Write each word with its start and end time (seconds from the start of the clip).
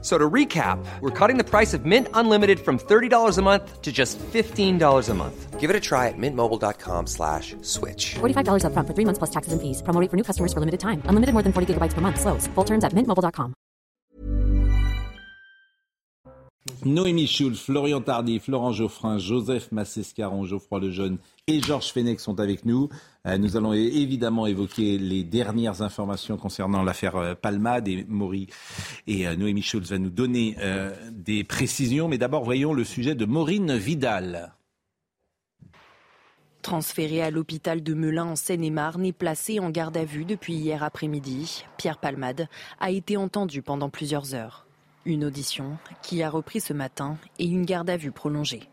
So 0.00 0.16
to 0.16 0.30
recap, 0.30 0.78
we're 1.00 1.10
cutting 1.10 1.38
the 1.38 1.44
price 1.44 1.74
of 1.74 1.84
Mint 1.84 2.06
Unlimited 2.14 2.60
from 2.60 2.78
$30 2.78 3.36
a 3.36 3.42
month 3.42 3.82
to 3.82 3.90
just 3.90 4.16
$15 4.18 5.08
a 5.08 5.14
month. 5.14 5.58
Give 5.58 5.70
it 5.70 5.74
a 5.74 5.80
try 5.80 6.06
at 6.06 6.14
mintmobile.com 6.16 7.08
slash 7.08 7.56
switch. 7.62 8.14
$45 8.20 8.62
upfront 8.62 8.86
for 8.86 8.94
three 8.94 9.04
months 9.04 9.18
plus 9.18 9.30
taxes 9.30 9.52
and 9.52 9.60
fees. 9.60 9.82
Promo 9.82 10.00
rate 10.00 10.08
for 10.08 10.16
new 10.16 10.22
customers 10.22 10.52
for 10.52 10.60
limited 10.60 10.78
time. 10.78 11.02
Unlimited 11.06 11.32
more 11.32 11.42
than 11.42 11.52
40 11.52 11.74
gigabytes 11.74 11.94
per 11.94 12.00
month. 12.00 12.20
Slows. 12.20 12.46
Full 12.54 12.64
terms 12.64 12.84
at 12.84 12.92
mintmobile.com. 12.92 13.54
Noémie 16.84 17.26
Schulz, 17.26 17.60
Florian 17.60 18.02
Tardy, 18.04 18.38
Florent 18.38 18.76
Geoffrin, 18.76 19.18
Joseph 19.18 19.70
Massescaron, 19.70 20.46
Geoffroy 20.46 20.78
Lejeune 20.78 21.18
et 21.48 21.62
Georges 21.62 21.92
Fenech 21.92 22.20
sont 22.20 22.40
avec 22.40 22.64
nous. 22.64 22.88
Euh, 23.26 23.38
nous 23.38 23.56
allons 23.56 23.72
évidemment 23.72 24.46
évoquer 24.46 24.98
les 24.98 25.24
dernières 25.24 25.82
informations 25.82 26.36
concernant 26.36 26.82
l'affaire 26.82 27.16
euh, 27.16 27.34
Palmade 27.34 27.88
et 27.88 28.04
Maury 28.06 28.48
et 29.06 29.26
euh, 29.26 29.34
Noémie 29.34 29.62
Schulz 29.62 29.90
va 29.90 29.98
nous 29.98 30.10
donner 30.10 30.56
des 31.10 31.44
précisions. 31.44 32.08
Mais 32.08 32.18
d'abord, 32.18 32.44
voyons 32.44 32.72
le 32.72 32.84
sujet 32.84 33.14
de 33.14 33.24
Maureen 33.24 33.76
Vidal. 33.76 34.52
Transféré 36.60 37.22
à 37.22 37.30
l'hôpital 37.30 37.82
de 37.82 37.94
Melun 37.94 38.26
en 38.26 38.36
Seine-et-Marne 38.36 39.06
et 39.06 39.12
placé 39.12 39.58
en 39.58 39.70
garde 39.70 39.96
à 39.96 40.04
vue 40.04 40.26
depuis 40.26 40.54
hier 40.54 40.82
après-midi, 40.82 41.64
Pierre 41.78 41.98
Palmade 41.98 42.48
a 42.78 42.90
été 42.90 43.16
entendu 43.16 43.62
pendant 43.62 43.88
plusieurs 43.88 44.34
heures. 44.34 44.66
Une 45.06 45.24
audition 45.24 45.78
qui 46.02 46.22
a 46.22 46.28
repris 46.28 46.60
ce 46.60 46.74
matin 46.74 47.16
et 47.38 47.46
une 47.46 47.64
garde 47.64 47.88
à 47.88 47.96
vue 47.96 48.12
prolongée. 48.12 48.68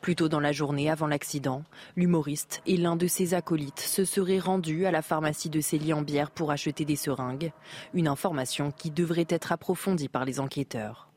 Plus 0.00 0.14
tôt 0.14 0.28
dans 0.28 0.40
la 0.40 0.52
journée 0.52 0.88
avant 0.88 1.06
l'accident, 1.06 1.64
l'humoriste 1.96 2.62
et 2.66 2.76
l'un 2.76 2.96
de 2.96 3.06
ses 3.06 3.34
acolytes 3.34 3.80
se 3.80 4.04
seraient 4.04 4.38
rendus 4.38 4.86
à 4.86 4.90
la 4.90 5.02
pharmacie 5.02 5.50
de 5.50 5.60
Célie-en-Bière 5.60 6.30
pour 6.30 6.50
acheter 6.50 6.84
des 6.84 6.96
seringues, 6.96 7.52
une 7.94 8.08
information 8.08 8.70
qui 8.70 8.90
devrait 8.90 9.26
être 9.28 9.52
approfondie 9.52 10.08
par 10.08 10.24
les 10.24 10.40
enquêteurs. 10.40 11.08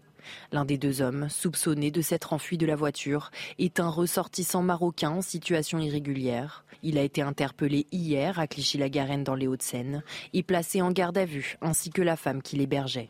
L'un 0.51 0.65
des 0.65 0.77
deux 0.77 1.01
hommes, 1.01 1.29
soupçonné 1.29 1.91
de 1.91 2.01
s'être 2.01 2.33
enfui 2.33 2.57
de 2.57 2.65
la 2.65 2.75
voiture, 2.75 3.31
est 3.59 3.79
un 3.79 3.89
ressortissant 3.89 4.61
marocain 4.61 5.11
en 5.11 5.21
situation 5.21 5.79
irrégulière. 5.79 6.65
Il 6.83 6.97
a 6.97 7.03
été 7.03 7.21
interpellé 7.21 7.87
hier 7.91 8.39
à 8.39 8.47
Clichy-la-Garenne 8.47 9.23
dans 9.23 9.35
les 9.35 9.47
Hauts-de-Seine 9.47 10.03
et 10.33 10.43
placé 10.43 10.81
en 10.81 10.91
garde 10.91 11.17
à 11.17 11.25
vue, 11.25 11.57
ainsi 11.61 11.89
que 11.89 12.01
la 12.01 12.15
femme 12.15 12.41
qui 12.41 12.57
l'hébergeait. 12.57 13.09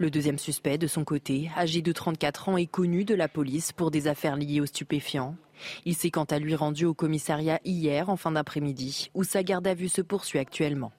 Le 0.00 0.10
deuxième 0.12 0.38
suspect, 0.38 0.78
de 0.78 0.86
son 0.86 1.02
côté, 1.02 1.50
âgé 1.56 1.82
de 1.82 1.90
34 1.90 2.50
ans, 2.50 2.56
est 2.56 2.66
connu 2.66 3.04
de 3.04 3.16
la 3.16 3.26
police 3.26 3.72
pour 3.72 3.90
des 3.90 4.06
affaires 4.06 4.36
liées 4.36 4.60
aux 4.60 4.66
stupéfiants. 4.66 5.34
Il 5.84 5.96
s'est 5.96 6.12
quant 6.12 6.24
à 6.24 6.38
lui 6.38 6.54
rendu 6.54 6.84
au 6.84 6.94
commissariat 6.94 7.58
hier 7.64 8.08
en 8.08 8.16
fin 8.16 8.30
d'après-midi, 8.30 9.10
où 9.14 9.24
sa 9.24 9.42
garde 9.42 9.66
à 9.66 9.74
vue 9.74 9.88
se 9.88 10.00
poursuit 10.00 10.38
actuellement. 10.38 10.92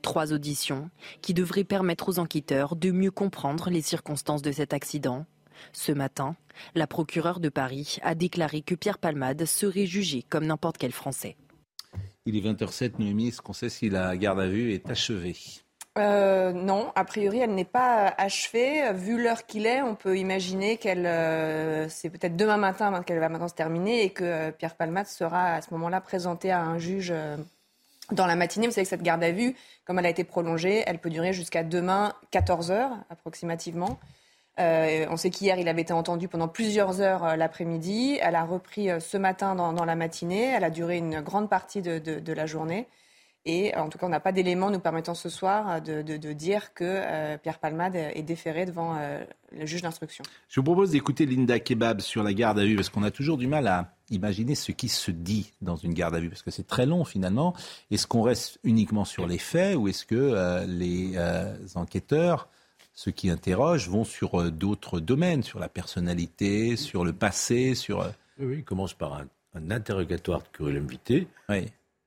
Trois 0.00 0.32
auditions 0.32 0.88
qui 1.20 1.34
devraient 1.34 1.64
permettre 1.64 2.08
aux 2.08 2.18
enquêteurs 2.18 2.76
de 2.76 2.90
mieux 2.92 3.10
comprendre 3.10 3.68
les 3.68 3.82
circonstances 3.82 4.40
de 4.40 4.52
cet 4.52 4.72
accident. 4.72 5.26
Ce 5.74 5.92
matin, 5.92 6.34
la 6.74 6.86
procureure 6.86 7.40
de 7.40 7.50
Paris 7.50 7.98
a 8.00 8.14
déclaré 8.14 8.62
que 8.62 8.74
Pierre 8.74 8.98
Palmade 8.98 9.44
serait 9.44 9.84
jugé 9.84 10.22
comme 10.22 10.46
n'importe 10.46 10.78
quel 10.78 10.92
Français. 10.92 11.36
Il 12.24 12.34
est 12.36 12.40
20h07, 12.40 12.92
Noémie, 13.00 13.28
est-ce 13.28 13.42
qu'on 13.42 13.52
sait 13.52 13.68
si 13.68 13.90
la 13.90 14.16
garde 14.16 14.40
à 14.40 14.48
vue 14.48 14.72
est 14.72 14.88
achevée? 14.90 15.36
Euh, 15.98 16.52
non, 16.52 16.92
a 16.94 17.04
priori, 17.04 17.38
elle 17.38 17.54
n'est 17.54 17.64
pas 17.64 18.12
achevée. 18.18 18.92
Vu 18.92 19.22
l'heure 19.22 19.46
qu'il 19.46 19.66
est, 19.66 19.80
on 19.80 19.94
peut 19.94 20.18
imaginer 20.18 20.76
qu'elle, 20.76 21.06
euh, 21.06 21.88
c'est 21.88 22.10
peut-être 22.10 22.36
demain 22.36 22.58
matin 22.58 23.02
qu'elle 23.02 23.18
va 23.18 23.30
maintenant 23.30 23.48
se 23.48 23.54
terminer 23.54 24.02
et 24.02 24.10
que 24.10 24.24
euh, 24.24 24.50
Pierre 24.50 24.74
Palmade 24.74 25.06
sera 25.06 25.54
à 25.54 25.62
ce 25.62 25.72
moment-là 25.72 26.02
présenté 26.02 26.50
à 26.50 26.60
un 26.60 26.78
juge 26.78 27.14
dans 28.12 28.26
la 28.26 28.36
matinée. 28.36 28.66
Vous 28.66 28.74
savez 28.74 28.84
que 28.84 28.90
cette 28.90 29.02
garde 29.02 29.24
à 29.24 29.30
vue, 29.30 29.56
comme 29.86 29.98
elle 29.98 30.06
a 30.06 30.10
été 30.10 30.24
prolongée, 30.24 30.84
elle 30.86 30.98
peut 30.98 31.10
durer 31.10 31.32
jusqu'à 31.32 31.62
demain 31.62 32.12
14 32.30 32.70
heures 32.70 32.92
approximativement. 33.08 33.98
on 34.58 35.16
sait 35.16 35.30
qu'hier, 35.30 35.58
il 35.58 35.68
avait 35.68 35.82
été 35.82 35.94
entendu 35.94 36.28
pendant 36.28 36.48
plusieurs 36.48 37.00
heures 37.00 37.36
l'après-midi. 37.38 38.18
Elle 38.20 38.34
a 38.34 38.44
repris 38.44 38.88
ce 39.00 39.16
matin 39.16 39.54
dans, 39.54 39.84
la 39.84 39.96
matinée. 39.96 40.44
Elle 40.44 40.64
a 40.64 40.70
duré 40.70 40.98
une 40.98 41.22
grande 41.22 41.48
partie 41.48 41.80
de 41.80 42.32
la 42.32 42.46
journée. 42.46 42.86
Et 43.48 43.72
en 43.76 43.88
tout 43.88 43.96
cas, 43.96 44.06
on 44.06 44.10
n'a 44.10 44.18
pas 44.18 44.32
d'éléments 44.32 44.72
nous 44.72 44.80
permettant 44.80 45.14
ce 45.14 45.28
soir 45.28 45.80
de, 45.80 46.32
dire 46.32 46.74
que 46.74 46.82
euh, 46.84 47.38
Pierre 47.38 47.60
Palmade 47.60 47.94
est 47.94 48.24
déféré 48.24 48.66
devant 48.66 48.96
euh, 48.98 49.24
le 49.56 49.64
juge 49.66 49.82
d'instruction. 49.82 50.24
Je 50.48 50.58
vous 50.58 50.64
propose 50.64 50.90
d'écouter 50.90 51.26
Linda 51.26 51.60
Kebab 51.60 52.00
sur 52.00 52.24
la 52.24 52.34
garde 52.34 52.58
à 52.58 52.64
vue, 52.64 52.74
parce 52.74 52.88
qu'on 52.88 53.04
a 53.04 53.12
toujours 53.12 53.38
du 53.38 53.46
mal 53.46 53.68
à 53.68 53.94
imaginer 54.10 54.56
ce 54.56 54.72
qui 54.72 54.88
se 54.88 55.12
dit 55.12 55.52
dans 55.62 55.76
une 55.76 55.94
garde 55.94 56.16
à 56.16 56.18
vue, 56.18 56.28
parce 56.28 56.42
que 56.42 56.50
c'est 56.50 56.66
très 56.66 56.86
long 56.86 57.04
finalement. 57.04 57.54
Est-ce 57.92 58.08
qu'on 58.08 58.22
reste 58.22 58.58
uniquement 58.64 59.04
sur 59.04 59.28
les 59.28 59.38
faits 59.38 59.76
ou 59.76 59.86
est-ce 59.86 60.04
que 60.04 60.16
euh, 60.16 60.66
les 60.66 61.16
enquêteurs, 61.76 62.48
ceux 62.94 63.12
qui 63.12 63.30
interrogent, 63.30 63.88
vont 63.88 64.04
sur 64.04 64.50
d'autres 64.50 64.98
domaines, 64.98 65.44
sur 65.44 65.60
la 65.60 65.68
personnalité, 65.68 66.74
sur 66.74 67.04
le 67.04 67.12
passé, 67.12 67.76
sur... 67.76 68.00
Oui, 68.40 68.46
oui, 68.46 68.54
il 68.58 68.64
commence 68.64 68.92
par 68.92 69.14
un, 69.14 69.70
interrogatoire 69.70 70.42
de 70.42 70.48
curriculum 70.48 70.86
vitae, 70.88 71.26
oui. 71.48 71.66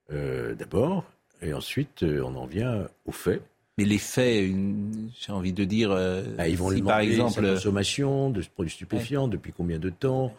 d'abord, 0.09 1.05
et 1.41 1.53
ensuite, 1.53 2.03
euh, 2.03 2.21
on 2.23 2.35
en 2.35 2.45
vient 2.45 2.87
aux 3.05 3.11
faits. 3.11 3.41
Mais 3.77 3.85
les 3.85 3.97
faits, 3.97 4.51
j'ai 5.19 5.31
envie 5.31 5.53
de 5.53 5.63
dire, 5.63 5.91
euh, 5.91 6.23
bah, 6.37 6.49
ils 6.49 6.57
vont 6.57 6.69
si 6.69 6.81
par 6.81 6.99
exemple 6.99 7.45
sa 7.45 7.53
consommation 7.53 8.29
de 8.29 8.43
produits 8.53 8.73
stupéfiants, 8.73 9.29
depuis 9.29 9.53
combien 9.55 9.79
de 9.79 9.89
temps, 9.89 10.33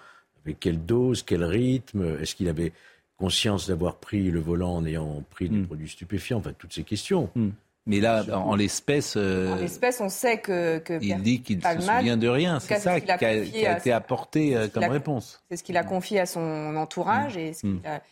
avec 0.45 0.61
quelle 0.61 0.85
dose, 0.85 1.23
quel 1.23 1.45
rythme, 1.45 2.19
est-ce 2.21 2.35
qu'il 2.35 2.49
avait 2.49 2.73
conscience 3.17 3.69
d'avoir 3.69 3.97
pris 3.97 4.31
le 4.31 4.41
volant 4.41 4.77
en 4.77 4.85
ayant 4.85 5.23
pris 5.31 5.49
des 5.49 5.59
hmm. 5.59 5.67
produits 5.67 5.89
stupéfiants, 5.89 6.39
enfin 6.39 6.53
toutes 6.59 6.73
ces 6.73 6.83
questions. 6.83 7.31
Hmm. 7.35 7.51
Mais 7.87 8.01
là, 8.01 8.25
en 8.37 8.55
l'espèce, 8.57 9.15
euh, 9.17 9.55
en 9.55 9.57
l'espèce, 9.57 10.03
on 10.03 10.11
sait 10.11 10.39
que, 10.39 10.79
que 10.79 11.03
il 11.03 11.17
dit 11.23 11.41
qu'il 11.41 11.59
ne 11.59 11.63
se 11.63 11.81
souvient 11.81 12.19
de 12.19 12.29
rien. 12.29 12.61
C'est 12.61 12.79
ça 12.79 13.01
qui 13.01 13.11
a, 13.11 13.77
été 13.77 13.91
apporté 13.91 14.55
comme 14.73 14.85
réponse. 14.85 15.43
C'est 15.49 15.57
ce 15.57 15.65
qu'il 15.65 15.79
a 15.79 15.83
confié 15.83 16.21
à 16.21 16.27
son 16.27 16.77
entourage 16.77 17.39
et 17.39 17.55
ce 17.55 17.63
qu'il 17.63 17.87
a 17.87 18.03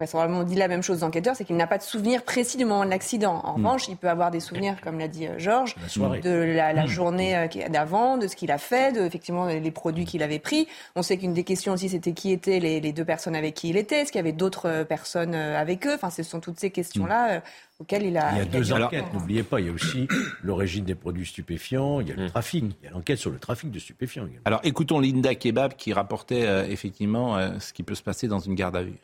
on 0.00 0.42
dit 0.42 0.54
la 0.54 0.68
même 0.68 0.82
chose 0.82 1.02
aux 1.02 1.06
enquêteurs, 1.06 1.36
c'est 1.36 1.44
qu'il 1.44 1.56
n'a 1.56 1.66
pas 1.66 1.78
de 1.78 1.82
souvenir 1.82 2.22
précis 2.22 2.58
du 2.58 2.64
moment 2.64 2.84
de 2.84 2.90
l'accident. 2.90 3.40
En 3.44 3.52
hmm. 3.52 3.56
revanche, 3.56 3.88
il 3.88 3.96
peut 3.96 4.08
avoir 4.08 4.30
des 4.30 4.40
souvenirs, 4.40 4.76
comme 4.82 4.98
l'a 4.98 5.08
dit 5.08 5.26
euh, 5.26 5.38
Georges, 5.38 5.74
de 5.96 6.30
la, 6.30 6.72
la 6.72 6.84
hmm. 6.84 6.88
journée 6.88 7.36
euh, 7.36 7.68
d'avant, 7.70 8.18
de 8.18 8.26
ce 8.26 8.36
qu'il 8.36 8.50
a 8.50 8.58
fait, 8.58 8.92
de 8.94 9.00
effectivement 9.00 9.46
les 9.46 9.70
produits 9.70 10.04
qu'il 10.04 10.22
avait 10.22 10.38
pris. 10.38 10.68
On 10.96 11.02
sait 11.02 11.16
qu'une 11.16 11.32
des 11.32 11.44
questions 11.44 11.72
aussi, 11.72 11.88
c'était 11.88 12.12
qui 12.12 12.30
étaient 12.30 12.60
les, 12.60 12.92
deux 12.92 13.04
personnes 13.04 13.36
avec 13.36 13.54
qui 13.54 13.70
il 13.70 13.76
était, 13.76 14.02
est-ce 14.02 14.12
qu'il 14.12 14.18
y 14.18 14.20
avait 14.20 14.32
d'autres 14.32 14.68
euh, 14.68 14.84
personnes 14.84 15.34
avec 15.34 15.86
eux? 15.86 15.94
Enfin, 15.94 16.10
ce 16.10 16.22
sont 16.22 16.40
toutes 16.40 16.60
ces 16.60 16.70
questions-là. 16.70 17.42
auxquelles 17.80 18.04
il 18.04 18.18
a. 18.18 18.32
Il 18.32 18.38
y 18.38 18.40
a 18.40 18.44
deux 18.44 18.72
enquêtes, 18.72 19.12
n'oubliez 19.14 19.42
pas. 19.42 19.60
Il 19.60 19.66
y 19.66 19.70
a 19.70 19.72
aussi 19.72 20.08
l'origine 20.42 20.84
des 20.84 20.94
produits 20.94 21.26
stupéfiants, 21.26 22.00
il 22.00 22.08
y 22.08 22.12
a 22.12 22.16
le 22.16 22.26
hmm. 22.26 22.30
trafic, 22.30 22.64
il 22.82 22.84
y 22.84 22.88
a 22.88 22.90
l'enquête 22.90 23.18
sur 23.18 23.30
le 23.30 23.38
trafic 23.38 23.70
de 23.70 23.78
stupéfiants. 23.78 24.26
Alors 24.44 24.60
écoutons 24.62 25.00
Linda 25.00 25.34
Kebab 25.34 25.74
qui 25.74 25.92
rapportait 25.94 26.70
effectivement 26.70 27.38
ce 27.58 27.72
qui 27.72 27.82
peut 27.82 27.94
se 27.94 28.02
passer 28.02 28.28
dans 28.28 28.38
une 28.38 28.54
garde 28.54 28.76
à 28.76 28.82
vue 28.82 28.98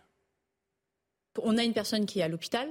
on 1.40 1.56
a 1.58 1.62
une 1.62 1.72
personne 1.72 2.06
qui 2.06 2.20
est 2.20 2.22
à 2.22 2.28
l'hôpital. 2.28 2.68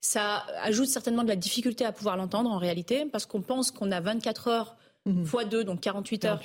Ça 0.00 0.44
ajoute 0.62 0.88
certainement 0.88 1.22
de 1.22 1.28
la 1.28 1.36
difficulté 1.36 1.84
à 1.84 1.92
pouvoir 1.92 2.16
l'entendre 2.16 2.50
en 2.50 2.58
réalité, 2.58 3.06
parce 3.06 3.26
qu'on 3.26 3.40
pense 3.40 3.70
qu'on 3.70 3.92
a 3.92 4.00
24 4.00 4.48
heures 4.48 4.76
mhm. 5.06 5.24
fois 5.24 5.44
2, 5.44 5.64
donc 5.64 5.80
48 5.80 6.24
heures. 6.24 6.40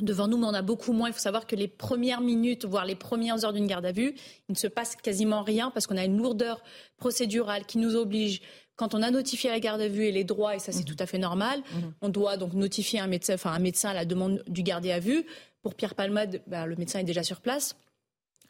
Devant 0.00 0.26
nous, 0.26 0.36
mais 0.36 0.46
on 0.46 0.54
a 0.54 0.62
beaucoup 0.62 0.92
moins. 0.92 1.08
Il 1.08 1.12
faut 1.12 1.20
savoir 1.20 1.46
que 1.46 1.54
les 1.54 1.68
premières 1.68 2.20
minutes, 2.20 2.64
voire 2.64 2.84
les 2.84 2.96
premières 2.96 3.44
heures 3.44 3.52
d'une 3.52 3.68
garde 3.68 3.86
à 3.86 3.92
vue, 3.92 4.14
il 4.48 4.52
ne 4.52 4.56
se 4.56 4.66
passe 4.66 4.96
quasiment 4.96 5.42
rien 5.42 5.70
parce 5.70 5.86
qu'on 5.86 5.96
a 5.96 6.04
une 6.04 6.18
lourdeur 6.18 6.62
procédurale 6.96 7.64
qui 7.64 7.78
nous 7.78 7.94
oblige 7.94 8.40
quand 8.76 8.94
on 8.94 9.02
a 9.02 9.10
notifié 9.10 9.50
la 9.50 9.60
garde 9.60 9.80
à 9.80 9.88
vue 9.88 10.06
et 10.06 10.12
les 10.12 10.24
droits, 10.24 10.56
et 10.56 10.58
ça 10.58 10.72
c'est 10.72 10.80
mhm. 10.80 10.96
tout 10.96 10.96
à 10.98 11.06
fait 11.06 11.18
normal, 11.18 11.60
mhm. 11.72 11.94
on 12.02 12.08
doit 12.08 12.36
donc 12.36 12.54
notifier 12.54 12.98
un 12.98 13.06
médecin, 13.06 13.34
enfin 13.34 13.52
un 13.52 13.60
médecin 13.60 13.90
à 13.90 13.94
la 13.94 14.04
demande 14.04 14.42
du 14.48 14.62
gardé 14.62 14.90
à 14.90 14.98
vue. 14.98 15.24
Pour 15.62 15.74
Pierre 15.74 15.94
Palmade, 15.94 16.42
bah, 16.46 16.66
le 16.66 16.76
médecin 16.76 16.98
est 16.98 17.04
déjà 17.04 17.22
sur 17.22 17.40
place 17.40 17.76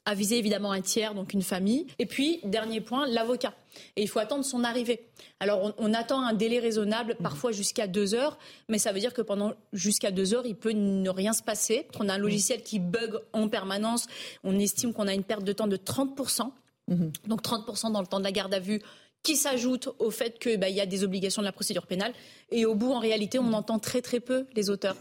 aviser 0.07 0.39
évidemment 0.39 0.73
un 0.73 0.81
tiers, 0.81 1.15
donc 1.15 1.33
une 1.33 1.43
famille. 1.43 1.87
Et 1.99 2.07
puis, 2.07 2.41
dernier 2.45 2.81
point, 2.81 3.07
l'avocat. 3.07 3.55
Et 3.97 4.03
il 4.03 4.09
faut 4.09 4.19
attendre 4.19 4.45
son 4.45 4.65
arrivée. 4.65 5.07
Alors, 5.41 5.75
on, 5.79 5.95
attend 5.95 6.21
un 6.21 6.33
délai 6.33 6.59
raisonnable, 6.59 7.17
parfois 7.23 7.53
jusqu'à 7.53 7.87
deux 7.87 8.15
heures, 8.15 8.39
mais 8.69 8.79
ça 8.79 8.93
veut 8.93 9.01
dire 9.01 9.15
que 9.15 9.23
pendant 9.23 9.55
jusqu'à 9.73 10.11
deux 10.11 10.35
heures, 10.35 10.47
il 10.47 10.57
peut 10.57 10.73
ne 10.73 11.11
rien 11.11 11.33
se 11.33 11.43
passer. 11.43 11.89
On 11.99 12.09
a 12.09 12.15
un 12.15 12.19
logiciel 12.19 12.63
qui 12.63 12.79
bug 12.79 13.19
en 13.33 13.49
permanence. 13.49 14.07
On 14.43 14.59
estime 14.59 14.93
qu'on 14.93 15.09
a 15.09 15.15
une 15.15 15.25
perte 15.25 15.45
de 15.45 15.53
temps 15.53 15.67
de 15.67 15.77
30%. 15.77 16.51
Mhm. 16.89 17.13
Donc 17.27 17.43
30% 17.43 17.93
dans 17.93 18.01
le 18.01 18.07
temps 18.07 18.19
de 18.19 18.25
la 18.25 18.33
garde 18.33 18.53
à 18.53 18.61
vue 18.61 18.83
qui 19.23 19.37
s'ajoute 19.37 19.89
au 19.99 20.11
fait 20.11 20.39
qu'il 20.39 20.59
bah, 20.59 20.69
y 20.69 20.83
a 20.83 20.87
des 20.87 21.03
obligations 21.03 21.41
de 21.41 21.47
la 21.47 21.53
procédure 21.53 21.87
pénale. 21.87 22.13
Et 22.51 22.67
au 22.67 22.75
bout, 22.75 22.93
en 22.93 22.99
réalité, 22.99 23.39
on 23.39 23.55
entend 23.55 23.79
très 23.79 24.03
très 24.03 24.21
peu 24.21 24.47
les 24.55 24.69
auteurs. 24.69 24.97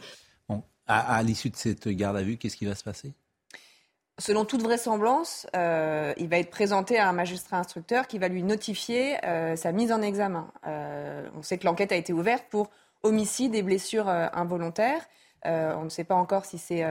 à 0.88 1.22
l'issue 1.24 1.50
de 1.50 1.58
cette 1.58 1.90
garde 1.90 2.16
à 2.16 2.24
vue, 2.24 2.38
qu'est-ce 2.38 2.56
qui 2.56 2.66
va 2.66 2.76
se 2.76 2.84
passer? 2.84 3.14
Selon 4.19 4.45
toute 4.45 4.62
vraisemblance, 4.62 5.48
euh, 5.56 6.13
il 6.18 6.30
va 6.30 6.38
être 6.38 6.51
présenté 6.51 7.00
à 7.00 7.10
un 7.10 7.13
magistrat 7.13 7.57
instructeur 7.57 8.06
qui 8.06 8.19
va 8.19 8.27
lui 8.27 8.44
notifier 8.44 9.18
euh, 9.25 9.56
sa 9.56 9.71
mise 9.71 9.92
en 9.92 10.04
examen. 10.04 10.51
Euh, 10.68 11.27
on 11.36 11.42
sait 11.42 11.57
que 11.57 11.65
l'enquête 11.65 11.92
a 11.92 11.95
été 11.95 12.13
ouverte 12.13 12.45
pour 12.51 12.69
homicide 13.01 13.56
et 13.56 13.63
blessures 13.63 14.07
involontaires. 14.07 15.01
on 15.44 15.83
ne 15.83 15.89
sait 15.89 16.04
pas 16.04 16.15
encore 16.15 16.45
si 16.45 16.57
c'est 16.57 16.86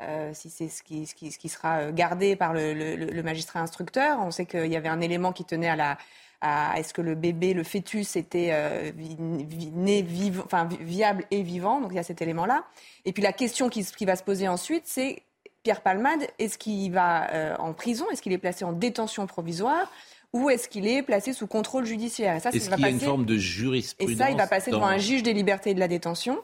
ce 0.00 0.82
qui, 0.82 1.48
sera 1.48 1.90
gardé 1.92 2.36
par 2.36 2.54
le, 2.54 3.22
magistrat 3.22 3.60
instructeur. 3.60 4.20
On 4.20 4.30
sait 4.30 4.46
qu'il 4.46 4.72
y 4.72 4.76
avait 4.76 4.88
un 4.88 5.00
élément 5.00 5.32
qui 5.32 5.44
tenait 5.44 5.68
à 5.68 5.76
la 5.76 5.98
est-ce 6.76 6.94
que 6.94 7.02
le 7.02 7.14
bébé, 7.14 7.52
le 7.52 7.62
fœtus 7.62 8.16
était 8.16 8.94
né 8.96 10.06
enfin, 10.42 10.66
viable 10.80 11.26
et 11.30 11.42
vivant. 11.42 11.82
Donc 11.82 11.90
il 11.92 11.96
y 11.96 11.98
a 11.98 12.04
cet 12.04 12.22
élément-là. 12.22 12.64
Et 13.04 13.12
puis 13.12 13.22
la 13.22 13.34
question 13.34 13.68
qui 13.68 14.04
va 14.06 14.16
se 14.16 14.22
poser 14.22 14.48
ensuite, 14.48 14.84
c'est 14.86 15.24
Pierre 15.62 15.82
Palmade, 15.82 16.26
est-ce 16.38 16.58
qu'il 16.58 16.92
va 16.92 17.56
en 17.58 17.72
prison? 17.72 18.06
Est-ce 18.10 18.22
qu'il 18.22 18.32
est 18.32 18.38
placé 18.38 18.64
en 18.64 18.72
détention 18.72 19.26
provisoire? 19.26 19.90
Ou 20.32 20.48
est-ce 20.48 20.68
qu'il 20.68 20.86
est 20.86 21.02
placé 21.02 21.32
sous 21.32 21.46
contrôle 21.46 21.84
judiciaire? 21.84 22.36
Et 22.36 22.40
ça, 22.40 22.50
Est-ce 22.50 22.70
qu'il 22.70 22.80
y 22.80 22.84
a 22.84 22.88
une 22.88 23.00
forme 23.00 23.24
de 23.24 23.36
jurisprudence 23.36 24.14
Et 24.14 24.16
ça, 24.16 24.30
il 24.30 24.36
va 24.36 24.46
passer 24.46 24.70
devant 24.70 24.86
un 24.86 24.98
juge 24.98 25.22
des 25.22 25.32
libertés 25.32 25.70
et 25.70 25.74
de 25.74 25.80
la 25.80 25.88
détention. 25.88 26.38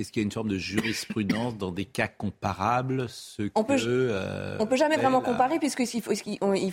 Est-ce 0.00 0.12
qu'il 0.12 0.22
y 0.22 0.24
a 0.24 0.26
une 0.26 0.32
forme 0.32 0.48
de 0.48 0.56
jurisprudence 0.56 1.58
dans 1.58 1.72
des 1.72 1.84
cas 1.84 2.08
comparables 2.08 3.06
ce 3.10 3.50
On 3.54 3.64
peut, 3.64 3.76
euh, 3.86 4.56
on 4.58 4.66
peut 4.66 4.76
jamais 4.76 4.96
vraiment 4.96 5.20
comparer 5.20 5.58
puisque 5.58 5.82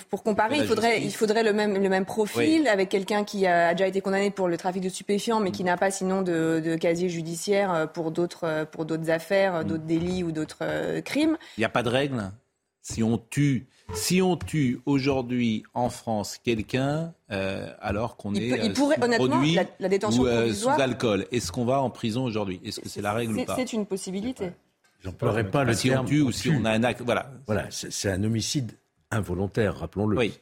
pour 0.09 0.23
comparer, 0.23 0.59
il 0.59 0.65
faudrait, 0.65 1.03
il 1.03 1.13
faudrait 1.13 1.43
le 1.43 1.51
même, 1.51 1.81
le 1.81 1.89
même 1.89 2.05
profil 2.05 2.69
avec 2.69 2.87
quelqu'un 2.87 3.25
qui 3.25 3.45
a 3.45 3.73
déjà 3.73 3.87
été 3.87 3.99
condamné 3.99 4.31
pour 4.31 4.47
le 4.47 4.55
trafic 4.55 4.81
de 4.81 4.87
stupéfiants 4.87 5.41
mais 5.41 5.51
qui 5.51 5.65
n'a 5.65 5.75
pas 5.75 5.91
sinon 5.91 6.21
de, 6.21 6.77
casier 6.79 7.09
judiciaire 7.09 7.73
euh, 7.73 7.85
pour 7.85 8.11
d'autres, 8.11 8.45
euh, 8.45 8.65
pour 8.65 8.85
d'autres 8.85 9.09
affaires, 9.09 9.65
d'autres 9.65 9.83
délits 9.83 10.23
ou 10.23 10.31
d'autres 10.31 11.01
crimes. 11.01 11.37
Il 11.57 11.61
n'y 11.61 11.65
a 11.65 11.69
pas 11.69 11.83
de 11.83 11.89
règle. 11.89 12.31
Si 12.81 13.03
on 13.03 13.17
tue 13.17 13.67
si 13.93 14.21
on 14.21 14.35
tue 14.35 14.79
aujourd'hui 14.85 15.63
en 15.73 15.89
France 15.89 16.37
quelqu'un, 16.43 17.13
euh, 17.31 17.71
alors 17.79 18.17
qu'on 18.17 18.35
est 18.35 18.47
il 18.47 18.73
pourrait, 18.73 18.95
sous 18.95 19.27
produit 19.27 19.59
la, 19.79 19.89
détention 19.89 20.23
ou 20.23 20.27
euh, 20.27 20.53
sous 20.53 20.69
alcool, 20.69 21.25
est-ce 21.31 21.51
qu'on 21.51 21.65
va 21.65 21.81
en 21.81 21.89
prison 21.89 22.23
aujourd'hui? 22.23 22.59
Est-ce 22.63 22.79
que 22.79 22.89
c'est 22.89 23.01
la 23.01 23.13
règle 23.13 23.37
ou 23.37 23.45
pas? 23.45 23.55
C'est 23.55 23.73
une 23.73 23.85
possibilité. 23.85 24.51
J'emploierai 25.03 25.49
pas 25.49 25.63
le 25.63 25.73
si 25.73 25.89
terme. 25.89 26.07
Si 26.07 26.13
on 26.13 26.15
tue 26.15 26.21
ou 26.21 26.31
si 26.31 26.49
on 26.49 26.65
a 26.65 26.71
un 26.71 26.83
acte, 26.83 27.01
voilà. 27.01 27.31
Voilà, 27.45 27.67
c'est 27.69 28.09
un 28.09 28.23
homicide 28.23 28.73
involontaire, 29.11 29.77
rappelons-le. 29.77 30.17
Oui 30.17 30.33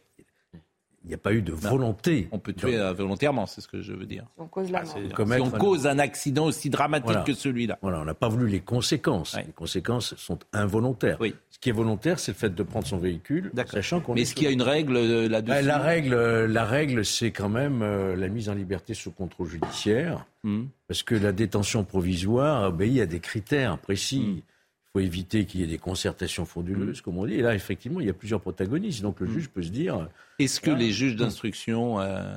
il 1.05 1.09
n'y 1.09 1.13
a 1.13 1.19
pas 1.19 1.33
eu 1.33 1.43
de 1.43 1.51
volonté. 1.53 2.27
On 2.31 2.39
peut 2.39 2.51
tuer 2.51 2.79
euh, 2.79 2.91
volontairement, 2.91 3.45
c'est 3.45 3.61
ce 3.61 3.67
que 3.67 3.79
je 3.79 3.93
veux 3.93 4.07
dire. 4.07 4.25
On 4.39 4.47
cause 4.47 4.71
la 4.71 4.85
Si 4.85 4.97
on 5.39 5.51
cause 5.51 5.85
un 5.85 5.99
accident 5.99 6.45
aussi 6.45 6.71
dramatique 6.71 7.23
que 7.25 7.33
celui-là. 7.33 7.77
Voilà, 7.83 8.01
on 8.01 8.05
n'a 8.05 8.15
pas 8.15 8.27
voulu 8.27 8.47
les 8.47 8.59
conséquences. 8.59 9.37
Les 9.37 9.53
conséquences 9.53 10.15
sont 10.15 10.39
involontaires. 10.51 11.17
Oui. 11.19 11.35
Ce 11.51 11.59
qui 11.59 11.69
est 11.69 11.73
volontaire, 11.73 12.19
c'est 12.19 12.31
le 12.31 12.37
fait 12.37 12.53
de 12.53 12.63
prendre 12.63 12.87
son 12.87 12.97
véhicule, 12.97 13.51
sachant 13.67 14.01
qu'on. 14.01 14.15
Mais 14.15 14.21
est-ce 14.21 14.33
qu'il 14.33 14.45
y 14.45 14.47
a 14.47 14.51
une 14.51 14.63
règle 14.63 14.97
euh, 14.97 15.29
là-dessus 15.29 15.63
La 15.63 15.77
règle, 15.77 16.13
euh, 16.13 16.47
la 16.47 16.65
règle, 16.65 17.05
c'est 17.05 17.31
quand 17.31 17.49
même 17.49 17.83
la 17.83 18.27
mise 18.27 18.49
en 18.49 18.55
liberté 18.55 18.95
sous 18.95 19.11
contrôle 19.11 19.47
judiciaire, 19.47 20.25
hmm. 20.43 20.63
parce 20.87 21.03
que 21.03 21.13
la 21.13 21.31
détention 21.31 21.83
provisoire 21.83 22.69
obéit 22.69 22.99
à 23.01 23.05
des 23.05 23.19
critères 23.19 23.77
précis. 23.77 24.37
Hmm 24.37 24.54
faut 24.95 25.01
éviter 25.01 25.43
qu'il 25.43 25.59
y 25.59 25.63
ait 25.63 25.67
des 25.67 25.77
concertations 25.77 26.45
frauduleuses, 26.45 27.01
comme 27.01 27.17
on 27.17 27.25
dit. 27.25 27.33
Et 27.33 27.41
là, 27.41 27.53
effectivement, 27.53 27.99
il 27.99 28.07
y 28.07 28.09
a 28.09 28.13
plusieurs 28.13 28.39
protagonistes. 28.39 29.01
Donc 29.01 29.19
le 29.19 29.27
mm. 29.27 29.31
juge 29.31 29.49
peut 29.49 29.61
se 29.61 29.69
dire. 29.69 30.07
Est-ce 30.39 30.61
que 30.61 30.71
les 30.71 30.91
juges 30.91 31.17
d'instruction 31.17 31.99
euh, 31.99 32.33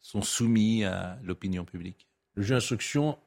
sont 0.00 0.22
soumis 0.22 0.84
à 0.84 1.18
l'opinion 1.22 1.66
publique? 1.66 2.08
Le 2.34 2.42
juge 2.42 2.52
d'instruction 2.52 3.18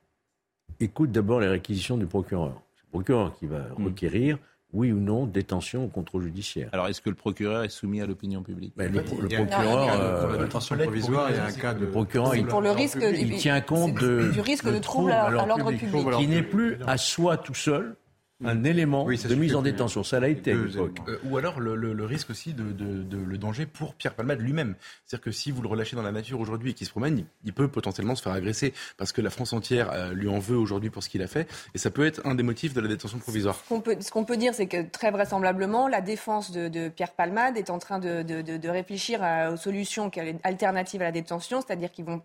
écoute 0.79 1.11
d'abord 1.11 1.39
les 1.39 1.47
réquisitions 1.47 1.95
du 1.95 2.07
procureur. 2.07 2.59
C'est 2.75 2.85
le 2.85 2.89
procureur 2.89 3.37
qui 3.37 3.45
va 3.45 3.59
mm. 3.59 3.85
requérir 3.85 4.39
oui 4.73 4.91
ou 4.91 4.99
non 4.99 5.27
détention 5.27 5.83
ou 5.83 5.87
contrôle 5.87 6.23
judiciaire. 6.23 6.69
Alors 6.71 6.87
est-ce 6.87 7.01
que 7.01 7.09
le 7.09 7.15
procureur 7.15 7.63
est 7.63 7.69
soumis 7.69 8.01
à 8.01 8.07
l'opinion 8.07 8.41
publique? 8.41 8.73
Le, 8.77 9.03
procureur, 9.03 10.39
détention 10.39 10.77
provisoire, 10.77 11.29
il 11.29 11.35
y 11.35 11.39
a 11.39 11.45
un 11.45 11.51
cas 11.51 11.73
de 11.73 11.81
le 11.81 11.91
procureur, 11.91 12.35
il, 12.35 12.47
pour 12.47 12.61
le 12.61 12.71
risque, 12.71 12.97
il 13.01 13.35
tient 13.35 13.59
compte 13.61 13.95
de, 13.95 14.31
du 14.31 14.39
risque 14.39 14.71
de 14.71 14.79
trouble 14.79 15.11
à 15.11 15.29
l'ordre 15.29 15.71
public, 15.71 16.07
qui 16.17 16.27
n'est 16.27 16.41
plus 16.41 16.77
à 16.87 16.97
soi 16.97 17.37
tout 17.37 17.53
seul, 17.53 17.97
un 18.43 18.63
élément 18.63 19.05
de 19.05 19.35
mise 19.35 19.55
en 19.55 19.61
détention. 19.61 20.03
Ça 20.03 20.19
l'a 20.19 20.29
été 20.29 20.51
à 20.51 20.55
l'époque. 20.55 20.97
Euh, 21.07 21.17
ou 21.25 21.37
alors 21.37 21.59
le, 21.59 22.05
risque 22.05 22.29
aussi 22.29 22.53
de, 22.53 22.63
le 22.63 23.37
danger 23.37 23.65
pour 23.65 23.93
Pierre 23.95 24.13
Palmade 24.13 24.39
lui-même. 24.39 24.75
C'est-à-dire 25.05 25.23
que 25.23 25.31
si 25.31 25.51
vous 25.51 25.61
le 25.61 25.67
relâchez 25.67 25.95
dans 25.95 26.01
la 26.01 26.11
nature 26.11 26.39
aujourd'hui 26.39 26.71
et 26.71 26.73
qu'il 26.73 26.87
se 26.87 26.91
promène, 26.91 27.23
il, 27.43 27.53
peut 27.53 27.67
potentiellement 27.67 28.15
se 28.15 28.23
faire 28.23 28.33
agresser 28.33 28.73
parce 28.97 29.11
que 29.11 29.21
la 29.21 29.29
France 29.29 29.53
entière 29.53 29.91
euh, 29.91 30.13
lui 30.13 30.27
en 30.27 30.39
veut 30.39 30.57
aujourd'hui 30.57 30.89
pour 30.89 31.03
ce 31.03 31.09
qu'il 31.09 31.21
a 31.21 31.27
fait. 31.27 31.47
Et 31.75 31.77
ça 31.77 31.91
peut 31.91 32.05
être 32.05 32.25
un 32.25 32.35
des 32.35 32.43
motifs 32.43 32.73
de 32.73 32.81
la 32.81 32.87
détention 32.87 33.19
provisoire. 33.19 33.61
Ce 33.67 34.11
qu'on 34.11 34.23
peut, 34.25 34.37
dire, 34.37 34.53
c'est 34.53 34.67
que 34.67 34.89
très 34.89 35.11
vraisemblablement, 35.11 35.87
la 35.87 36.01
défense 36.01 36.51
de, 36.51 36.89
Pierre 36.89 37.11
Palmade 37.11 37.57
est 37.57 37.69
en 37.69 37.79
train 37.79 37.99
de, 37.99 38.67
réfléchir 38.67 39.21
aux 39.51 39.57
solutions 39.57 40.09
alternatives 40.43 41.01
à 41.01 41.05
la 41.05 41.11
détention, 41.11 41.61
c'est-à-dire 41.61 41.91
qu'ils 41.91 42.05
vont 42.05 42.21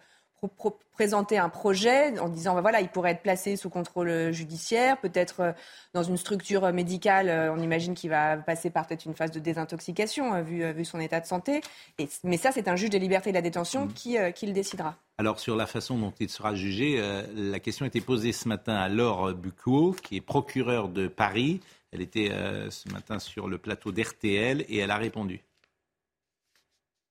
présenter 0.93 1.39
un 1.39 1.49
projet 1.49 2.19
en 2.19 2.29
disant 2.29 2.55
bah 2.55 2.61
voilà 2.61 2.81
il 2.81 2.89
pourrait 2.89 3.13
être 3.13 3.23
placé 3.23 3.57
sous 3.57 3.69
contrôle 3.69 4.33
judiciaire 4.33 4.99
peut-être 5.01 5.41
euh, 5.41 5.53
dans 5.93 6.03
une 6.03 6.17
structure 6.17 6.73
médicale 6.73 7.29
euh, 7.29 7.53
on 7.53 7.59
imagine 7.59 7.95
qu'il 7.95 8.11
va 8.11 8.37
passer 8.37 8.71
par 8.71 8.87
peut-être 8.87 9.05
une 9.05 9.15
phase 9.15 9.31
de 9.31 9.39
désintoxication 9.39 10.35
euh, 10.35 10.43
vu, 10.43 10.73
vu 10.73 10.85
son 10.85 11.01
état 11.01 11.21
de 11.21 11.27
santé. 11.27 11.61
Et, 11.99 12.09
mais 12.25 12.37
ça 12.37 12.53
c'est 12.53 12.69
un 12.69 12.77
juge 12.77 12.91
des 12.91 12.99
libertés 12.99 13.31
et 13.31 13.33
de 13.33 13.37
la 13.37 13.43
détention 13.43 13.87
mmh. 13.87 13.93
qui, 13.93 14.17
qui 14.35 14.47
le 14.47 14.53
décidera. 14.53 14.97
Alors 15.19 15.41
sur 15.41 15.57
la 15.57 15.67
façon 15.67 15.99
dont 15.99 16.13
il 16.21 16.29
sera 16.29 16.55
jugé 16.55 17.03
la 17.35 17.59
question 17.59 17.87
était 17.87 18.01
posée 18.01 18.33
ce 18.33 18.49
matin 18.49 18.75
à 18.75 18.89
Laure 18.89 19.35
Bucquot 19.35 19.97
qui 20.03 20.17
est 20.17 20.21
procureure 20.21 20.89
de 20.89 21.09
Paris. 21.09 21.61
Elle 21.93 22.03
était 22.03 22.31
ce 22.71 22.93
matin 22.93 23.19
sur 23.19 23.49
le 23.49 23.59
plateau 23.59 23.93
d'RTL 23.93 24.65
et 24.69 24.79
elle 24.79 24.91
a 24.91 24.97
répondu 24.97 25.43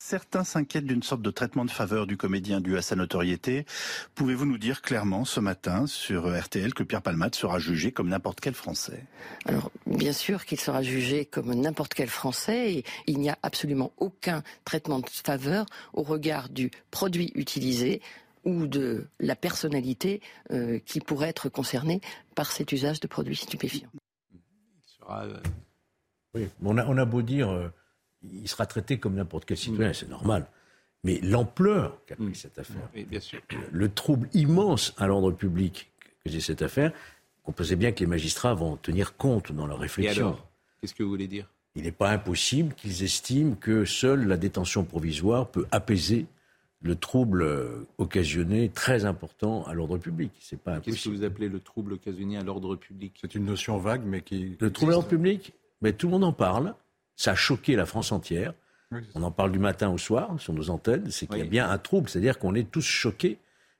Certains 0.07 0.43
s'inquiètent 0.43 0.85
d'une 0.85 1.01
sorte 1.01 1.23
de 1.23 1.31
traitement 1.31 1.65
de 1.65 1.71
faveur 1.71 2.05
du 2.05 2.15
comédien 2.15 2.61
dû 2.61 2.77
à 2.77 2.83
sa 2.83 2.95
notoriété. 2.95 3.65
Pouvez-vous 4.13 4.45
nous 4.45 4.59
dire 4.59 4.83
clairement 4.83 5.25
ce 5.25 5.39
matin 5.39 5.87
sur 5.87 6.31
RTL 6.31 6.75
que 6.75 6.83
Pierre 6.83 7.01
Palmade 7.01 7.33
sera 7.33 7.57
jugé 7.57 7.91
comme 7.91 8.09
n'importe 8.09 8.39
quel 8.39 8.53
Français? 8.53 9.03
Alors, 9.45 9.71
bien 9.87 10.13
sûr 10.13 10.45
qu'il 10.45 10.59
sera 10.59 10.83
jugé 10.83 11.25
comme 11.25 11.51
n'importe 11.55 11.95
quel 11.95 12.07
Français 12.07 12.71
et 12.71 12.83
il 13.07 13.17
n'y 13.17 13.31
a 13.31 13.39
absolument 13.41 13.93
aucun 13.97 14.43
traitement 14.63 14.99
de 14.99 15.09
faveur 15.09 15.65
au 15.93 16.03
regard 16.03 16.49
du 16.49 16.69
produit 16.91 17.31
utilisé 17.33 17.99
ou 18.43 18.67
de 18.67 19.07
la 19.19 19.35
personnalité 19.35 20.21
euh, 20.51 20.77
qui 20.85 20.99
pourrait 20.99 21.29
être 21.29 21.49
concernée 21.49 21.99
par 22.35 22.51
cet 22.51 22.71
usage 22.71 22.99
de 22.99 23.07
produits 23.07 23.37
stupéfiants. 23.37 23.89
Oui, 26.35 26.47
on 26.61 26.77
a, 26.77 26.85
on 26.85 26.95
a 26.95 27.05
beau 27.05 27.23
dire... 27.23 27.49
Euh, 27.49 27.69
il 28.23 28.47
sera 28.47 28.65
traité 28.65 28.97
comme 28.97 29.15
n'importe 29.15 29.45
quel 29.45 29.57
citoyen, 29.57 29.93
c'est 29.93 30.09
normal. 30.09 30.47
Mais 31.03 31.19
l'ampleur 31.21 32.03
qu'a 32.07 32.15
pris 32.15 32.35
cette 32.35 32.57
affaire, 32.57 32.89
le 33.71 33.89
trouble 33.89 34.27
immense 34.33 34.93
à 34.97 35.07
l'ordre 35.07 35.31
public 35.31 35.91
que 36.23 36.31
j'ai 36.31 36.39
cette 36.39 36.63
affaire, 36.63 36.91
on 37.45 37.51
pensait 37.51 37.75
bien 37.75 37.91
que 37.91 37.99
les 37.99 38.07
magistrats 38.07 38.55
vont 38.55 38.75
tenir 38.77 39.15
compte 39.15 39.51
dans 39.51 39.67
leur 39.67 39.79
réflexion. 39.79 40.23
Et 40.23 40.25
alors 40.25 40.49
Qu'est-ce 40.81 40.93
que 40.93 41.03
vous 41.03 41.09
voulez 41.09 41.27
dire? 41.27 41.47
Il 41.75 41.83
n'est 41.83 41.91
pas 41.91 42.09
impossible 42.09 42.73
qu'ils 42.73 43.03
estiment 43.03 43.55
que 43.55 43.85
seule 43.85 44.27
la 44.27 44.37
détention 44.37 44.83
provisoire 44.83 45.49
peut 45.49 45.65
apaiser 45.71 46.25
le 46.81 46.95
trouble 46.95 47.41
euh, 47.41 47.87
occasionné 47.97 48.69
très 48.69 49.05
important 49.05 49.65
à 49.65 49.73
l'ordre 49.73 49.97
public. 49.97 50.31
C'est 50.39 50.59
pas 50.59 50.79
Qu'est-ce 50.79 51.05
que 51.05 51.09
vous 51.09 51.23
appelez 51.23 51.49
le 51.49 51.59
trouble 51.59 51.93
occasionné 51.93 52.37
à 52.37 52.43
l'ordre 52.43 52.75
public? 52.75 53.17
C'est 53.19 53.35
une 53.35 53.45
notion 53.45 53.77
vague, 53.77 54.03
mais 54.05 54.21
qui. 54.21 54.55
Le 54.59 54.71
trouble 54.71 54.91
à 54.91 54.95
l'ordre 54.95 55.09
public 55.09 55.53
Mais 55.81 55.93
tout 55.93 56.07
le 56.07 56.11
monde 56.11 56.23
en 56.23 56.33
parle. 56.33 56.75
Ça 57.15 57.31
a 57.31 57.35
choqué 57.35 57.75
la 57.75 57.85
France 57.85 58.11
entière. 58.11 58.53
on 59.15 59.23
en 59.23 59.31
parle 59.31 59.51
du 59.51 59.59
matin 59.59 59.89
au 59.89 59.97
soir 59.97 60.35
sur 60.39 60.53
nos 60.53 60.69
antennes. 60.69 61.09
C'est 61.09 61.27
qu'il 61.27 61.39
y 61.39 61.41
a 61.41 61.45
bien 61.45 61.69
un 61.69 61.77
trouble, 61.77 62.09
c'est-à-dire 62.09 62.39
qu'on 62.39 62.55
est 62.55 62.69
tous 62.69 62.85
choqués 62.85 63.37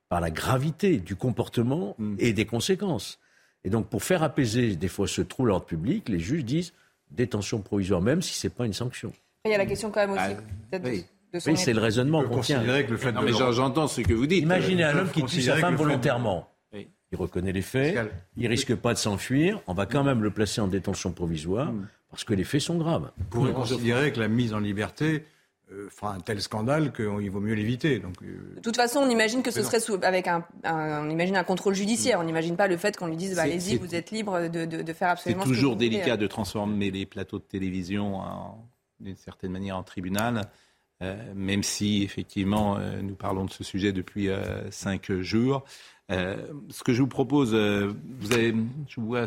par 0.10 0.22
la 0.22 0.32
gravité 0.32 0.98
du 0.98 1.16
comportement 1.16 1.96
mm. 1.98 2.16
et 2.20 2.34
des 2.34 2.46
conséquences. 2.46 3.20
Et 3.64 3.70
donc, 3.70 3.90
pour 3.90 4.04
faire 4.04 4.24
apaiser 4.24 4.76
des 4.76 4.88
fois 4.88 5.08
ce 5.08 5.22
trouble 5.22 5.50
à 5.50 5.54
l'ordre 5.54 5.66
public, 5.66 6.08
les 6.10 6.20
juges 6.20 6.46
disent 6.46 6.74
détention 7.12 7.62
provisoire, 7.62 8.02
même 8.02 8.22
si 8.22 8.34
ce 8.34 8.48
n'est 8.48 8.54
pas 8.54 8.66
une 8.66 8.74
sanction. 8.74 9.12
Il 9.46 9.52
y 9.52 9.56
a 9.56 9.58
la 9.58 9.66
question 9.66 9.92
quand 9.92 10.02
même 10.02 10.12
aussi. 10.12 10.36
Ah, 10.74 10.78
oui. 10.84 11.06
oui 11.46 11.58
c'est 11.58 11.74
le 11.74 11.82
raisonnement 11.82 12.24
qu'on 12.24 12.42
tient. 12.42 12.64
mais 12.64 13.32
j'entends 13.32 13.88
ce 13.88 14.02
que 14.02 14.14
vous 14.14 14.28
dites. 14.28 14.44
Imaginez 14.44 14.84
un 14.84 14.98
homme 14.98 15.12
qui 15.12 15.24
tue 15.24 15.42
sa 15.42 15.58
femme 15.58 15.76
volontairement. 15.76 16.50
Il 17.16 17.22
reconnaît 17.22 17.54
les 17.54 17.62
faits, 17.62 17.98
il 18.36 18.48
risque 18.48 18.76
pas 18.76 18.94
de 18.94 19.00
s'enfuir, 19.00 19.62
on 19.68 19.74
va 19.74 19.86
quand 19.86 20.04
même 20.04 20.22
le 20.22 20.32
placer 20.32 20.60
en 20.60 20.68
détention 20.68 21.12
provisoire. 21.12 21.72
Mm 21.72 21.88
parce 22.16 22.24
que 22.24 22.34
les 22.34 22.46
faits 22.46 22.62
sont 22.62 22.78
graves. 22.78 23.12
Vous 23.18 23.26
pourrait 23.26 23.52
considérer 23.52 24.14
que 24.14 24.22
la 24.22 24.30
mise 24.30 24.54
en 24.54 24.60
liberté 24.60 25.26
euh, 25.70 25.90
fera 25.90 26.14
un 26.14 26.22
tel 26.22 26.42
scandale 26.42 26.94
qu'il 26.94 27.30
vaut 27.30 27.42
mieux 27.42 27.56
l'éviter. 27.56 28.00
Donc, 28.00 28.14
euh, 28.24 28.56
De 28.56 28.62
toute 28.62 28.78
façon, 28.78 29.00
on 29.00 29.10
imagine 29.10 29.44
que 29.44 29.52
ce 29.52 29.62
serait 29.62 29.82
avec 30.06 30.30
un, 30.30 30.46
on 30.64 31.10
imagine 31.10 31.36
un 31.36 31.44
contrôle 31.44 31.74
judiciaire. 31.74 32.22
On 32.22 32.24
n'imagine 32.24 32.56
pas 32.56 32.70
le 32.70 32.78
fait 32.78 32.96
qu'on 32.96 33.08
lui 33.08 33.18
dise 33.18 33.36
bah, 33.36 33.42
allez-y, 33.42 33.76
vous 33.76 33.96
êtes 33.96 34.12
libre 34.12 34.48
de, 34.48 34.64
de, 34.64 34.94
faire 34.94 35.10
absolument. 35.10 35.44
C'est 35.44 35.50
toujours 35.50 35.76
délicat 35.76 36.16
de 36.16 36.26
transformer 36.26 36.90
les 36.90 37.06
plateaux 37.06 37.40
de 37.40 37.44
télévision 37.44 38.22
d'une 39.02 39.18
certaine 39.18 39.52
manière 39.52 39.76
en 39.76 39.84
tribunal. 39.84 40.44
Euh, 41.02 41.16
même 41.36 41.62
si 41.62 42.04
effectivement 42.04 42.80
nous 43.02 43.16
parlons 43.16 43.46
de 43.46 43.52
ce 43.52 43.64
sujet 43.64 43.92
depuis 43.92 44.30
cinq 44.72 45.12
jours. 45.12 45.66
Euh, 46.12 46.36
ce 46.70 46.84
que 46.84 46.94
je 46.94 47.02
vous 47.02 47.08
propose, 47.08 47.54
euh, 47.54 47.92
vous 48.20 48.34
avez, 48.34 48.54
je 48.88 49.00
vous 49.00 49.08
vois 49.08 49.26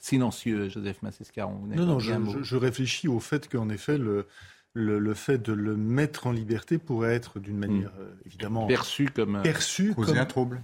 silencieux, 0.00 0.68
Joseph 0.68 1.00
Massescaron. 1.02 1.60
Non, 1.68 1.86
non, 1.86 1.98
je, 2.00 2.12
je, 2.42 2.56
réfléchis 2.56 3.06
au 3.06 3.20
fait 3.20 3.48
qu'en 3.48 3.68
effet, 3.68 3.96
le, 3.96 4.26
le, 4.74 5.14
fait 5.14 5.38
de 5.38 5.52
le 5.52 5.76
mettre 5.76 6.26
en 6.26 6.32
liberté 6.32 6.78
pourrait 6.78 7.14
être 7.14 7.38
d'une 7.38 7.58
manière 7.58 7.90
hmm. 7.90 8.00
euh, 8.00 8.14
évidemment 8.26 8.66
perçu 8.66 9.08
comme 9.08 9.40
perçu 9.42 9.94
comme 9.94 10.18
un 10.18 10.26
trouble. 10.26 10.60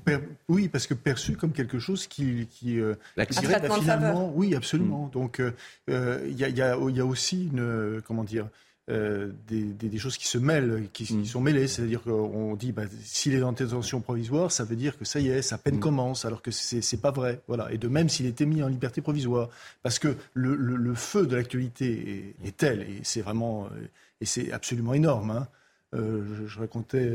oui, 0.49 0.69
parce 0.69 0.89
que 0.89 0.95
perçu 0.95 1.37
comme 1.37 1.53
quelque 1.53 1.79
chose 1.79 2.09
qui 2.09 2.49
qui 2.51 2.81
euh, 2.81 2.95
finalement. 3.31 4.33
Oui, 4.35 4.57
absolument. 4.57 5.09
Donc 5.13 5.41
il 5.87 5.95
y, 6.37 6.45
a, 6.45 6.49
y, 6.49 6.61
a, 6.61 6.77
y, 6.77 7.01
a, 7.01 7.07
aussi 7.07 7.47
une 7.47 8.03
comment 8.05 8.25
dire 8.25 8.49
euh, 8.91 9.31
des, 9.47 9.63
des, 9.63 9.99
choses 9.99 10.17
qui 10.17 10.27
se 10.27 10.39
mêlent, 10.39 10.89
qui, 10.93 11.15
mm. 11.15 11.25
sont 11.25 11.41
mêlées. 11.41 11.69
C'est-à-dire 11.69 12.03
qu'on 12.03 12.57
dit, 12.57 12.73
bah, 12.73 12.83
s'il 13.05 13.33
est 13.33 13.43
en 13.43 13.53
détention 13.53 14.01
provisoire, 14.01 14.51
ça 14.51 14.65
veut 14.65 14.75
dire 14.75 14.99
que 14.99 15.05
ça 15.05 15.21
y 15.21 15.29
est, 15.29 15.41
sa 15.41 15.57
peine 15.57 15.77
mm. 15.77 15.81
commence, 15.81 16.25
alors 16.25 16.43
que 16.43 16.51
c'est 16.51 17.01
pas 17.01 17.13
vrai. 17.13 17.41
Voilà. 17.47 17.73
Et 17.73 17.79
de 17.79 17.87
même 17.87 18.09
s'il 18.09 18.27
était 18.27 18.45
mis 18.45 18.61
en 18.61 18.67
liberté 18.67 19.01
provisoire. 19.01 19.51
Parce 19.85 20.01
que 20.01 20.17
le, 20.35 20.57
le, 20.57 20.95
feu 20.95 21.29
de 21.29 21.37
l'actualité 21.37 22.35
est, 22.45 22.57
tel, 22.57 22.83
et 22.83 23.01
c'est 23.05 23.21
vraiment, 23.21 23.67
euh, 23.67 23.87
et 24.21 24.27
c'est 24.27 24.51
absolument 24.51 24.95
énorme. 24.95 25.31
Hein. 25.31 25.49
Euh, 25.95 26.25
je, 26.47 26.59
racontais 26.59 27.09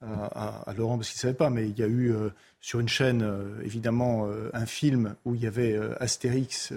à, 0.00 0.62
à, 0.66 0.72
Laurent, 0.72 0.96
parce 0.96 1.10
qu'il 1.10 1.18
ne 1.18 1.20
savait 1.20 1.34
pas, 1.34 1.50
mais 1.50 1.68
il 1.68 1.78
y 1.78 1.82
a 1.82 1.88
eu 1.88 2.14
sur 2.62 2.80
une 2.80 2.88
chaîne, 2.88 3.28
évidemment, 3.62 4.30
un 4.54 4.66
film 4.66 5.14
où 5.26 5.34
il 5.34 5.42
y 5.42 5.46
avait 5.46 5.78
Astérix 6.00 6.72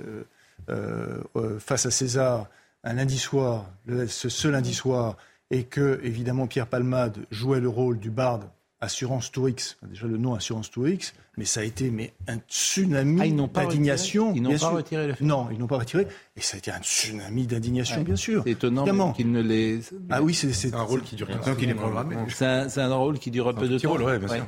face 0.67 1.85
à 1.85 1.91
César 1.91 2.49
un 2.83 2.93
lundi 2.93 3.17
soir, 3.17 3.69
ce, 4.07 4.47
lundi 4.47 4.73
soir, 4.73 5.17
et 5.51 5.63
que, 5.63 5.99
évidemment, 6.03 6.47
Pierre 6.47 6.67
Palmade 6.67 7.25
jouait 7.31 7.59
le 7.59 7.69
rôle 7.69 7.99
du 7.99 8.11
barde 8.11 8.49
Assurance 8.81 9.31
Tourix, 9.31 9.77
déjà 9.83 10.07
le 10.07 10.17
nom 10.17 10.35
Assurance 10.35 10.71
Tourix, 10.71 11.13
mais 11.35 11.43
ça 11.43 11.59
a 11.59 11.63
été 11.63 11.89
mais 11.89 12.13
un 12.27 12.37
tsunami 12.47 13.19
ah, 13.21 13.63
d'indignation. 13.63 14.33
Ils 14.33 14.41
n'ont 14.41 14.57
pas 14.57 14.69
retiré 14.69 15.07
le 15.07 15.13
film. 15.13 15.27
Non, 15.27 15.49
ils 15.51 15.57
n'ont 15.57 15.67
pas 15.67 15.77
retiré. 15.77 16.07
Et 16.37 16.41
ça 16.41 16.55
a 16.55 16.57
été 16.59 16.71
un 16.71 16.79
tsunami 16.79 17.45
d'indignation, 17.45 18.01
bien 18.01 18.15
sûr. 18.15 18.43
C'est 18.45 18.51
étonnant 18.51 19.13
qu'ils 19.13 19.31
ne 19.31 19.41
les. 19.41 19.81
Ah 20.09 20.21
oui, 20.21 20.33
c'est 20.33 20.73
un 20.73 20.81
rôle 20.81 21.01
qui 21.01 21.15
dure 21.15 21.27
qu'il 21.57 21.69
est 21.69 21.73
programmé. 21.73 22.15
C'est 22.29 22.45
un, 22.45 22.95
rôle 22.95 23.19
qui 23.19 23.31
dure 23.31 23.49
un 23.49 23.53
peu 23.53 23.67
de 23.67 23.77
temps. 23.77 23.89
Rôle, 23.89 24.19
bien 24.19 24.27
sûr. 24.27 24.45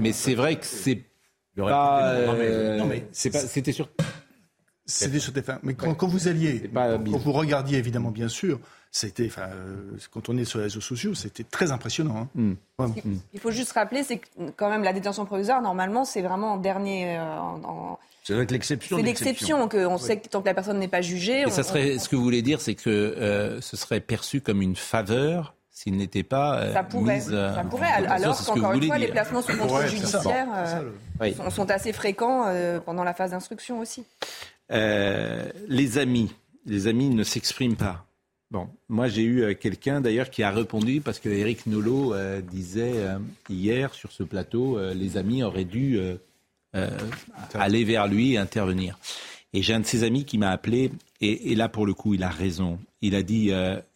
Mais, 0.00 0.12
c'est 0.12 0.34
vrai 0.34 0.56
que 0.56 0.66
c'est 0.66 1.02
pas. 1.56 2.12
Euh, 2.12 3.00
c'était 3.12 3.72
sur 3.72 3.88
c'était 4.90 5.18
sur 5.18 5.32
TF1. 5.32 5.58
Mais 5.62 5.74
quand, 5.74 6.06
vous 6.06 6.28
alliez, 6.28 6.70
quand 6.74 7.18
vous 7.18 7.32
regardiez 7.32 7.78
évidemment, 7.78 8.10
bien 8.10 8.28
sûr, 8.28 8.58
c'était, 8.92 9.26
enfin, 9.26 9.48
euh, 9.54 9.96
quand 10.12 10.28
on 10.28 10.36
est 10.36 10.44
sur 10.44 10.58
les 10.58 10.64
réseaux 10.64 10.80
sociaux, 10.80 11.14
c'était 11.14 11.44
très 11.44 11.70
impressionnant. 11.70 12.28
Hein. 12.36 12.56
Hmm. 12.78 12.92
Il 13.32 13.38
faut 13.38 13.52
juste 13.52 13.72
rappeler, 13.72 14.02
c'est 14.02 14.18
que 14.18 14.26
quand 14.56 14.68
même 14.68 14.82
la 14.82 14.92
détention 14.92 15.24
provisoire, 15.24 15.62
normalement, 15.62 16.04
c'est 16.04 16.22
vraiment 16.22 16.54
en 16.54 16.56
dernier. 16.56 17.16
Euh, 17.16 17.36
c'est 18.24 18.50
l'exception. 18.50 18.96
C'est 18.96 19.04
l'exception 19.04 19.68
qu'on 19.68 19.98
sait 19.98 20.18
que 20.18 20.28
tant 20.28 20.40
que 20.40 20.46
la 20.46 20.54
personne 20.54 20.78
n'est 20.78 20.88
pas 20.88 21.02
jugée. 21.02 21.42
Et 21.42 21.50
ça 21.50 21.62
serait, 21.62 21.98
ce 21.98 22.08
que 22.08 22.16
vous 22.16 22.22
voulez 22.22 22.42
dire, 22.42 22.60
c'est 22.60 22.74
que 22.74 22.90
euh, 22.90 23.60
ce 23.60 23.76
serait 23.76 24.00
perçu 24.00 24.40
comme 24.40 24.60
une 24.60 24.76
faveur 24.76 25.54
s'il 25.70 25.96
n'était 25.96 26.24
pas 26.24 26.72
ça 26.74 26.82
pourrait, 26.82 27.20
ça 27.20 27.64
pourrait. 27.70 27.88
alors 27.90 28.44
qu'encore 28.44 28.72
une 28.72 28.84
fois, 28.84 28.98
les 28.98 29.08
placements 29.08 29.40
sous 29.40 29.56
contrôle 29.56 29.86
judiciaire 29.86 30.46
sont, 31.36 31.50
sont, 31.50 31.70
assez 31.70 31.94
fréquents 31.94 32.52
pendant 32.84 33.04
la 33.04 33.14
phase 33.14 33.30
d'instruction 33.30 33.78
aussi. 33.78 34.04
Euh, 34.70 35.48
les 35.68 35.98
amis, 35.98 36.30
les 36.66 36.86
amis 36.86 37.10
ne 37.10 37.24
s'expriment 37.24 37.76
pas. 37.76 38.06
Bon, 38.50 38.68
moi 38.88 39.08
j'ai 39.08 39.22
eu 39.22 39.42
euh, 39.42 39.54
quelqu'un 39.54 40.00
d'ailleurs 40.00 40.30
qui 40.30 40.42
a 40.42 40.50
répondu 40.50 41.00
parce 41.00 41.20
que 41.20 41.28
Eric 41.28 41.66
Nolot 41.66 42.14
euh, 42.14 42.40
disait 42.40 42.94
hier 43.48 43.94
sur 43.94 44.12
ce 44.12 44.22
plateau, 44.22 44.78
les 44.92 45.16
amis 45.16 45.42
auraient 45.42 45.64
dû 45.64 46.00
aller 47.54 47.84
vers 47.84 48.06
lui 48.06 48.34
et 48.34 48.38
intervenir. 48.38 48.98
Et 49.52 49.62
j'ai 49.62 49.74
un 49.74 49.80
de 49.80 49.86
ses 49.86 50.04
amis 50.04 50.24
qui 50.24 50.38
m'a 50.38 50.50
appelé 50.50 50.92
et, 51.20 51.54
là 51.56 51.68
pour 51.68 51.84
le 51.86 51.94
coup 51.94 52.14
il 52.14 52.22
a 52.22 52.28
raison. 52.28 52.78
Il 53.02 53.14
a 53.14 53.22
dit 53.22 53.52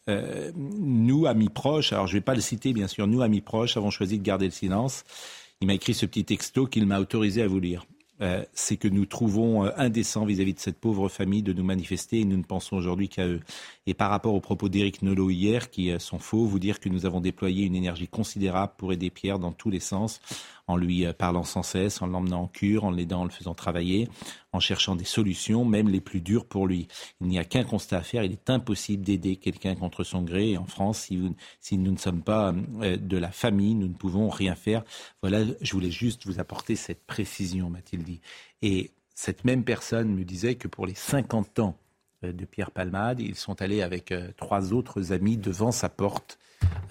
nous 0.07 1.25
amis 1.25 1.49
proches, 1.49 1.93
alors 1.93 2.07
je 2.07 2.13
vais 2.13 2.21
pas 2.21 2.35
le 2.35 2.41
citer 2.41 2.73
bien 2.73 2.87
sûr, 2.87 3.07
nous 3.07 3.21
amis 3.21 3.41
proches 3.41 3.77
avons 3.77 3.91
choisi 3.91 4.19
de 4.19 4.23
garder 4.23 4.45
le 4.45 4.51
silence. 4.51 5.03
Il 5.61 5.67
m'a 5.67 5.73
écrit 5.73 5.93
ce 5.93 6.05
petit 6.05 6.25
texto 6.25 6.67
qu'il 6.67 6.85
m'a 6.85 6.99
autorisé 6.99 7.41
à 7.41 7.47
vous 7.47 7.59
lire. 7.59 7.85
Euh, 8.21 8.43
c'est 8.53 8.77
que 8.77 8.87
nous 8.87 9.05
trouvons 9.05 9.65
euh, 9.65 9.71
indécent 9.75 10.25
vis-à-vis 10.25 10.53
de 10.53 10.59
cette 10.59 10.79
pauvre 10.79 11.09
famille 11.09 11.43
de 11.43 11.51
nous 11.51 11.65
manifester 11.65 12.21
et 12.21 12.25
nous 12.25 12.37
ne 12.37 12.43
pensons 12.43 12.77
aujourd'hui 12.77 13.09
qu'à 13.09 13.27
eux. 13.27 13.41
Et 13.87 13.93
par 13.93 14.09
rapport 14.09 14.33
aux 14.33 14.41
propos 14.41 14.67
d'Éric 14.67 15.03
Nolot 15.03 15.29
hier, 15.29 15.69
qui 15.69 15.91
euh, 15.91 15.99
sont 15.99 16.17
faux, 16.17 16.45
vous 16.45 16.57
dire 16.57 16.79
que 16.79 16.89
nous 16.89 17.05
avons 17.05 17.21
déployé 17.21 17.65
une 17.65 17.75
énergie 17.75 18.07
considérable 18.07 18.73
pour 18.77 18.91
aider 18.91 19.11
Pierre 19.11 19.37
dans 19.37 19.51
tous 19.51 19.69
les 19.69 19.79
sens, 19.79 20.21
en 20.67 20.75
lui 20.75 21.05
parlant 21.13 21.43
sans 21.43 21.61
cesse, 21.61 22.01
en 22.01 22.07
l'emmenant 22.07 22.43
en 22.43 22.47
cure, 22.47 22.85
en 22.85 22.91
l'aidant, 22.91 23.21
en 23.21 23.23
le 23.25 23.29
faisant 23.29 23.53
travailler, 23.53 24.09
en 24.53 24.59
cherchant 24.59 24.95
des 24.95 25.05
solutions, 25.05 25.63
même 25.65 25.89
les 25.89 26.01
plus 26.01 26.21
dures 26.21 26.45
pour 26.45 26.65
lui. 26.65 26.87
Il 27.21 27.27
n'y 27.27 27.37
a 27.37 27.43
qu'un 27.43 27.63
constat 27.63 27.97
à 27.97 28.01
faire, 28.01 28.23
il 28.23 28.31
est 28.31 28.49
impossible 28.49 29.03
d'aider 29.03 29.35
quelqu'un 29.35 29.75
contre 29.75 30.03
son 30.03 30.23
gré. 30.23 30.57
En 30.57 30.65
France, 30.65 31.01
si, 31.01 31.21
si, 31.61 31.77
nous 31.77 31.91
ne 31.91 31.97
sommes 31.97 32.23
pas 32.23 32.51
de 32.53 33.17
la 33.17 33.31
famille, 33.31 33.75
nous 33.75 33.87
ne 33.87 33.93
pouvons 33.93 34.29
rien 34.29 34.55
faire. 34.55 34.83
Voilà, 35.21 35.43
je 35.61 35.71
voulais 35.73 35.91
juste 35.91 36.25
vous 36.25 36.39
apporter 36.39 36.75
cette 36.75 37.05
précision, 37.05 37.69
Mathilde. 37.69 38.19
Et 38.63 38.91
cette 39.13 39.45
même 39.45 39.63
personne 39.63 40.13
me 40.13 40.23
disait 40.23 40.55
que 40.55 40.67
pour 40.67 40.87
les 40.87 40.95
50 40.95 41.59
ans 41.59 41.77
euh, 41.77 41.84
de 42.31 42.45
Pierre 42.45 42.71
Palmade, 42.71 43.19
ils 43.19 43.35
sont 43.35 43.61
allés 43.61 43.81
avec 43.81 44.11
euh, 44.11 44.29
trois 44.37 44.73
autres 44.73 45.11
amis 45.11 45.37
devant 45.37 45.71
sa 45.71 45.89
porte, 45.89 46.37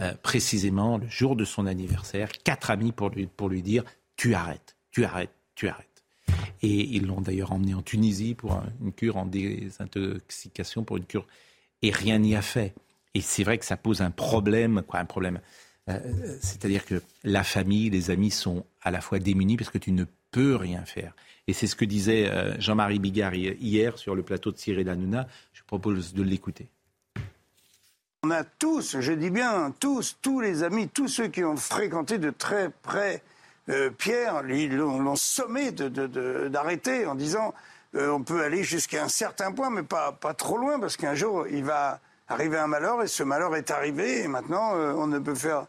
euh, 0.00 0.12
précisément 0.22 0.98
le 0.98 1.08
jour 1.08 1.36
de 1.36 1.44
son 1.44 1.66
anniversaire, 1.66 2.30
quatre 2.44 2.70
amis 2.70 2.92
pour 2.92 3.10
lui, 3.10 3.26
pour 3.26 3.48
lui 3.48 3.62
dire 3.62 3.84
Tu 4.16 4.34
arrêtes, 4.34 4.76
tu 4.90 5.04
arrêtes, 5.04 5.34
tu 5.54 5.68
arrêtes. 5.68 6.02
Et 6.62 6.96
ils 6.96 7.06
l'ont 7.06 7.20
d'ailleurs 7.20 7.52
emmené 7.52 7.74
en 7.74 7.82
Tunisie 7.82 8.34
pour 8.34 8.62
une 8.82 8.92
cure 8.92 9.16
en 9.16 9.26
désintoxication, 9.26 10.84
pour 10.84 10.96
une 10.96 11.04
cure. 11.04 11.26
Et 11.82 11.90
rien 11.90 12.18
n'y 12.18 12.34
a 12.34 12.42
fait. 12.42 12.74
Et 13.12 13.20
c'est 13.20 13.44
vrai 13.44 13.58
que 13.58 13.64
ça 13.64 13.76
pose 13.76 14.00
un 14.00 14.10
problème, 14.10 14.82
quoi, 14.86 15.00
un 15.00 15.04
problème. 15.04 15.40
C'est-à-dire 16.40 16.86
que 16.86 17.02
la 17.24 17.44
famille, 17.44 17.90
les 17.90 18.10
amis 18.10 18.30
sont 18.30 18.64
à 18.80 18.90
la 18.90 19.02
fois 19.02 19.18
démunis 19.18 19.58
parce 19.58 19.68
que 19.68 19.76
tu 19.76 19.92
ne 19.92 20.04
peut 20.34 20.56
rien 20.56 20.84
faire. 20.84 21.12
Et 21.46 21.52
c'est 21.52 21.68
ce 21.68 21.76
que 21.76 21.84
disait 21.84 22.28
euh, 22.28 22.60
Jean-Marie 22.60 22.98
Bigard 22.98 23.34
hier 23.34 23.96
sur 23.98 24.16
le 24.16 24.22
plateau 24.24 24.50
de 24.50 24.58
Cyril 24.58 24.88
Hanouna. 24.88 25.28
Je 25.52 25.62
propose 25.62 26.12
de 26.12 26.24
l'écouter. 26.24 26.66
On 28.24 28.30
a 28.30 28.42
tous, 28.42 28.98
je 28.98 29.12
dis 29.12 29.30
bien 29.30 29.72
tous, 29.78 30.16
tous 30.20 30.40
les 30.40 30.64
amis, 30.64 30.88
tous 30.88 31.06
ceux 31.06 31.28
qui 31.28 31.44
ont 31.44 31.56
fréquenté 31.56 32.18
de 32.18 32.30
très 32.30 32.70
près 32.70 33.22
euh, 33.68 33.90
Pierre, 33.90 34.42
l'ont 34.42 35.14
sommé 35.14 35.70
d'arrêter 35.70 37.06
en 37.06 37.14
disant 37.14 37.54
euh, 37.94 38.10
on 38.10 38.22
peut 38.22 38.42
aller 38.42 38.64
jusqu'à 38.64 39.04
un 39.04 39.08
certain 39.08 39.52
point, 39.52 39.70
mais 39.70 39.84
pas 39.84 40.34
trop 40.36 40.56
loin, 40.56 40.80
parce 40.80 40.96
qu'un 40.96 41.14
jour 41.14 41.46
il 41.48 41.64
va 41.64 42.00
arriver 42.26 42.58
un 42.58 42.66
malheur, 42.66 43.02
et 43.02 43.06
ce 43.06 43.22
malheur 43.22 43.54
est 43.54 43.70
arrivé, 43.70 44.22
et 44.22 44.28
maintenant 44.28 44.72
on 44.72 45.06
ne 45.06 45.18
peut 45.18 45.34
faire 45.34 45.66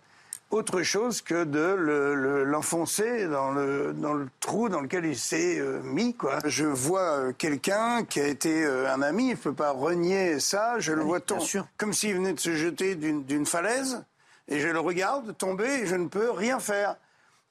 autre 0.52 0.84
chose 0.84 1.22
que 1.22 1.44
de 1.44 2.44
l'enfoncer 2.46 3.28
dans, 3.28 3.52
le, 3.52 3.94
dans 3.94 4.14
le 4.14 4.28
trou 4.40 4.70
dans 4.70 4.82
lequel 4.82 5.06
il 5.06 5.18
s'est 5.18 5.60
euh, 5.60 5.82
mis. 5.82 6.14
Quoi. 6.14 6.40
Je 6.46 6.66
vois 6.66 7.18
euh, 7.18 7.34
quelqu'un 7.38 8.04
qui 8.04 8.20
a 8.22 8.28
été 8.28 8.64
euh, 8.64 8.94
un 8.94 9.02
ami, 9.02 9.26
il 9.26 9.32
ne 9.32 9.36
peut 9.36 9.54
pas 9.54 9.72
renier 9.72 10.40
ça, 10.40 10.80
je 10.80 10.94
le 10.94 11.04
vois 11.04 11.20
tomber, 11.20 11.44
comme 11.78 11.94
s'il 11.94 12.16
venait 12.16 12.34
de 12.34 12.40
se 12.40 12.54
jeter 12.56 12.96
d'une 12.96 13.46
falaise, 13.46 14.04
et 14.48 14.60
je 14.60 14.68
le 14.68 14.80
regarde 14.80 15.36
tomber 15.38 15.68
et 15.82 15.88
je 15.88 15.96
ne 15.96 16.08
peux 16.08 16.32
rien 16.32 16.60
faire. 16.60 16.96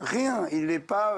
Rien, 0.00 0.46
il 0.52 0.66
n'est 0.66 0.80
pas... 0.80 1.16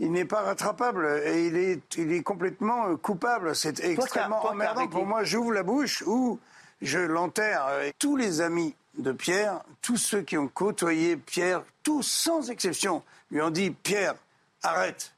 il 0.00 0.12
n'est 0.12 0.24
pas 0.24 0.42
rattrapable 0.42 1.22
et 1.24 1.46
il 1.46 1.56
est, 1.56 1.96
il 1.96 2.12
est 2.12 2.22
complètement 2.22 2.96
coupable. 2.96 3.56
C'est 3.56 3.80
extrêmement 3.80 4.44
emmerdant 4.46 4.86
pour 4.86 5.04
moi. 5.06 5.24
J'ouvre 5.24 5.52
la 5.52 5.64
bouche 5.64 6.04
ou 6.06 6.38
je 6.80 7.00
l'enterre. 7.00 7.66
Tous 7.98 8.16
les 8.16 8.40
amis 8.40 8.76
de 8.98 9.12
Pierre, 9.12 9.60
tous 9.80 9.96
ceux 9.96 10.22
qui 10.22 10.36
ont 10.36 10.48
côtoyé 10.48 11.16
Pierre, 11.16 11.62
tous 11.82 12.02
sans 12.02 12.50
exception, 12.50 13.02
lui 13.30 13.40
ont 13.40 13.50
dit 13.50 13.70
Pierre, 13.70 14.14
arrête. 14.62 15.12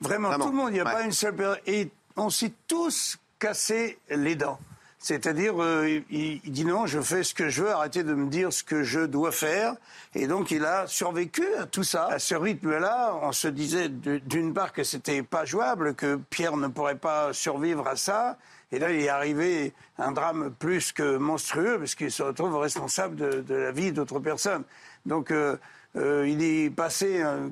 Vraiment, 0.00 0.34
tout 0.38 0.48
le 0.48 0.56
monde, 0.56 0.70
il 0.70 0.74
n'y 0.74 0.80
a 0.80 0.84
pas 0.84 1.02
une 1.02 1.12
seule 1.12 1.34
personne. 1.34 1.60
Et 1.66 1.90
on 2.16 2.30
s'est 2.30 2.52
tous 2.68 3.18
cassé 3.38 3.98
les 4.08 4.36
dents. 4.36 4.58
C'est-à-dire, 4.98 5.62
euh, 5.62 6.00
il, 6.10 6.40
dit 6.50 6.64
non, 6.64 6.86
je 6.86 7.00
fais 7.00 7.22
ce 7.22 7.34
que 7.34 7.48
je 7.48 7.62
veux, 7.62 7.70
arrêtez 7.70 8.02
de 8.02 8.14
me 8.14 8.28
dire 8.28 8.52
ce 8.52 8.64
que 8.64 8.82
je 8.82 9.00
dois 9.00 9.30
faire. 9.30 9.76
Et 10.14 10.26
donc, 10.26 10.50
il 10.50 10.64
a 10.64 10.86
survécu 10.86 11.44
à 11.58 11.66
tout 11.66 11.84
ça. 11.84 12.06
À 12.06 12.18
ce 12.18 12.34
rythme-là, 12.34 13.14
on 13.22 13.32
se 13.32 13.48
disait 13.48 13.88
d'une 13.88 14.52
part 14.52 14.72
que 14.72 14.82
c'était 14.82 15.22
pas 15.22 15.44
jouable, 15.44 15.94
que 15.94 16.16
Pierre 16.30 16.56
ne 16.56 16.68
pourrait 16.68 16.96
pas 16.96 17.32
survivre 17.32 17.86
à 17.86 17.96
ça. 17.96 18.36
Et 18.72 18.78
là, 18.78 18.90
il 18.90 19.00
est 19.00 19.08
arrivé 19.08 19.72
un 19.98 20.12
drame 20.12 20.52
plus 20.58 20.92
que 20.92 21.16
monstrueux, 21.16 21.78
parce 21.78 21.94
qu'il 21.94 22.10
se 22.10 22.22
retrouve 22.22 22.56
responsable 22.56 23.16
de, 23.16 23.54
la 23.54 23.70
vie 23.70 23.92
d'autres 23.92 24.18
personnes. 24.18 24.64
Donc, 25.04 25.30
euh, 25.30 25.56
euh, 25.94 26.28
il 26.28 26.42
est 26.42 26.70
passé, 26.70 27.22
euh, 27.22 27.48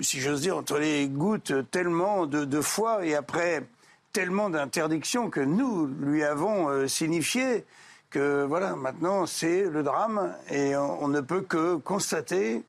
si 0.00 0.20
j'ose 0.20 0.42
dire, 0.42 0.56
entre 0.56 0.78
les 0.78 1.08
gouttes 1.08 1.52
tellement 1.70 2.26
de, 2.26 2.60
foi 2.60 3.04
et 3.04 3.14
après 3.14 3.66
tellement 4.12 4.48
d'interdictions 4.48 5.28
que 5.28 5.40
nous 5.40 5.86
lui 5.86 6.22
avons 6.22 6.86
signifié 6.86 7.64
que 8.10 8.44
voilà, 8.44 8.76
maintenant 8.76 9.24
c'est 9.24 9.64
le 9.64 9.82
drame 9.82 10.34
et 10.50 10.76
on, 10.76 11.08
ne 11.08 11.22
peut 11.22 11.40
que 11.40 11.76
constater. 11.76 12.62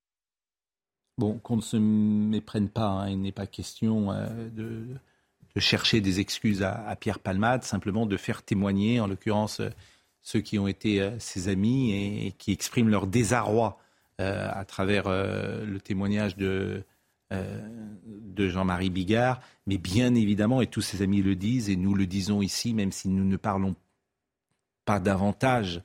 Bon, 1.17 1.38
qu'on 1.39 1.57
ne 1.57 1.62
se 1.62 1.75
méprenne 1.75 2.69
pas, 2.69 2.88
hein, 2.88 3.10
il 3.10 3.22
n'est 3.22 3.33
pas 3.33 3.45
question 3.45 4.13
de 4.55 4.86
de 5.55 5.60
chercher 5.62 6.01
des 6.01 6.19
excuses 6.19 6.63
à, 6.63 6.95
Pierre 7.00 7.19
Palmade, 7.19 7.63
simplement 7.63 8.05
de 8.05 8.17
faire 8.17 8.43
témoigner, 8.43 9.00
en 9.00 9.07
l'occurrence 9.07 9.60
euh, 9.60 9.69
ceux 10.22 10.39
qui 10.39 10.57
ont 10.57 10.67
été 10.67 11.10
ses 11.19 11.50
amis 11.50 11.91
et, 11.91 12.31
qui 12.38 12.53
expriment 12.53 12.89
leur 12.89 13.07
désarroi 13.07 13.77
à 14.19 14.63
travers 14.63 15.10
le 15.10 15.79
témoignage 15.83 16.38
de, 16.38 16.86
de 17.29 18.48
Jean-Marie 18.48 18.89
Bigard. 18.89 19.41
Mais 19.67 19.77
bien 19.77 20.15
évidemment, 20.15 20.62
et 20.62 20.67
tous 20.67 20.79
ses 20.79 21.01
amis 21.01 21.22
le 21.22 21.36
disent, 21.36 21.69
et 21.69 21.75
nous 21.75 21.93
le 21.93 22.05
disons 22.05 22.41
ici, 22.41 22.74
même 22.74 22.93
si 22.93 23.10
nous 23.10 23.25
ne 23.25 23.36
parlons 23.36 23.75
pas 24.86 25.01
davantage 25.01 25.81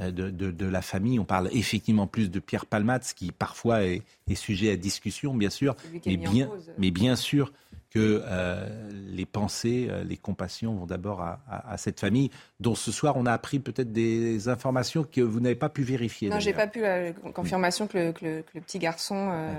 euh, 0.00 0.12
de, 0.12 0.66
la 0.66 0.80
famille. 0.80 1.18
On 1.18 1.24
parle 1.24 1.48
effectivement 1.52 2.06
plus 2.06 2.30
de 2.30 2.38
Pierre 2.38 2.66
Palmade, 2.66 3.02
qui 3.16 3.32
parfois 3.32 3.82
est, 3.84 4.02
sujet 4.34 4.70
à 4.70 4.76
discussion, 4.76 5.34
bien 5.34 5.50
sûr, 5.50 5.74
mais 6.06 6.16
bien, 6.16 6.48
mais 6.78 6.92
bien 6.92 7.16
sûr 7.16 7.52
que 7.90 8.22
euh, 8.24 8.66
les 8.92 9.24
pensées, 9.24 9.88
euh, 9.90 10.04
les 10.04 10.16
compassions 10.16 10.74
vont 10.74 10.86
d'abord 10.86 11.22
à, 11.22 11.76
cette 11.78 12.00
famille, 12.00 12.30
dont 12.60 12.74
ce 12.74 12.92
soir 12.92 13.16
on 13.16 13.24
a 13.24 13.32
appris 13.32 13.58
peut-être 13.58 13.92
des 13.92 14.48
informations 14.48 15.04
que 15.04 15.20
vous 15.20 15.40
n'avez 15.40 15.54
pas 15.54 15.68
pu 15.68 15.82
vérifier. 15.82 16.28
Non, 16.28 16.40
j'ai 16.40 16.52
pas 16.52 16.66
pu 16.66 16.80
la 16.80 17.12
confirmation 17.12 17.86
que 17.86 18.12
le, 18.20 18.42
petit 18.42 18.78
garçon 18.78 19.30
euh, 19.32 19.52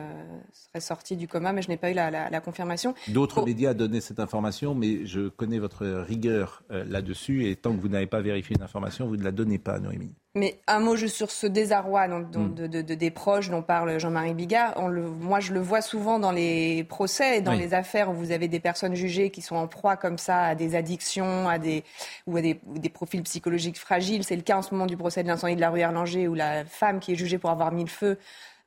serait 0.54 0.82
sorti 0.82 1.16
du 1.16 1.28
coma, 1.28 1.54
mais 1.54 1.62
je 1.62 1.70
n'ai 1.70 1.78
pas 1.78 1.92
eu 1.92 1.94
la, 1.94 2.42
confirmation. 2.42 2.94
D'autres 3.08 3.44
médias 3.44 3.74
donnaient 3.74 4.02
cette 4.02 4.20
information, 4.20 4.76
mais 4.76 5.06
je 5.06 5.30
connais 5.30 5.60
votre 5.60 5.86
rigueur 5.86 6.64
là-dessus, 6.70 7.50
et 7.50 7.56
tant 7.56 7.76
que 7.76 7.82
vous 7.82 7.90
n'avez 7.90 8.08
pas 8.08 8.22
vérifié 8.22 8.56
une 8.56 8.64
information, 8.64 9.08
vous 9.08 9.18
ne 9.18 9.24
la 9.24 9.32
donnez 9.32 9.58
pas, 9.58 9.80
Noémie. 9.80 10.14
Mais 10.36 10.60
un 10.68 10.80
mot 10.80 10.96
juste 10.96 11.16
sur 11.16 11.32
ce 11.32 11.48
désarroi 11.48 12.08
hmm. 12.08 12.54
de, 12.54 12.82
des 12.82 13.12
proches 13.12 13.50
dont 13.50 13.64
parle 13.64 14.00
Jean-Marie 14.00 14.36
Bigard. 14.36 14.74
On 14.76 14.88
le, 14.88 15.02
moi, 15.02 15.40
je 15.40 15.54
le 15.54 15.60
vois 15.60 15.82
souvent 15.82 16.20
dans 16.20 16.32
les 16.32 16.84
procès 16.84 17.38
et 17.38 17.42
dans 17.42 17.54
les 17.54 17.74
affaires 17.74 18.12
vous 18.20 18.32
avez 18.32 18.48
des 18.48 18.60
personnes 18.60 18.96
jugées 18.96 19.30
qui 19.32 19.42
sont 19.42 19.56
en 19.56 19.68
proie 19.68 19.98
comme 19.98 20.18
ça 20.18 20.44
à 20.44 20.56
des 20.56 20.76
addictions 20.76 21.50
à 21.50 21.58
des, 21.58 21.84
ou 22.28 22.38
à 22.38 22.42
des, 22.42 22.60
des 22.66 22.90
profils 22.90 23.24
psychologiques 23.24 23.80
fragiles. 23.80 24.24
C'est 24.24 24.36
le 24.36 24.42
cas 24.42 24.58
en 24.58 24.62
ce 24.62 24.74
moment 24.74 24.86
du 24.86 24.98
procès 24.98 25.24
de 25.24 25.28
l'incendie 25.28 25.56
de 25.56 25.62
la 25.62 25.70
rue 25.70 25.80
Erlanger 25.80 26.28
où 26.28 26.36
la 26.36 26.66
femme 26.66 27.00
qui 27.00 27.14
est 27.14 27.16
jugée 27.16 27.38
pour 27.38 27.50
avoir 27.50 27.72
mis 27.72 27.84
le 27.84 27.90
feu 27.90 28.18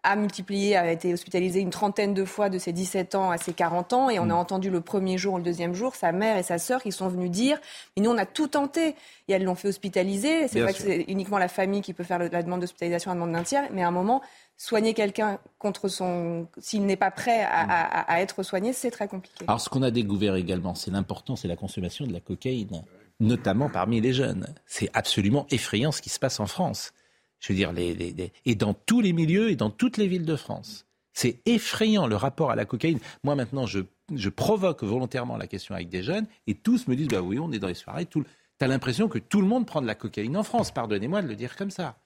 a 0.05 0.17
multiplié, 0.17 0.77
a 0.77 0.91
été 0.91 1.13
hospitalisée 1.13 1.61
une 1.61 1.71
trentaine 1.71 2.13
de 2.13 2.25
fois 2.25 2.49
de 2.49 2.59
ses 2.59 2.73
17 2.73 3.15
ans 3.15 3.31
à 3.31 3.39
ses 3.39 3.53
40 3.53 3.93
ans. 3.93 4.11
Et 4.11 4.19
on 4.19 4.25
a 4.25 4.27
mm. 4.27 4.33
entendu 4.33 4.71
le 4.71 4.81
premier 4.81 5.17
jour 5.17 5.35
ou 5.35 5.37
le 5.39 5.45
deuxième 5.45 5.75
jour 5.75 5.95
sa 5.95 6.13
mère 6.13 6.37
et 6.37 6.43
sa 6.43 6.59
sœur 6.59 6.83
qui 6.83 6.91
sont 6.91 7.09
venues 7.09 7.29
dire 7.29 7.61
Mais 7.97 8.03
nous, 8.03 8.11
on 8.11 8.19
a 8.19 8.27
tout 8.27 8.49
tenté. 8.49 8.97
Et 9.29 9.33
elles 9.33 9.45
l'ont 9.45 9.55
fait 9.55 9.69
hospitaliser. 9.69 10.49
C'est 10.49 10.61
vrai 10.61 10.73
que 10.73 10.81
c'est 10.81 11.05
uniquement 11.09 11.39
la 11.39 11.49
famille 11.49 11.83
qui 11.83 11.95
peut 11.95 12.05
faire 12.05 12.19
la 12.19 12.43
demande 12.43 12.61
d'hospitalisation, 12.61 13.13
la 13.13 13.15
demande 13.15 13.33
d'un 13.33 13.45
tiers. 13.45 13.69
Mais 13.73 13.83
à 13.83 13.89
un 13.89 13.93
moment, 13.93 14.23
soigner 14.63 14.95
quelqu'un 14.95 15.41
contre 15.59 15.89
son. 15.89 16.47
S'il 16.59 16.87
n'est 16.87 16.97
pas 16.97 17.11
prêt 17.11 17.43
à, 17.43 17.63
à 18.03 18.21
être 18.21 18.45
soigné, 18.45 18.73
c'est 18.73 18.93
très 18.93 19.09
compliqué. 19.09 19.45
Alors, 19.49 19.61
ce 19.61 19.69
qu'on 19.69 19.83
a 19.83 19.91
découvert 19.91 20.37
également, 20.37 20.77
c'est 20.77 20.93
l'important, 20.93 21.35
c'est 21.35 21.49
la 21.49 21.57
consommation 21.57 22.07
de 22.07 22.13
la 22.13 22.21
cocaïne, 22.21 22.85
notamment 23.19 23.69
parmi 23.69 24.01
les 24.01 24.13
jeunes. 24.13 24.47
C'est 24.67 24.89
absolument 24.95 25.47
effrayant 25.51 25.91
ce 25.91 26.01
qui 26.01 26.11
se 26.11 26.21
passe 26.21 26.39
en 26.39 26.47
France. 26.47 26.93
Je 27.41 27.53
veux 27.53 27.57
dire, 27.57 27.73
les, 27.73 28.33
et 28.45 28.55
dans 28.55 28.73
tous 28.73 29.01
les 29.01 29.13
milieux 29.13 29.51
et 29.51 29.57
dans 29.57 29.71
toutes 29.71 29.97
les 29.97 30.07
villes 30.07 30.25
de 30.25 30.37
France. 30.37 30.87
C'est 31.13 31.41
effrayant 31.45 32.07
le 32.07 32.15
rapport 32.15 32.53
à 32.53 32.57
la 32.57 32.65
cocaïne. 32.65 33.01
Moi 33.25 33.35
maintenant, 33.35 33.67
je, 33.67 33.81
je, 34.15 34.29
provoque 34.29 34.85
volontairement 34.85 35.37
la 35.37 35.49
question 35.49 35.75
avec 35.75 35.89
des 35.89 36.05
jeunes 36.05 36.27
et 36.47 36.55
tous 36.55 36.87
me 36.87 36.95
disent, 36.95 37.09
bah 37.09 37.21
oui, 37.21 37.41
on 37.41 37.51
est 37.51 37.59
dans 37.59 37.67
les 37.67 37.75
soirées. 37.75 38.07
Tu 38.07 38.23
as 38.61 38.69
l'impression 38.69 39.09
que 39.09 39.19
tout 39.19 39.41
le 39.41 39.49
monde 39.49 39.67
prend 39.67 39.83
de 39.83 39.87
la 39.89 39.97
cocaïne 39.97 40.37
en 40.37 40.45
France. 40.45 40.71
Pardonnez-moi 40.71 41.21
de 41.21 41.27
le 41.27 41.35
dire 41.35 41.57
comme 41.57 41.73
ça. 41.73 41.97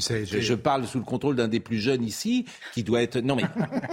Je 0.00 0.54
parle 0.54 0.86
sous 0.86 0.98
le 0.98 1.04
contrôle 1.04 1.36
d'un 1.36 1.48
des 1.48 1.60
plus 1.60 1.78
jeunes 1.78 2.02
ici, 2.02 2.44
qui 2.74 2.82
doit 2.82 3.02
être. 3.02 3.18
Non 3.18 3.36
mais, 3.36 3.44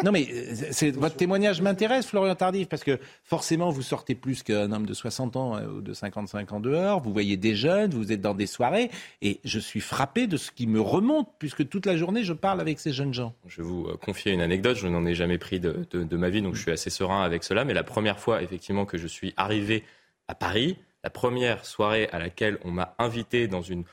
non 0.03 0.11
mais, 0.11 0.27
c'est 0.71 0.91
votre 0.91 1.15
témoignage 1.15 1.61
m'intéresse, 1.61 2.07
Florian 2.07 2.35
Tardif, 2.35 2.67
parce 2.67 2.83
que 2.83 2.99
forcément 3.23 3.69
vous 3.69 3.81
sortez 3.81 4.15
plus 4.15 4.43
qu'un 4.43 4.71
homme 4.71 4.85
de 4.85 4.93
60 4.93 5.35
ans 5.35 5.57
euh, 5.57 5.67
ou 5.67 5.81
de 5.81 5.93
55 5.93 6.51
ans 6.53 6.59
dehors. 6.59 7.01
Vous 7.01 7.13
voyez 7.13 7.37
des 7.37 7.55
jeunes, 7.55 7.91
vous 7.91 8.11
êtes 8.11 8.21
dans 8.21 8.33
des 8.33 8.47
soirées, 8.47 8.91
et 9.21 9.39
je 9.43 9.59
suis 9.59 9.81
frappé 9.81 10.27
de 10.27 10.37
ce 10.37 10.51
qui 10.51 10.67
me 10.67 10.81
remonte, 10.81 11.29
puisque 11.39 11.67
toute 11.67 11.85
la 11.85 11.97
journée 11.97 12.23
je 12.23 12.33
parle 12.33 12.61
avec 12.61 12.79
ces 12.79 12.91
jeunes 12.91 13.13
gens. 13.13 13.33
Je 13.47 13.61
vais 13.61 13.67
vous 13.67 13.87
euh, 13.87 13.97
confier 13.97 14.31
une 14.31 14.41
anecdote. 14.41 14.77
Je 14.77 14.87
n'en 14.87 15.05
ai 15.05 15.15
jamais 15.15 15.37
pris 15.37 15.59
de, 15.59 15.85
de 15.91 16.17
ma 16.17 16.29
vie, 16.29 16.41
donc 16.41 16.55
je 16.55 16.61
suis 16.61 16.71
assez 16.71 16.89
serein 16.89 17.23
avec 17.23 17.43
cela. 17.43 17.65
Mais 17.65 17.73
la 17.73 17.83
première 17.83 18.19
fois, 18.19 18.41
effectivement, 18.41 18.85
que 18.85 18.97
je 18.97 19.07
suis 19.07 19.33
arrivé 19.37 19.83
à 20.27 20.35
Paris, 20.35 20.77
la 21.03 21.09
première 21.09 21.65
soirée 21.65 22.07
à 22.11 22.19
laquelle 22.19 22.57
on 22.63 22.71
m'a 22.71 22.95
invité 22.97 23.47
dans 23.47 23.61
une 23.61 23.83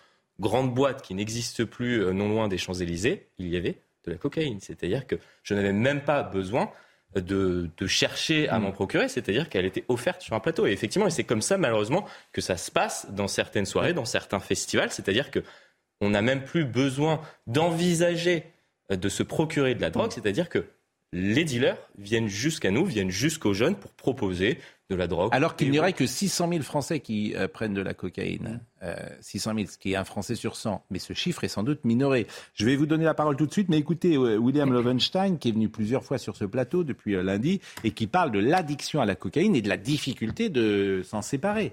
grande 0.40 0.74
boîte 0.74 1.02
qui 1.02 1.14
n'existe 1.14 1.64
plus 1.64 2.02
euh, 2.02 2.12
non 2.12 2.28
loin 2.28 2.48
des 2.48 2.58
Champs-Élysées, 2.58 3.28
il 3.38 3.48
y 3.48 3.56
avait 3.56 3.82
de 4.04 4.10
la 4.10 4.16
cocaïne. 4.16 4.58
C'est-à-dire 4.60 5.06
que 5.06 5.16
je 5.42 5.54
n'avais 5.54 5.72
même 5.72 6.02
pas 6.02 6.22
besoin 6.22 6.72
de, 7.14 7.70
chercher 7.86 8.48
à 8.48 8.58
mm. 8.58 8.62
m'en 8.62 8.72
procurer, 8.72 9.08
c'est-à-dire 9.08 9.48
qu'elle 9.48 9.64
était 9.64 9.84
offerte 9.88 10.22
sur 10.22 10.34
un 10.34 10.40
plateau. 10.40 10.66
Et 10.66 10.72
effectivement, 10.72 11.06
et 11.06 11.10
c'est 11.10 11.24
comme 11.24 11.42
ça 11.42 11.58
malheureusement 11.58 12.06
que 12.32 12.40
ça 12.40 12.56
se 12.56 12.70
passe 12.70 13.06
dans 13.10 13.28
certaines 13.28 13.66
soirées, 13.66 13.92
dans 13.92 14.04
certains 14.04 14.40
festivals, 14.40 14.90
c'est-à-dire 14.90 15.30
que 15.30 15.40
on 16.00 16.10
n'a 16.10 16.22
même 16.22 16.44
plus 16.44 16.64
besoin 16.64 17.20
d'envisager 17.46 18.44
euh, 18.90 18.96
de 18.96 19.08
se 19.08 19.22
procurer 19.22 19.74
de 19.74 19.82
la 19.82 19.90
drogue, 19.90 20.12
c'est-à-dire 20.12 20.48
que 20.48 20.64
les 21.12 21.44
dealers 21.44 21.76
viennent 21.98 22.28
jusqu'à 22.28 22.70
nous, 22.70 22.84
viennent 22.84 23.10
jusqu'aux 23.10 23.52
jeunes 23.52 23.74
pour 23.74 23.92
proposer 23.92 24.58
de 24.90 24.96
la 24.96 25.06
drogue. 25.06 25.30
Alors 25.32 25.56
qu'il 25.56 25.70
n'y 25.70 25.78
aurait 25.78 25.92
que 25.92 26.06
600 26.06 26.48
000 26.48 26.62
Français 26.62 27.00
qui 27.00 27.34
euh, 27.36 27.48
prennent 27.48 27.74
de 27.74 27.80
la 27.80 27.94
cocaïne. 27.94 28.60
Euh, 28.82 28.94
600 29.20 29.54
000, 29.54 29.66
ce 29.68 29.78
qui 29.78 29.92
est 29.92 29.96
un 29.96 30.04
Français 30.04 30.34
sur 30.34 30.56
100. 30.56 30.84
Mais 30.90 30.98
ce 30.98 31.12
chiffre 31.12 31.44
est 31.44 31.48
sans 31.48 31.62
doute 31.62 31.84
minoré. 31.84 32.26
Je 32.54 32.66
vais 32.66 32.76
vous 32.76 32.86
donner 32.86 33.04
la 33.04 33.14
parole 33.14 33.36
tout 33.36 33.46
de 33.46 33.52
suite, 33.52 33.68
mais 33.68 33.78
écoutez 33.78 34.16
euh, 34.16 34.36
William 34.36 34.72
Lovenstein, 34.72 35.38
qui 35.38 35.48
est 35.48 35.52
venu 35.52 35.68
plusieurs 35.68 36.04
fois 36.04 36.18
sur 36.18 36.36
ce 36.36 36.44
plateau 36.44 36.84
depuis 36.84 37.14
euh, 37.14 37.22
lundi, 37.22 37.60
et 37.84 37.92
qui 37.92 38.06
parle 38.06 38.32
de 38.32 38.40
l'addiction 38.40 39.00
à 39.00 39.06
la 39.06 39.14
cocaïne 39.14 39.54
et 39.54 39.62
de 39.62 39.68
la 39.68 39.76
difficulté 39.76 40.48
de 40.48 41.02
s'en 41.04 41.22
séparer. 41.22 41.72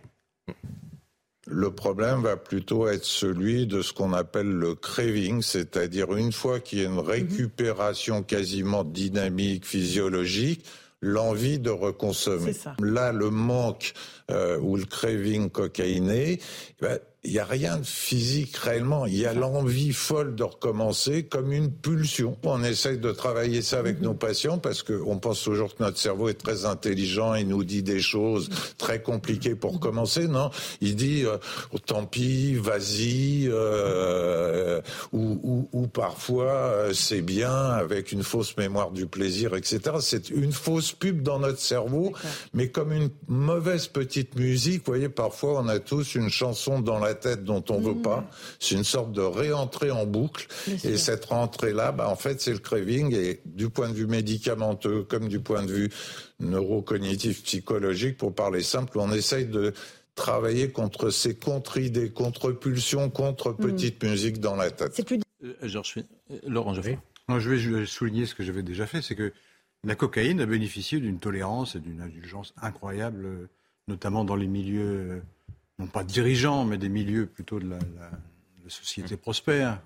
Le 1.50 1.72
problème 1.72 2.24
va 2.24 2.36
plutôt 2.36 2.90
être 2.90 3.06
celui 3.06 3.68
de 3.68 3.82
ce 3.82 3.94
qu'on 3.94 4.12
appelle 4.12 4.50
le 4.50 4.76
craving, 4.76 5.42
c'est-à-dire 5.42 6.14
une 6.14 6.34
fois 6.34 6.60
qu'il 6.60 6.80
y 6.80 6.82
a 6.82 6.90
une 6.90 7.00
récupération 7.00 8.22
quasiment 8.22 8.84
dynamique, 8.84 9.66
physiologique, 9.66 10.66
l'envie 11.02 11.60
de 11.60 11.70
reconsommer. 11.70 12.54
Là, 12.82 13.14
le 13.14 13.30
manque 13.30 13.94
euh, 14.32 14.60
ou 14.60 14.78
le 14.78 14.86
craving 14.86 15.50
cocaïné, 15.50 16.40
ben, 16.82 17.00
il 17.28 17.34
n'y 17.34 17.40
a 17.40 17.46
rien 17.46 17.78
de 17.78 17.86
physique 17.86 18.56
réellement. 18.56 19.06
Il 19.06 19.18
y 19.18 19.26
a 19.26 19.34
l'envie 19.34 19.92
folle 19.92 20.34
de 20.36 20.44
recommencer 20.44 21.24
comme 21.24 21.52
une 21.52 21.70
pulsion. 21.70 22.38
On 22.44 22.64
essaye 22.64 23.00
de 23.00 23.12
travailler 23.12 23.62
ça 23.62 23.80
avec 23.80 24.02
nos 24.02 24.14
patients 24.14 24.60
parce 24.60 24.82
qu'on 24.82 25.18
pense 25.18 25.44
toujours 25.44 25.76
que 25.76 25.84
notre 25.84 25.98
cerveau 25.98 26.30
est 26.30 26.36
très 26.36 26.64
intelligent 26.64 27.34
et 27.34 27.44
nous 27.44 27.66
dit 27.66 27.84
des 27.84 28.00
choses 28.00 28.50
très 28.78 29.02
compliquées 29.02 29.56
pour 29.56 29.82
commencer. 29.82 30.30
Non, 30.30 30.52
il 30.80 30.96
dit 30.96 31.26
euh, 31.26 31.38
oh, 31.74 31.80
tant 31.80 32.06
pis, 32.06 32.54
vas-y, 32.56 33.50
euh, 33.50 34.82
ou, 35.12 35.40
ou, 35.44 35.70
ou, 35.74 35.88
parfois 35.88 36.54
euh, 36.54 36.94
c'est 36.94 37.22
bien 37.22 37.52
avec 37.52 38.14
une 38.14 38.24
fausse 38.24 38.56
mémoire 38.56 38.92
du 38.92 39.06
plaisir, 39.06 39.54
etc. 39.56 39.98
C'est 40.00 40.30
une 40.30 40.54
fausse 40.54 40.94
pub 40.94 41.24
dans 41.24 41.40
notre 41.40 41.60
cerveau, 41.60 42.14
mais 42.54 42.70
comme 42.70 42.94
une 42.94 43.10
mauvaise 43.28 43.88
petite 43.88 44.17
musique. 44.36 44.80
Vous 44.86 44.94
voyez, 44.94 45.10
parfois 45.10 45.62
on 45.62 45.68
a 45.68 45.80
tous 45.80 46.16
une 46.16 46.30
chanson 46.30 46.80
dans 46.80 47.00
la 47.00 47.14
tête 47.14 47.44
dont 47.44 47.64
on 47.70 47.80
ne 47.80 47.86
veut 47.86 48.02
pas. 48.02 48.22
Mmh. 48.22 48.28
C'est 48.60 48.76
une 48.76 48.84
sorte 48.84 49.12
de 49.12 49.22
réentrée 49.22 49.92
en 49.92 50.06
boucle. 50.06 50.48
et 50.84 50.98
cette 50.98 51.26
rentrée-là, 51.26 51.92
bah, 51.92 52.10
en 52.10 52.16
fait, 52.16 52.42
c'est 52.42 52.54
le 52.54 52.60
craving. 52.60 53.14
Et 53.16 53.42
du 53.46 53.70
point 53.70 53.90
de 53.90 53.94
vue 53.94 54.08
médicamenteux, 54.08 55.04
comme 55.04 55.28
du 55.28 55.40
point 55.40 55.64
de 55.64 55.72
vue 55.72 55.90
neurocognitif, 56.40 57.44
psychologique, 57.44 58.18
pour 58.18 58.34
parler 58.34 58.64
simple, 58.64 59.00
on 59.00 59.12
essaye 59.12 59.46
de 59.46 59.74
travailler 60.16 60.72
contre 60.72 61.10
ces 61.10 61.36
contre-idées, 61.36 62.10
contre-pulsions, 62.10 63.10
contre-petites 63.10 64.04
mmh. 64.04 64.10
musiques 64.10 64.40
dans 64.40 64.56
la 64.56 64.72
tête. 64.72 64.94
C'est 64.96 65.06
plus... 65.06 65.20
Euh, 65.44 65.54
euh, 65.64 66.40
Laurent, 66.48 66.74
je 66.74 66.82
vais. 66.82 66.98
je 67.30 67.50
vais 67.50 67.86
souligner 67.86 68.26
ce 68.26 68.34
que 68.34 68.44
j'avais 68.44 68.64
déjà 68.64 68.88
fait, 68.88 69.02
c'est 69.02 69.16
que 69.16 69.32
la 69.84 69.96
cocaïne 69.96 70.42
a 70.42 70.46
bénéficié 70.46 71.00
d'une 71.00 71.20
tolérance 71.20 71.76
et 71.76 71.80
d'une 71.80 72.02
indulgence 72.02 72.54
incroyable, 72.62 73.48
notamment 73.88 74.26
dans 74.26 74.36
les 74.36 74.48
milieux 74.48 75.22
non 75.80 75.88
pas 75.88 76.04
dirigeants, 76.04 76.66
mais 76.66 76.78
des 76.78 76.90
milieux 76.90 77.26
plutôt 77.26 77.60
de 77.60 77.70
la, 77.70 77.80
société 78.68 79.16
prospère. 79.16 79.80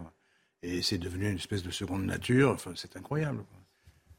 Et 0.63 0.81
c'est 0.81 0.97
devenu 0.97 1.29
une 1.29 1.37
espèce 1.37 1.61
de 1.61 1.69
seconde 1.69 2.03
nature. 2.03 2.51
Enfin, 2.51 2.71
c'est 2.75 2.97
incroyable. 2.97 3.43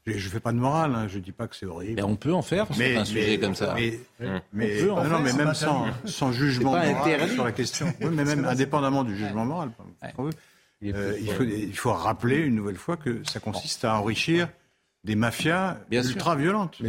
Je 0.05 0.13
ne 0.13 0.19
fais 0.19 0.39
pas 0.39 0.51
de 0.51 0.57
morale, 0.57 0.95
hein, 0.95 1.07
je 1.09 1.17
ne 1.17 1.23
dis 1.23 1.31
pas 1.31 1.47
que 1.47 1.55
c'est 1.55 1.65
horrible. 1.65 1.95
Mais 1.95 2.01
on 2.01 2.15
peut 2.15 2.33
en 2.33 2.41
faire 2.41 2.67
mais, 2.77 2.95
un 2.95 3.05
sujet 3.05 3.39
comme 3.39 3.55
ça. 3.55 3.73
Mais, 3.73 3.99
mais, 4.51 4.83
non, 4.83 5.19
mais 5.19 5.33
même 5.33 5.53
sans, 5.53 5.87
sans 6.05 6.31
jugement 6.31 6.71
moral 6.71 7.29
sur 7.29 7.43
la 7.43 7.51
question. 7.51 7.93
Oui, 8.01 8.09
mais 8.11 8.25
même 8.25 8.45
indépendamment 8.45 9.03
du 9.03 9.17
jugement 9.17 9.45
moral. 9.45 9.71
Euh, 10.83 11.17
il, 11.19 11.31
faut, 11.31 11.43
il 11.43 11.75
faut 11.75 11.93
rappeler 11.93 12.37
une 12.37 12.55
nouvelle 12.55 12.77
fois 12.77 12.97
que 12.97 13.21
ça 13.23 13.39
consiste 13.39 13.85
à 13.85 13.97
enrichir 13.97 14.49
des 15.03 15.15
mafias 15.15 15.77
ultra 15.91 16.35
violentes, 16.35 16.81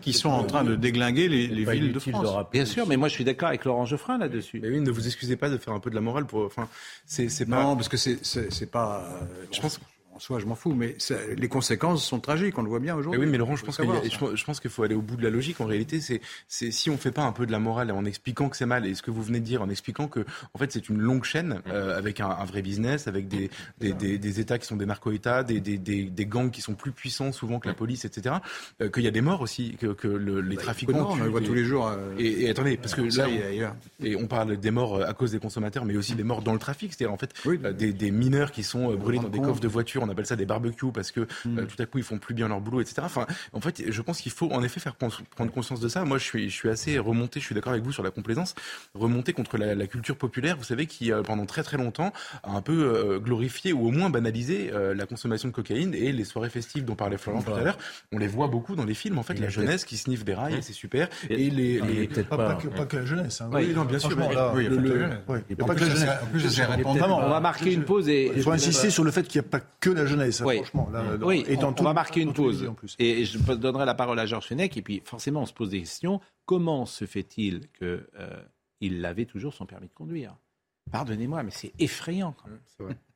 qui 0.00 0.12
sont 0.12 0.28
en 0.28 0.44
train 0.44 0.64
de 0.64 0.76
déglinguer 0.76 1.28
les, 1.28 1.64
villes 1.64 1.92
de 1.92 1.98
France. 1.98 2.46
bien 2.52 2.64
sûr, 2.64 2.86
mais 2.86 2.96
moi 2.96 3.08
je 3.08 3.14
suis 3.14 3.24
d'accord 3.24 3.48
avec 3.48 3.64
Laurent 3.64 3.86
Geoffrin 3.86 4.18
là-dessus. 4.18 4.60
Mais 4.62 4.68
oui, 4.68 4.80
ne 4.80 4.90
vous 4.90 5.06
excusez 5.06 5.36
pas 5.36 5.50
de 5.50 5.58
faire 5.58 5.74
un 5.74 5.80
peu 5.80 5.90
de 5.90 5.94
la 5.94 6.00
morale 6.00 6.26
pour. 6.26 6.44
Enfin, 6.44 6.68
c'est 7.06 7.48
pas. 7.48 7.62
Non, 7.62 7.76
parce 7.76 7.88
que 7.88 7.96
c'est 7.96 8.24
c'est 8.24 8.70
pas. 8.70 9.04
Je 9.52 9.60
pense 9.60 9.80
en 10.16 10.18
soi, 10.18 10.38
je 10.38 10.46
m'en 10.46 10.54
fous, 10.54 10.72
mais 10.72 10.96
les 11.36 11.48
conséquences 11.48 12.02
sont 12.02 12.20
tragiques, 12.20 12.56
on 12.56 12.62
le 12.62 12.70
voit 12.70 12.80
bien 12.80 12.96
aujourd'hui. 12.96 13.20
Oui, 13.20 13.26
mais 13.26 13.36
Laurent, 13.36 13.54
je 13.54 13.64
pense, 13.66 13.78
je, 13.78 14.44
pense 14.44 14.60
qu'il 14.60 14.70
faut 14.70 14.82
aller 14.82 14.94
au 14.94 15.02
bout 15.02 15.16
de 15.16 15.22
la 15.22 15.28
logique. 15.28 15.60
En 15.60 15.66
réalité, 15.66 16.00
c'est 16.00 16.20
si 16.48 16.88
on 16.88 16.94
ne 16.94 16.98
fait 16.98 17.12
pas 17.12 17.24
un 17.24 17.32
peu 17.32 17.44
de 17.44 17.52
la 17.52 17.58
morale 17.58 17.90
en 17.90 18.04
expliquant 18.06 18.48
que 18.48 18.56
c'est 18.56 18.64
mal, 18.64 18.86
et 18.86 18.94
ce 18.94 19.02
que 19.02 19.10
vous 19.10 19.22
venez 19.22 19.40
de 19.40 19.44
dire, 19.44 19.60
en 19.60 19.68
expliquant 19.68 20.08
que 20.08 20.24
en 20.54 20.58
fait 20.58 20.72
c'est 20.72 20.88
une 20.88 20.98
longue 20.98 21.24
chaîne 21.24 21.60
euh, 21.68 21.98
avec 21.98 22.20
un, 22.20 22.44
vrai 22.46 22.62
business, 22.62 23.08
avec 23.08 23.28
des, 23.28 23.50
des, 23.78 24.40
États 24.40 24.58
qui 24.58 24.66
sont 24.66 24.76
des 24.76 24.86
narco-États, 24.86 25.42
des, 25.42 25.60
des, 25.60 26.26
gangs 26.26 26.50
qui 26.50 26.62
sont 26.62 26.74
plus 26.74 26.92
puissants 26.92 27.30
souvent 27.30 27.58
que 27.58 27.68
la 27.68 27.74
police, 27.74 28.06
etc. 28.06 28.36
Euh, 28.80 28.88
qu'il 28.88 29.02
y 29.02 29.08
a 29.08 29.10
des 29.10 29.20
morts 29.20 29.42
aussi, 29.42 29.76
que, 29.78 29.88
que 29.88 30.08
les 30.08 30.56
bah, 30.56 30.62
trafiquants. 30.62 31.10
on 31.10 31.16
le 31.16 31.28
voit 31.28 31.42
tous 31.42 31.54
les 31.54 31.64
jours. 31.64 31.88
Euh, 31.88 32.14
et, 32.18 32.48
attendez, 32.48 32.78
parce 32.78 32.94
que 32.94 33.02
là, 33.18 33.26
et 34.02 34.16
on 34.16 34.26
parle 34.26 34.56
des 34.56 34.70
morts 34.70 35.02
à 35.02 35.12
cause 35.12 35.32
des 35.32 35.38
consommateurs, 35.38 35.84
mais 35.84 35.96
aussi 35.96 36.14
des 36.14 36.24
morts 36.24 36.40
dans 36.40 36.54
le 36.54 36.58
trafic, 36.58 36.94
c'est-à-dire 36.94 37.12
en 37.12 37.18
fait 37.18 37.34
des, 37.76 38.10
mineurs 38.10 38.50
qui 38.50 38.62
sont 38.62 38.94
brûlés 38.94 39.18
dans 39.18 39.28
des 39.28 39.40
coffres 39.40 39.60
de 39.60 39.68
voitures, 39.68 40.05
on 40.06 40.10
appelle 40.10 40.26
ça 40.26 40.36
des 40.36 40.46
barbecues 40.46 40.92
parce 40.92 41.10
que 41.10 41.26
mm. 41.44 41.66
tout 41.66 41.82
à 41.82 41.86
coup 41.86 41.98
ils 41.98 42.04
font 42.04 42.18
plus 42.18 42.34
bien 42.34 42.48
leur 42.48 42.60
boulot, 42.60 42.80
etc. 42.80 43.02
Enfin, 43.04 43.26
en 43.52 43.60
fait, 43.60 43.82
je 43.90 44.02
pense 44.02 44.20
qu'il 44.20 44.32
faut 44.32 44.50
en 44.52 44.62
effet 44.62 44.80
faire 44.80 44.96
prendre 44.96 45.52
conscience 45.52 45.80
de 45.80 45.88
ça. 45.88 46.04
Moi, 46.04 46.18
je 46.18 46.24
suis, 46.24 46.50
je 46.50 46.54
suis 46.54 46.68
assez 46.68 46.98
remonté, 46.98 47.40
je 47.40 47.44
suis 47.44 47.54
d'accord 47.54 47.72
avec 47.72 47.84
vous 47.84 47.92
sur 47.92 48.02
la 48.02 48.10
complaisance, 48.10 48.54
remonté 48.94 49.32
contre 49.32 49.58
la, 49.58 49.86
culture 49.86 50.16
populaire, 50.16 50.56
vous 50.56 50.64
savez, 50.64 50.86
qui 50.86 51.12
pendant 51.24 51.46
très 51.46 51.62
très 51.62 51.76
longtemps 51.76 52.12
a 52.42 52.50
un 52.50 52.62
peu 52.62 52.72
euh, 52.72 53.18
glorifié 53.18 53.72
ou 53.72 53.86
au 53.86 53.90
moins 53.90 54.10
banalisé 54.10 54.70
euh, 54.72 54.94
la 54.94 55.06
consommation 55.06 55.48
de 55.48 55.54
cocaïne 55.54 55.94
et 55.94 56.12
les 56.12 56.24
soirées 56.24 56.50
festives 56.50 56.84
dont 56.84 56.94
parlait 56.94 57.18
Florent 57.18 57.42
tout 57.42 57.52
à 57.52 57.62
l'heure. 57.62 57.78
On 58.12 58.18
les 58.18 58.26
voit 58.26 58.48
beaucoup 58.48 58.74
dans 58.74 58.84
les 58.84 58.94
films, 58.94 59.18
en 59.18 59.22
fait, 59.22 59.38
la 59.38 59.48
jeunesse 59.48 59.84
qui 59.84 59.96
sniffe 59.96 60.24
des 60.24 60.34
rails, 60.34 60.62
c'est 60.62 60.72
super. 60.72 61.08
Et, 61.28 61.50
les, 61.50 61.80
les... 61.80 62.06
Pas, 62.24 62.56
que, 62.56 62.96
la 62.96 63.04
jeunesse. 63.04 63.40
Hein. 63.40 63.50
Oui, 63.52 63.72
non, 63.74 63.84
bien 63.84 63.98
sûr. 63.98 64.10
il 64.12 64.16
n'y 64.18 64.26
a 64.26 65.66
pas 65.66 65.74
que 65.74 65.80
la 65.80 65.90
jeunesse. 65.90 66.08
En 66.22 66.26
plus, 66.26 66.60
on 66.84 67.28
va 67.28 67.40
marquer 67.40 67.72
une 67.72 67.84
pause 67.84 68.08
et 68.08 68.32
il 68.34 68.42
faut 68.42 68.52
insister 68.52 68.90
sur 68.90 69.04
le 69.04 69.10
fait 69.10 69.22
qu'il 69.24 69.40
n'y 69.40 69.46
a 69.46 69.50
pas 69.50 69.60
que 69.80 69.90
la 69.96 70.06
jeunesse. 70.06 70.38
Franchement, 70.38 70.88
oui, 71.22 71.44
on 71.60 71.82
va 71.82 71.92
marquer 71.92 72.20
une 72.20 72.32
pause. 72.32 72.70
Et 72.98 73.24
je 73.24 73.38
donnerai 73.38 73.84
la 73.84 73.94
parole 73.94 74.18
à 74.18 74.26
Georges 74.26 74.46
Fenech 74.46 74.76
et 74.76 74.82
puis 74.82 75.02
forcément 75.04 75.42
on 75.42 75.46
se 75.46 75.52
pose 75.52 75.70
des 75.70 75.80
questions. 75.80 76.20
Comment 76.44 76.86
se 76.86 77.04
fait-il 77.04 77.68
qu'il 77.78 78.06
euh, 78.18 79.04
avait 79.04 79.24
toujours 79.26 79.54
son 79.54 79.66
permis 79.66 79.88
de 79.88 79.94
conduire? 79.94 80.36
Pardonnez-moi, 80.90 81.42
mais 81.42 81.50
c'est 81.50 81.72
effrayant. 81.78 82.34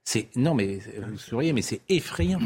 C'est 0.04 0.34
non, 0.36 0.54
mais 0.54 0.80
vous 1.06 1.18
souriez, 1.18 1.52
mais 1.52 1.62
c'est 1.62 1.82
effrayant. 1.88 2.40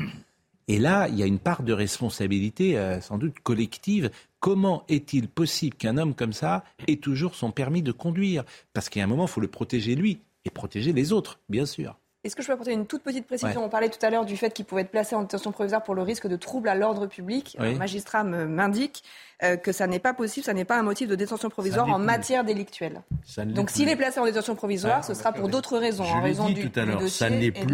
Et 0.69 0.79
là, 0.79 1.09
il 1.09 1.17
y 1.17 1.23
a 1.23 1.27
une 1.27 1.39
part 1.39 1.63
de 1.63 1.73
responsabilité, 1.73 2.79
euh, 2.79 3.01
sans 3.01 3.19
doute 3.19 3.39
collective. 3.41 4.11
Comment 4.41 4.85
est-il 4.89 5.29
possible 5.29 5.77
qu'un 5.77 5.99
homme 5.99 6.15
comme 6.15 6.33
ça 6.33 6.65
ait 6.87 6.97
toujours 6.97 7.35
son 7.35 7.51
permis 7.51 7.83
de 7.83 7.93
conduire? 7.93 8.45
Parce 8.73 8.89
qu'à 8.89 9.03
un 9.03 9.07
moment, 9.07 9.25
il 9.25 9.31
faut 9.31 9.41
le 9.41 9.49
protéger 9.49 9.95
lui 9.95 10.21
et 10.45 10.51
protéger 10.51 10.93
les 10.93 11.13
autres, 11.13 11.39
bien 11.49 11.67
sûr. 11.67 11.99
Est-ce 12.25 12.35
que 12.35 12.43
je 12.43 12.47
peux 12.47 12.55
apporter 12.55 12.73
une 12.73 12.87
toute 12.87 13.03
petite 13.03 13.27
précision 13.27 13.63
On 13.63 13.69
parlait 13.69 13.91
tout 13.91 14.05
à 14.05 14.09
l'heure 14.09 14.25
du 14.25 14.39
fait 14.39 14.53
qu'il 14.55 14.65
pouvait 14.65 14.81
être 14.81 14.91
placé 14.91 15.15
en 15.15 15.23
détention 15.23 15.53
provisoire 15.53 15.83
pour 15.83 15.95
le 15.95 16.01
risque 16.01 16.27
de 16.27 16.37
trouble 16.37 16.71
à 16.71 16.75
l'ordre 16.75 17.07
public. 17.07 17.55
Un 17.61 17.75
magistrat 17.75 18.25
m'indique 18.25 19.05
euh, 19.43 19.57
que 19.57 19.73
ça 19.73 19.87
n'est 19.87 19.99
pas 19.99 20.15
possible, 20.15 20.45
ça 20.45 20.55
n'est 20.55 20.65
pas 20.65 20.79
un 20.79 20.83
motif 20.83 21.07
de 21.07 21.17
détention 21.17 21.51
provisoire 21.51 21.89
en 21.89 21.99
matière 21.99 22.45
délictuelle. 22.45 23.03
Donc 23.47 23.69
s'il 23.69 23.91
est 23.91 23.97
placé 23.97 24.21
en 24.21 24.25
détention 24.25 24.55
provisoire, 24.55 24.99
ah, 25.01 25.03
ce 25.03 25.13
sera 25.13 25.33
pour 25.33 25.49
d'autres 25.49 25.77
raisons, 25.77 26.05
en 26.05 26.23
raison 26.23 26.49
du, 26.49 26.71
tout 26.71 26.81
à 26.81 26.85
l'heure, 26.87 27.07
ça 27.09 27.29
n'est 27.29 27.53
plus, 27.53 27.67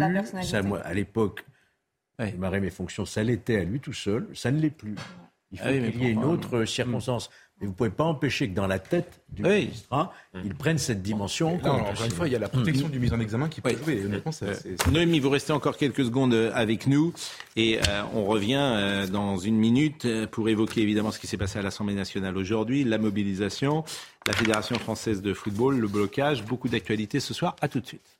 ça, 0.43 0.61
moi, 0.61 0.81
à 0.81 0.93
l'époque, 0.93 1.45
ouais. 2.19 2.33
mes 2.59 2.69
fonctions, 2.69 3.05
ça 3.05 3.23
l'était 3.23 3.57
à 3.57 3.63
lui 3.63 3.79
tout 3.79 3.93
seul, 3.93 4.27
ça 4.33 4.51
ne 4.51 4.59
l'est 4.59 4.69
plus. 4.69 4.95
Il 5.53 5.59
faut 5.59 5.65
ah 5.67 5.71
qu'il 5.71 6.03
y 6.03 6.07
ait 6.07 6.11
une 6.11 6.23
autre 6.23 6.65
circonstance. 6.65 7.29
Mais 7.61 7.67
vous 7.67 7.73
ne 7.73 7.77
pouvez 7.77 7.91
pas 7.91 8.05
empêcher 8.05 8.49
que 8.49 8.55
dans 8.55 8.65
la 8.65 8.79
tête 8.79 9.21
du 9.29 9.43
magistrat, 9.43 10.11
il 10.43 10.55
prenne 10.55 10.79
cette 10.79 11.03
dimension. 11.03 11.55
encore 11.55 12.03
une 12.03 12.11
fois, 12.11 12.27
il 12.27 12.33
y 12.33 12.35
a 12.35 12.39
la 12.39 12.49
protection 12.49 12.89
du 12.89 12.99
mise 12.99 13.13
en 13.13 13.19
examen 13.19 13.49
qui 13.49 13.61
peut 13.61 13.77
jouer. 13.77 14.03
Noémie, 14.91 15.19
vous 15.19 15.29
restez 15.29 15.53
encore 15.53 15.77
quelques 15.77 16.03
secondes 16.05 16.33
euh, 16.33 16.51
avec 16.55 16.87
nous 16.87 17.13
et 17.55 17.77
euh, 17.77 18.01
on 18.15 18.25
revient 18.25 18.59
euh, 18.59 19.07
dans 19.07 19.37
une 19.37 19.57
minute 19.57 20.07
pour 20.31 20.49
évoquer 20.49 20.81
évidemment 20.81 21.11
ce 21.11 21.19
qui 21.19 21.27
s'est 21.27 21.37
passé 21.37 21.59
à 21.59 21.61
l'Assemblée 21.61 21.93
nationale 21.93 22.35
aujourd'hui, 22.35 22.83
la 22.83 22.97
mobilisation, 22.97 23.83
la 24.25 24.33
Fédération 24.33 24.77
française 24.79 25.21
de 25.21 25.33
football, 25.33 25.77
le 25.77 25.87
blocage, 25.87 26.43
beaucoup 26.43 26.67
d'actualités 26.67 27.19
ce 27.19 27.33
soir. 27.33 27.55
À 27.61 27.67
tout 27.67 27.79
de 27.79 27.85
suite. 27.85 28.17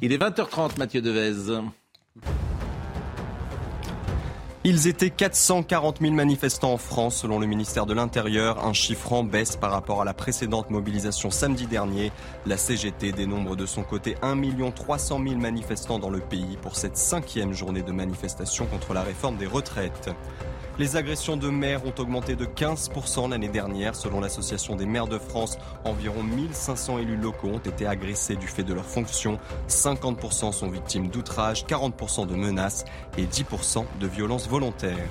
Il 0.00 0.12
est 0.12 0.18
20h30, 0.18 0.78
Mathieu 0.78 1.02
Devez. 1.02 1.60
Ils 4.64 4.86
étaient 4.86 5.10
440 5.10 5.98
000 6.00 6.12
manifestants 6.12 6.74
en 6.74 6.78
France 6.78 7.16
selon 7.16 7.40
le 7.40 7.48
ministère 7.48 7.84
de 7.84 7.94
l'Intérieur, 7.94 8.64
un 8.64 8.72
chiffre 8.72 9.12
en 9.12 9.24
baisse 9.24 9.56
par 9.56 9.72
rapport 9.72 10.00
à 10.00 10.04
la 10.04 10.14
précédente 10.14 10.70
mobilisation 10.70 11.32
samedi 11.32 11.66
dernier. 11.66 12.12
La 12.46 12.56
CGT 12.56 13.10
dénombre 13.10 13.56
de 13.56 13.66
son 13.66 13.82
côté 13.82 14.14
1 14.22 14.40
300 14.70 15.20
000 15.20 15.40
manifestants 15.40 15.98
dans 15.98 16.10
le 16.10 16.20
pays 16.20 16.56
pour 16.62 16.76
cette 16.76 16.96
cinquième 16.96 17.52
journée 17.52 17.82
de 17.82 17.90
manifestation 17.90 18.66
contre 18.66 18.94
la 18.94 19.02
réforme 19.02 19.36
des 19.36 19.48
retraites. 19.48 20.10
Les 20.78 20.96
agressions 20.96 21.36
de 21.36 21.50
maires 21.50 21.84
ont 21.84 21.92
augmenté 22.00 22.34
de 22.34 22.46
15% 22.46 23.28
l'année 23.28 23.48
dernière. 23.48 23.94
Selon 23.94 24.20
l'Association 24.20 24.74
des 24.74 24.86
maires 24.86 25.06
de 25.06 25.18
France, 25.18 25.58
environ 25.84 26.22
1500 26.22 26.98
élus 26.98 27.18
locaux 27.18 27.48
ont 27.48 27.58
été 27.58 27.86
agressés 27.86 28.36
du 28.36 28.46
fait 28.46 28.62
de 28.62 28.72
leurs 28.72 28.86
fonctions. 28.86 29.38
50% 29.68 30.52
sont 30.52 30.70
victimes 30.70 31.08
d'outrages, 31.08 31.66
40% 31.66 32.26
de 32.26 32.34
menaces 32.34 32.86
et 33.18 33.26
10% 33.26 33.84
de 34.00 34.06
violences 34.06 34.48
volontaires. 34.48 35.10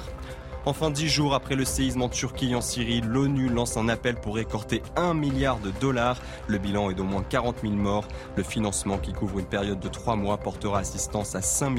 Enfin, 0.66 0.90
dix 0.90 1.10
jours 1.10 1.36
après 1.36 1.56
le 1.56 1.66
séisme 1.66 2.02
en 2.04 2.10
Turquie 2.10 2.52
et 2.52 2.56
en 2.56 2.62
Syrie, 2.62 3.02
l'ONU 3.02 3.48
lance 3.48 3.78
un 3.78 3.88
appel 3.88 4.16
pour 4.16 4.36
récorter 4.36 4.82
1 4.96 5.14
milliard 5.14 5.60
de 5.60 5.72
dollars. 5.80 6.20
Le 6.48 6.58
bilan 6.58 6.90
est 6.90 6.96
d'au 6.96 7.04
moins 7.04 7.24
40 7.24 7.58
000 7.62 7.74
morts. 7.74 8.08
Le 8.36 8.44
financement 8.44 8.98
qui 8.98 9.14
couvre 9.14 9.40
une 9.40 9.46
période 9.46 9.80
de 9.80 9.88
trois 9.88 10.16
mois 10.16 10.38
portera 10.38 10.80
assistance 10.80 11.36
à 11.36 11.42
5 11.42 11.72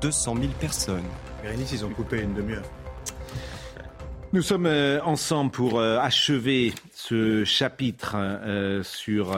200 0.00 0.36
000 0.36 0.48
personnes. 0.58 1.04
Bérénice, 1.42 1.72
ils 1.72 1.84
ont 1.84 1.90
coupé 1.90 2.20
une 2.20 2.34
demi-heure. 2.34 2.64
Nous 4.32 4.42
sommes 4.42 4.66
euh, 4.66 5.02
ensemble 5.02 5.50
pour 5.50 5.80
euh, 5.80 5.98
achever 5.98 6.72
ce 6.92 7.42
chapitre 7.42 8.14
euh, 8.14 8.80
sur 8.84 9.36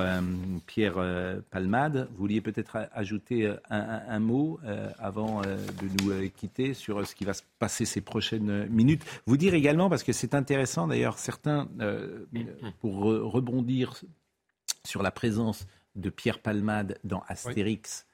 Pierre 0.67 1.03
Palmade. 1.51 2.09
Vous 2.11 2.19
vouliez 2.19 2.43
peut-être 2.43 2.77
ajouter 2.93 3.51
un, 3.71 4.21
mot 4.21 4.61
avant 4.99 5.41
de 5.41 6.03
nous 6.03 6.29
quitter 6.31 6.75
sur 6.75 7.07
ce 7.07 7.15
qui 7.15 7.25
va 7.25 7.33
se 7.33 7.43
passer 7.59 7.87
ces 7.87 8.03
prochaines 8.03 8.67
minutes. 8.67 9.03
Vous 9.27 9.39
dire 9.39 9.55
également, 9.55 9.89
parce 9.89 10.03
que 10.03 10.13
c'est 10.13 10.35
intéressant 10.35 10.87
d'ailleurs, 10.87 11.19
certains, 11.19 11.69
pour 12.81 13.05
rebondir 13.05 13.95
sur 14.85 15.03
la 15.03 15.11
présence 15.11 15.67
de 15.97 16.11
Pierre 16.11 16.39
Palmade 16.39 16.99
dans 17.05 17.23
Astérix 17.29 18.07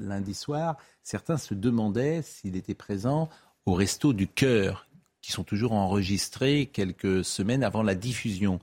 lundi 0.00 0.34
soir, 0.34 0.76
certains 1.02 1.36
se 1.36 1.54
demandaient 1.54 2.22
s'il 2.22 2.56
était 2.56 2.74
présent 2.74 3.28
au 3.66 3.74
Resto 3.74 4.12
du 4.12 4.26
Cœur 4.26 4.86
qui 5.22 5.32
sont 5.32 5.44
toujours 5.44 5.72
enregistrés 5.72 6.66
quelques 6.66 7.24
semaines 7.24 7.64
avant 7.64 7.82
la 7.82 7.94
diffusion. 7.94 8.60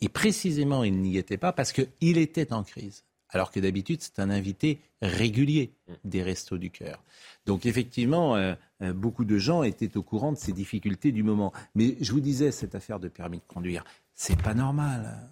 Et 0.00 0.08
précisément, 0.08 0.84
il 0.84 1.00
n'y 1.00 1.16
était 1.16 1.38
pas 1.38 1.52
parce 1.52 1.72
qu'il 1.72 2.18
était 2.18 2.52
en 2.52 2.62
crise. 2.62 3.04
Alors 3.30 3.50
que 3.50 3.60
d'habitude, 3.60 4.02
c'est 4.02 4.18
un 4.18 4.28
invité 4.28 4.78
régulier 5.00 5.72
des 6.04 6.22
Restos 6.22 6.58
du 6.58 6.70
Cœur. 6.70 7.02
Donc 7.46 7.64
effectivement, 7.64 8.36
euh, 8.36 8.54
euh, 8.82 8.92
beaucoup 8.92 9.24
de 9.24 9.38
gens 9.38 9.62
étaient 9.62 9.96
au 9.96 10.02
courant 10.02 10.32
de 10.32 10.36
ces 10.36 10.52
difficultés 10.52 11.12
du 11.12 11.22
moment. 11.22 11.52
Mais 11.74 11.96
je 12.00 12.12
vous 12.12 12.20
disais, 12.20 12.52
cette 12.52 12.74
affaire 12.74 13.00
de 13.00 13.08
permis 13.08 13.38
de 13.38 13.44
conduire, 13.48 13.84
c'est 14.14 14.40
pas 14.40 14.52
normal. 14.52 15.30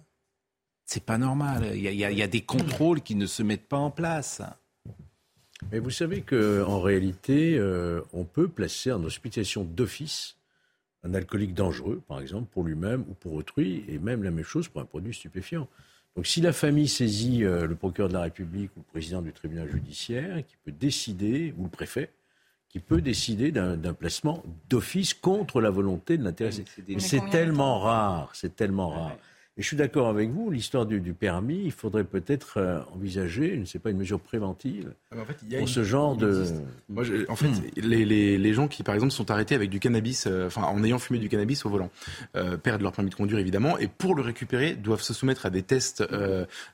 C'est 0.85 1.05
pas 1.05 1.19
normal. 1.19 1.71
Il 1.75 1.83
y, 1.83 2.23
a, 2.23 2.27
des 2.27 2.41
contrôles 2.41 3.01
qui 3.01 3.15
ne 3.15 3.25
se 3.25 3.43
mettent 3.43 3.67
pas 3.67 3.77
en 3.77 3.91
place. 3.91 4.41
Mais 5.71 5.79
vous 5.79 5.91
savez 5.91 6.21
qu'en 6.21 6.81
réalité, 6.81 7.55
euh, 7.57 8.01
on 8.13 8.25
peut 8.25 8.47
placer 8.47 8.91
en 8.91 9.03
hospitalisation 9.03 9.63
d'office 9.63 10.35
un 11.03 11.13
alcoolique 11.13 11.53
dangereux, 11.53 12.01
par 12.07 12.21
exemple, 12.21 12.47
pour 12.51 12.63
lui-même 12.63 13.01
ou 13.09 13.13
pour 13.13 13.33
autrui, 13.33 13.83
et 13.87 13.99
même 13.99 14.23
la 14.23 14.31
même 14.31 14.45
chose 14.45 14.67
pour 14.67 14.81
un 14.81 14.85
produit 14.85 15.13
stupéfiant. 15.13 15.67
Donc 16.15 16.27
si 16.27 16.41
la 16.41 16.53
famille 16.53 16.87
saisit 16.87 17.43
euh, 17.43 17.65
le 17.65 17.75
procureur 17.75 18.09
de 18.09 18.13
la 18.13 18.21
République 18.21 18.71
ou 18.75 18.79
le 18.79 18.91
président 18.91 19.21
du 19.21 19.31
tribunal 19.31 19.69
judiciaire, 19.69 20.45
qui 20.45 20.55
peut 20.63 20.71
décider, 20.71 21.53
ou 21.57 21.63
le 21.63 21.69
préfet, 21.69 22.11
qui 22.69 22.79
peut 22.79 23.01
décider 23.01 23.51
d'un 23.51 23.93
placement 23.93 24.43
d'office 24.69 25.13
contre 25.13 25.59
la 25.59 25.69
volonté 25.69 26.17
de 26.17 26.23
l'intéressé. 26.23 26.63
C'est 26.99 27.29
tellement 27.29 27.79
rare, 27.79 28.29
c'est 28.33 28.55
tellement 28.55 28.89
rare. 28.89 29.17
Et 29.57 29.61
je 29.61 29.67
suis 29.67 29.75
d'accord 29.75 30.07
avec 30.07 30.29
vous, 30.29 30.49
l'histoire 30.49 30.85
du, 30.85 31.13
permis, 31.13 31.61
il 31.65 31.73
faudrait 31.73 32.05
peut-être 32.05 32.53
euh, 32.55 32.79
envisager, 32.95 33.55
je 33.55 33.59
ne 33.59 33.65
sais 33.65 33.79
pas, 33.79 33.89
une 33.89 33.97
mesure 33.97 34.21
préventive 34.21 34.93
ah, 35.11 35.17
pour 35.57 35.67
ce 35.67 35.83
genre 35.83 36.15
de... 36.15 36.45
Moi, 36.87 37.03
en 37.27 37.35
fait, 37.35 37.49
hmm. 37.49 37.61
les, 37.75 38.05
les, 38.05 38.37
les, 38.37 38.53
gens 38.53 38.69
qui, 38.69 38.81
par 38.83 38.95
exemple, 38.95 39.11
sont 39.11 39.29
arrêtés 39.29 39.53
avec 39.53 39.69
du 39.69 39.81
cannabis, 39.81 40.25
euh, 40.25 40.47
enfin, 40.47 40.63
en 40.63 40.81
ayant 40.85 40.99
fumé 40.99 41.19
du 41.19 41.27
cannabis 41.27 41.65
au 41.65 41.69
volant, 41.69 41.89
euh, 42.37 42.55
perdent 42.55 42.81
leur 42.81 42.93
permis 42.93 43.09
de 43.09 43.15
conduire, 43.15 43.39
évidemment, 43.39 43.77
et 43.77 43.87
pour 43.87 44.15
le 44.15 44.21
récupérer, 44.21 44.73
doivent 44.73 45.01
se 45.01 45.13
soumettre 45.13 45.45
à 45.45 45.49
des 45.49 45.63
tests, 45.63 46.01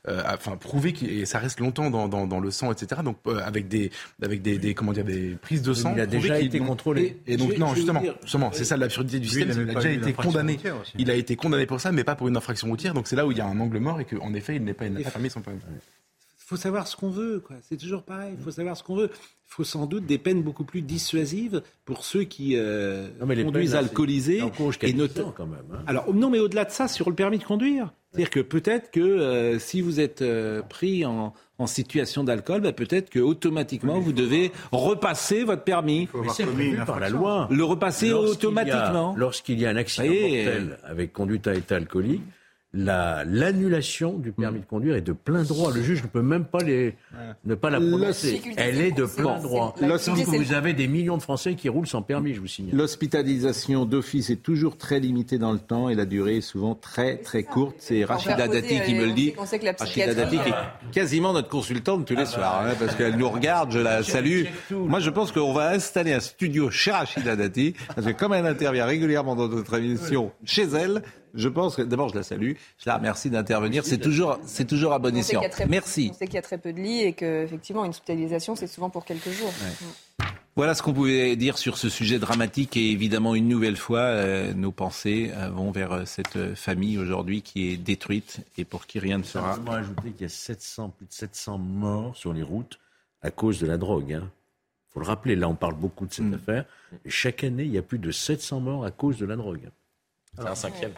enfin, 0.06 0.56
prouver, 0.56 0.94
et 1.02 1.26
ça 1.26 1.40
reste 1.40 1.58
longtemps 1.58 1.90
dans, 1.90 2.06
dans, 2.06 2.28
dans 2.28 2.38
le 2.38 2.52
sang, 2.52 2.70
etc., 2.70 3.00
donc 3.04 3.16
avec 3.42 3.66
des, 3.66 3.90
avec 4.22 4.40
des, 4.40 4.56
des, 4.58 4.74
comment 4.74 4.92
dire, 4.92 5.04
des 5.04 5.36
prises 5.42 5.62
de 5.62 5.74
sang. 5.74 5.94
Il 5.96 6.00
a 6.00 6.06
déjà 6.06 6.38
été 6.38 6.60
contrôlé. 6.60 7.18
Et, 7.26 7.36
donc, 7.36 7.58
non, 7.58 7.74
justement, 7.74 8.02
justement 8.22 8.52
c'est 8.52 8.64
ça 8.64 8.76
l'absurdité 8.76 9.18
du 9.18 9.26
système, 9.26 9.50
il 9.68 9.70
a 9.70 9.74
déjà 9.74 9.90
été 9.90 10.12
condamné. 10.12 10.60
Il 10.96 11.10
a 11.10 11.14
été 11.14 11.34
condamné 11.34 11.66
pour 11.66 11.80
ça, 11.80 11.90
mais 11.90 12.04
pas 12.04 12.14
pour 12.14 12.28
une 12.28 12.36
infraction 12.36 12.67
routière. 12.68 12.94
Donc 12.94 13.06
c'est 13.06 13.16
là 13.16 13.26
où 13.26 13.32
il 13.32 13.38
y 13.38 13.40
a 13.40 13.46
un 13.46 13.58
angle 13.60 13.78
mort 13.78 14.00
et 14.00 14.04
qu'en 14.04 14.32
effet, 14.34 14.56
il 14.56 14.64
n'est 14.64 14.74
pas, 14.74 14.86
il 14.86 14.92
n'a 14.92 15.00
pas 15.00 15.10
permis 15.10 15.30
son 15.30 15.40
permis. 15.40 15.60
faut 16.36 16.56
savoir 16.56 16.86
ce 16.86 16.96
qu'on 16.96 17.10
veut, 17.10 17.40
quoi. 17.40 17.56
C'est 17.62 17.76
toujours 17.76 18.02
pareil. 18.02 18.34
Il 18.38 18.42
faut 18.42 18.50
savoir 18.50 18.76
ce 18.76 18.82
qu'on 18.82 18.96
veut. 18.96 19.10
Il 19.12 19.54
faut 19.54 19.64
sans 19.64 19.86
doute 19.86 20.06
des 20.06 20.18
peines 20.18 20.42
beaucoup 20.42 20.64
plus 20.64 20.82
dissuasives 20.82 21.62
pour 21.84 22.04
ceux 22.04 22.24
qui 22.24 22.54
euh, 22.56 23.08
conduisent 23.18 23.74
alcoolisés. 23.74 24.42
Et 24.82 24.92
notamment 24.92 25.32
quand 25.32 25.46
même. 25.46 25.60
Hein. 25.72 25.82
Alors 25.86 26.12
non, 26.14 26.30
mais 26.30 26.38
au-delà 26.38 26.64
de 26.64 26.70
ça, 26.70 26.88
sur 26.88 27.08
le 27.08 27.16
permis 27.16 27.38
de 27.38 27.44
conduire. 27.44 27.92
C'est-à-dire 28.10 28.30
que 28.30 28.40
peut-être 28.40 28.90
que 28.90 29.00
euh, 29.00 29.58
si 29.58 29.82
vous 29.82 30.00
êtes 30.00 30.22
euh, 30.22 30.62
pris 30.62 31.04
en, 31.04 31.34
en, 31.58 31.66
situation 31.66 32.24
d'alcool, 32.24 32.62
bah, 32.62 32.72
peut-être 32.72 33.10
que 33.10 33.18
automatiquement 33.18 34.00
vous 34.00 34.14
devez 34.14 34.50
repasser 34.72 35.44
votre 35.44 35.62
permis. 35.62 36.08
Mais 36.14 36.28
c'est 36.30 36.46
prévu 36.46 36.78
par 36.86 37.00
la 37.00 37.10
loi. 37.10 37.48
Le 37.50 37.64
repasser 37.64 38.12
automatiquement. 38.12 39.14
Lorsqu'il 39.16 39.60
y 39.60 39.66
a 39.66 39.70
un 39.70 39.76
accident 39.76 40.08
mortel 40.08 40.78
avec 40.84 41.12
conduite 41.12 41.46
à 41.46 41.54
état 41.54 41.76
alcoolique, 41.76 42.22
l'annulation 42.74 44.18
du 44.18 44.32
permis 44.32 44.60
de 44.60 44.66
conduire 44.66 44.94
est 44.96 45.00
de 45.00 45.12
plein 45.12 45.42
droit. 45.42 45.72
Le 45.72 45.82
juge 45.82 46.02
ne 46.02 46.08
peut 46.08 46.22
même 46.22 46.44
pas 46.44 46.62
les, 46.62 46.96
ne 47.44 47.54
pas 47.54 47.70
la 47.70 47.78
prononcer. 47.78 48.42
Elle 48.56 48.80
est 48.80 48.92
de 48.92 49.06
plein 49.06 49.38
droit. 49.38 49.74
vous 49.80 50.52
avez 50.52 50.74
des 50.74 50.86
millions 50.86 51.16
de 51.16 51.22
Français 51.22 51.54
qui 51.54 51.68
roulent 51.68 51.86
sans 51.86 52.02
permis, 52.02 52.34
je 52.34 52.40
vous 52.40 52.46
signale. 52.46 52.76
L'hospitalisation 52.76 53.86
d'office 53.86 54.28
est 54.28 54.42
toujours 54.42 54.76
très 54.76 55.00
limitée 55.00 55.38
dans 55.38 55.52
le 55.52 55.58
temps 55.58 55.88
et 55.88 55.94
la 55.94 56.04
durée 56.04 56.38
est 56.38 56.42
souvent 56.42 56.74
très 56.74 57.16
très 57.16 57.42
courte. 57.42 57.76
C'est 57.78 58.04
Rachida 58.04 58.48
Dati 58.48 58.80
qui 58.84 58.94
me 58.94 59.06
le 59.06 59.12
dit. 59.12 59.34
Rachida 59.36 60.14
Dati 60.14 60.38
qui 60.38 60.48
est 60.50 60.90
quasiment 60.92 61.32
notre 61.32 61.48
consultante 61.48 62.06
tous 62.06 62.14
les 62.14 62.20
ah 62.20 62.24
bah. 62.24 62.30
soirs, 62.30 62.66
hein, 62.66 62.74
parce 62.78 62.94
qu'elle 62.96 63.16
nous 63.16 63.30
regarde, 63.30 63.72
je 63.72 63.78
la 63.78 64.02
salue. 64.02 64.44
Moi, 64.70 65.00
je 65.00 65.10
pense 65.10 65.32
qu'on 65.32 65.52
va 65.52 65.70
installer 65.70 66.12
un 66.12 66.20
studio 66.20 66.70
chez 66.70 66.90
Rachida 66.90 67.34
Dati, 67.34 67.74
parce 67.94 68.06
que 68.06 68.12
comme 68.12 68.34
elle 68.34 68.46
intervient 68.46 68.84
régulièrement 68.84 69.36
dans 69.36 69.48
notre 69.48 69.78
émission 69.78 70.32
chez 70.44 70.64
elle, 70.64 71.02
je 71.38 71.48
pense 71.48 71.76
que 71.76 71.82
d'abord 71.82 72.08
je 72.08 72.16
la 72.16 72.22
salue, 72.22 72.52
je 72.78 72.84
la 72.88 72.96
remercie 72.96 73.30
d'intervenir. 73.30 73.84
C'est 73.84 73.98
toujours, 73.98 74.38
c'est 74.44 74.66
toujours 74.66 74.92
à 74.92 74.98
bon 74.98 75.16
escient. 75.16 75.40
Merci. 75.68 76.10
On 76.12 76.18
sait 76.18 76.26
qu'il 76.26 76.34
y 76.34 76.38
a 76.38 76.42
très 76.42 76.58
peu 76.58 76.72
de 76.72 76.80
lits 76.80 77.02
et 77.02 77.12
qu'effectivement 77.12 77.84
une 77.84 77.90
hospitalisation 77.90 78.56
c'est 78.56 78.66
souvent 78.66 78.90
pour 78.90 79.04
quelques 79.04 79.30
jours. 79.30 79.52
Mm. 79.52 80.24
Voilà 80.56 80.74
ce 80.74 80.82
qu'on 80.82 80.92
pouvait 80.92 81.36
dire 81.36 81.56
sur 81.56 81.78
ce 81.78 81.88
sujet 81.88 82.18
dramatique 82.18 82.76
et 82.76 82.90
évidemment 82.90 83.36
une 83.36 83.46
nouvelle 83.46 83.76
fois 83.76 84.00
euh, 84.00 84.52
nos 84.54 84.72
pensées 84.72 85.30
euh, 85.36 85.50
vont 85.50 85.70
vers 85.70 85.92
euh, 85.92 86.04
cette 86.04 86.56
famille 86.56 86.98
aujourd'hui 86.98 87.42
qui 87.42 87.68
est 87.68 87.76
détruite 87.76 88.40
et 88.56 88.64
pour 88.64 88.86
qui 88.86 88.98
rien 88.98 89.18
ne 89.18 89.22
sera. 89.22 89.56
Je 89.64 89.70
ajouter 89.70 90.10
qu'il 90.10 90.22
y 90.22 90.24
a 90.24 90.28
700, 90.28 90.88
plus 90.88 91.06
de 91.06 91.12
700 91.12 91.58
morts 91.58 92.16
sur 92.16 92.32
les 92.32 92.42
routes 92.42 92.80
à 93.22 93.30
cause 93.30 93.60
de 93.60 93.68
la 93.68 93.78
drogue. 93.78 94.06
Il 94.08 94.14
hein. 94.14 94.30
faut 94.92 94.98
le 94.98 95.06
rappeler, 95.06 95.36
là 95.36 95.48
on 95.48 95.54
parle 95.54 95.76
beaucoup 95.76 96.06
de 96.06 96.12
cette 96.12 96.24
mm. 96.24 96.34
affaire. 96.34 96.64
Et 97.04 97.10
chaque 97.10 97.44
année 97.44 97.62
il 97.62 97.72
y 97.72 97.78
a 97.78 97.82
plus 97.82 98.00
de 98.00 98.10
700 98.10 98.58
morts 98.58 98.84
à 98.84 98.90
cause 98.90 99.18
de 99.18 99.26
la 99.26 99.36
drogue. 99.36 99.70
C'est 100.36 100.44
un 100.44 100.56
cinquième 100.56 100.92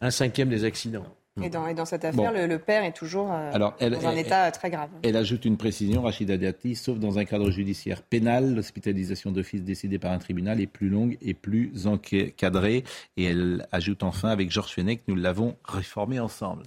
un 0.00 0.10
cinquième 0.10 0.48
des 0.48 0.64
accidents. 0.64 1.06
Et 1.40 1.48
dans, 1.48 1.86
cette 1.86 2.04
affaire, 2.04 2.32
le, 2.46 2.58
père 2.58 2.84
est 2.84 2.92
toujours 2.92 3.32
euh, 3.32 3.52
dans 3.52 4.06
un 4.06 4.16
état 4.16 4.50
très 4.50 4.68
grave. 4.68 4.90
Elle 5.02 5.16
ajoute 5.16 5.46
une 5.46 5.56
précision, 5.56 6.02
Rachida 6.02 6.36
Dati, 6.36 6.74
sauf 6.74 6.98
dans 6.98 7.18
un 7.18 7.24
cadre 7.24 7.50
judiciaire 7.50 8.02
pénal, 8.02 8.54
l'hospitalisation 8.54 9.32
d'office 9.32 9.62
décidée 9.62 9.98
par 9.98 10.12
un 10.12 10.18
tribunal 10.18 10.60
est 10.60 10.66
plus 10.66 10.90
longue 10.90 11.16
et 11.22 11.32
plus 11.32 11.86
encadrée. 11.86 12.84
Et 13.16 13.24
elle 13.24 13.66
ajoute 13.72 14.02
enfin, 14.02 14.28
avec 14.28 14.50
Georges 14.50 14.72
Fenech, 14.72 15.00
nous 15.08 15.14
l'avons 15.14 15.56
réformé 15.64 16.20
ensemble. 16.20 16.64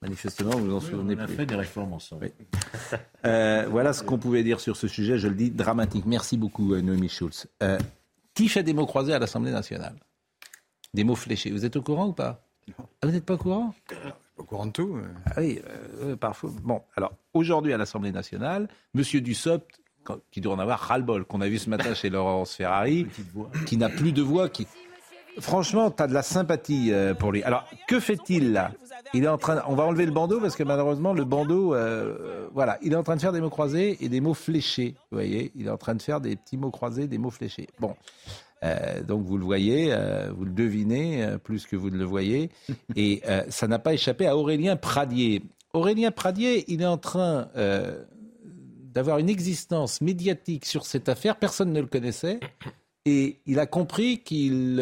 Manifestement, 0.00 0.56
vous 0.56 0.74
en 0.74 0.80
souvenez 0.80 1.14
on 1.14 1.24
a 1.24 1.28
fait 1.28 1.46
des 1.46 1.54
réformes 1.54 1.92
ensemble. 1.92 2.30
Euh, 3.24 3.66
voilà 3.70 3.92
ce 3.92 4.02
qu'on 4.02 4.18
pouvait 4.18 4.42
dire 4.42 4.58
sur 4.58 4.76
ce 4.76 4.88
sujet, 4.88 5.16
je 5.16 5.28
le 5.28 5.34
dis, 5.34 5.50
dramatique. 5.50 6.06
Merci 6.06 6.36
beaucoup, 6.36 6.74
euh, 6.74 6.80
Noémie 6.80 7.08
Schulz. 7.08 7.46
qui 8.34 8.48
fait 8.48 8.64
des 8.64 8.72
mots 8.72 8.86
croisés 8.86 9.12
à 9.12 9.18
l'Assemblée 9.18 9.52
nationale? 9.52 9.94
Des 10.94 11.04
mots 11.04 11.14
fléchés. 11.14 11.50
Vous 11.50 11.64
êtes 11.64 11.76
au 11.76 11.82
courant 11.82 12.08
ou 12.08 12.12
pas? 12.12 12.42
Ah, 12.78 12.84
Vous 13.06 13.10
n'êtes 13.10 13.24
pas 13.24 13.34
au 13.34 13.38
courant? 13.38 13.74
Au 14.36 14.44
courant 14.44 14.66
de 14.66 14.72
tout. 14.72 14.98
Ah 15.26 15.32
oui, 15.38 15.60
euh, 16.02 16.16
parfois. 16.16 16.50
Bon, 16.62 16.82
alors 16.96 17.12
aujourd'hui 17.34 17.72
à 17.72 17.76
l'Assemblée 17.76 18.12
nationale, 18.12 18.68
M. 18.94 19.02
Dussopt, 19.20 19.80
qui 20.30 20.40
doit 20.40 20.54
en 20.54 20.58
avoir 20.58 20.80
ras-le-bol, 20.80 21.24
qu'on 21.24 21.40
a 21.40 21.48
vu 21.48 21.58
ce 21.58 21.70
matin 21.70 21.94
chez 21.94 22.10
Laurence 22.10 22.54
Ferrari, 22.54 23.06
qui 23.66 23.76
n'a 23.76 23.88
plus 23.88 24.12
de 24.12 24.22
voix, 24.22 24.48
qui. 24.48 24.66
Franchement, 25.38 25.90
tu 25.90 26.02
as 26.02 26.08
de 26.08 26.12
la 26.12 26.22
sympathie 26.22 26.92
euh, 26.92 27.14
pour 27.14 27.32
lui. 27.32 27.42
Alors, 27.42 27.64
que 27.88 27.98
fait-il 28.00 28.52
là? 28.52 28.72
Il 29.14 29.24
est 29.24 29.28
en 29.28 29.38
train. 29.38 29.62
On 29.66 29.74
va 29.74 29.84
enlever 29.84 30.04
le 30.04 30.12
bandeau 30.12 30.40
parce 30.40 30.56
que 30.56 30.62
malheureusement, 30.62 31.14
le 31.14 31.24
bandeau, 31.24 31.74
euh, 31.74 32.48
voilà, 32.52 32.78
il 32.82 32.92
est 32.92 32.96
en 32.96 33.02
train 33.02 33.16
de 33.16 33.20
faire 33.20 33.32
des 33.32 33.40
mots 33.40 33.48
croisés 33.48 33.96
et 34.04 34.10
des 34.10 34.20
mots 34.20 34.34
fléchés. 34.34 34.94
Vous 35.10 35.16
voyez, 35.16 35.50
il 35.54 35.68
est 35.68 35.70
en 35.70 35.78
train 35.78 35.94
de 35.94 36.02
faire 36.02 36.20
des 36.20 36.36
petits 36.36 36.58
mots 36.58 36.70
croisés, 36.70 37.06
des 37.06 37.16
mots 37.16 37.30
fléchés. 37.30 37.66
Bon, 37.80 37.96
euh, 38.62 39.02
donc 39.02 39.24
vous 39.24 39.38
le 39.38 39.44
voyez, 39.44 39.88
euh, 39.92 40.30
vous 40.36 40.44
le 40.44 40.52
devinez 40.52 41.24
euh, 41.24 41.38
plus 41.38 41.66
que 41.66 41.76
vous 41.76 41.90
ne 41.90 41.96
le 41.96 42.04
voyez. 42.04 42.50
Et 42.96 43.22
ça 43.48 43.66
n'a 43.68 43.78
pas 43.78 43.94
échappé 43.94 44.26
à 44.26 44.36
Aurélien 44.36 44.76
Pradier. 44.76 45.42
Aurélien 45.72 46.10
Pradier, 46.10 46.64
il 46.68 46.82
est 46.82 46.86
en 46.86 46.98
train 46.98 47.48
d'avoir 48.94 49.18
une 49.18 49.30
existence 49.30 50.00
médiatique 50.00 50.66
sur 50.66 50.84
cette 50.84 51.08
affaire. 51.08 51.36
Personne 51.36 51.72
ne 51.72 51.80
le 51.80 51.86
connaissait. 51.86 52.40
Et 53.04 53.40
il 53.46 53.58
a 53.58 53.66
compris 53.66 54.18
qu'il 54.18 54.76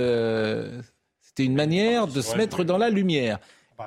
c'était 1.23 1.45
une 1.45 1.55
manière 1.55 2.07
de 2.07 2.21
se 2.21 2.37
mettre 2.37 2.65
dans 2.65 2.79
la 2.79 2.91
lumière. 2.91 3.39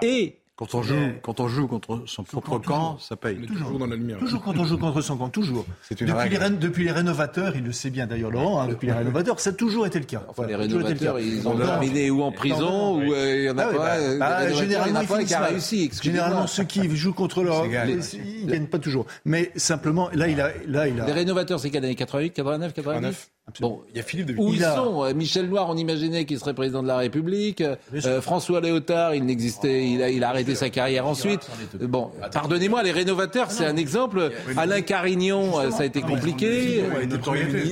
Et 0.01 0.39
quand 0.55 0.75
on 0.75 0.83
joue, 0.83 0.95
quand 1.23 1.39
on 1.39 1.47
joue 1.47 1.67
contre 1.67 2.03
son 2.05 2.23
propre 2.23 2.59
camp, 2.59 2.99
ça 2.99 3.15
paye. 3.15 3.41
Toujours. 3.47 3.79
dans 3.79 3.87
la 3.87 3.95
lumière. 3.95 4.19
Toujours 4.19 4.43
quand 4.43 4.55
on 4.55 4.65
joue 4.65 4.77
contre 4.77 5.01
son 5.01 5.17
camp, 5.17 5.29
toujours. 5.29 5.65
Une 5.99 6.07
depuis, 6.07 6.29
les, 6.29 6.49
depuis, 6.51 6.83
les, 6.83 6.91
rénovateurs, 6.91 7.55
il 7.55 7.63
le 7.63 7.71
sait 7.71 7.89
bien 7.89 8.05
d'ailleurs 8.05 8.29
Laurent, 8.29 8.61
hein, 8.61 8.67
depuis 8.67 8.85
les 8.85 8.93
rénovateurs, 8.93 9.39
ça 9.39 9.49
a 9.49 9.53
toujours 9.53 9.87
été 9.87 9.97
le 9.97 10.05
cas. 10.05 10.23
Enfin, 10.27 10.45
les 10.45 10.55
rénovateurs, 10.55 11.19
ils 11.19 11.47
ont 11.47 11.57
terminé 11.57 12.11
ou 12.11 12.21
en 12.21 12.31
prison, 12.31 12.97
ou 12.97 13.13
euh, 13.13 13.35
il 13.35 13.43
y 13.45 13.49
en 13.49 13.57
a 13.57 13.63
ah 13.63 13.73
pas. 13.73 13.77
Bah, 13.77 14.17
bah, 14.19 14.53
généralement, 14.53 15.01
il 15.01 15.05
y 15.07 15.11
en 15.11 15.15
a 15.15 15.17
pas 15.17 15.23
qui 15.23 15.33
a 15.33 15.45
réussi. 15.45 15.89
Généralement, 16.01 16.45
ceux 16.45 16.65
qui 16.65 16.95
jouent 16.95 17.13
contre 17.13 17.43
leur, 17.43 17.65
ils 17.65 18.45
gagnent 18.45 18.67
pas 18.67 18.79
toujours. 18.79 19.07
Mais 19.25 19.51
simplement, 19.55 20.09
là, 20.13 20.27
il 20.27 20.39
a, 20.39 20.51
là, 20.67 20.87
il 20.87 21.01
a. 21.01 21.05
Les 21.07 21.13
rénovateurs, 21.13 21.59
c'est 21.59 21.71
quelle 21.71 21.83
année? 21.83 21.95
88, 21.95 22.31
89, 22.31 22.73
89 22.73 23.32
Bon, 23.59 23.81
il 23.91 23.97
y 23.97 23.99
a 23.99 24.03
Philippe 24.03 24.27
de 24.27 24.35
Où 24.37 24.53
ils 24.53 24.61
sont 24.61 25.13
Michel 25.13 25.47
Noir, 25.49 25.69
on 25.69 25.75
imaginait 25.75 26.23
qu'il 26.25 26.39
serait 26.39 26.53
président 26.53 26.81
de 26.81 26.87
la 26.87 26.97
République. 26.97 27.61
Euh, 27.61 28.21
François 28.21 28.61
Léotard, 28.61 29.15
il 29.15 29.25
n'existait, 29.25 29.85
il 29.85 30.01
a, 30.01 30.09
il 30.09 30.23
a 30.23 30.29
arrêté 30.29 30.55
sa 30.55 30.69
carrière 30.69 31.05
ensuite. 31.05 31.47
Bon, 31.81 32.09
pardonnez-moi, 32.31 32.83
les 32.83 32.91
rénovateurs, 32.91 33.51
c'est 33.51 33.65
un 33.65 33.75
exemple. 33.75 34.31
Alain 34.55 34.81
Carignon, 34.81 35.59
euh, 35.59 35.71
ça 35.71 35.83
a 35.83 35.85
été 35.85 36.01
compliqué. 36.01 36.83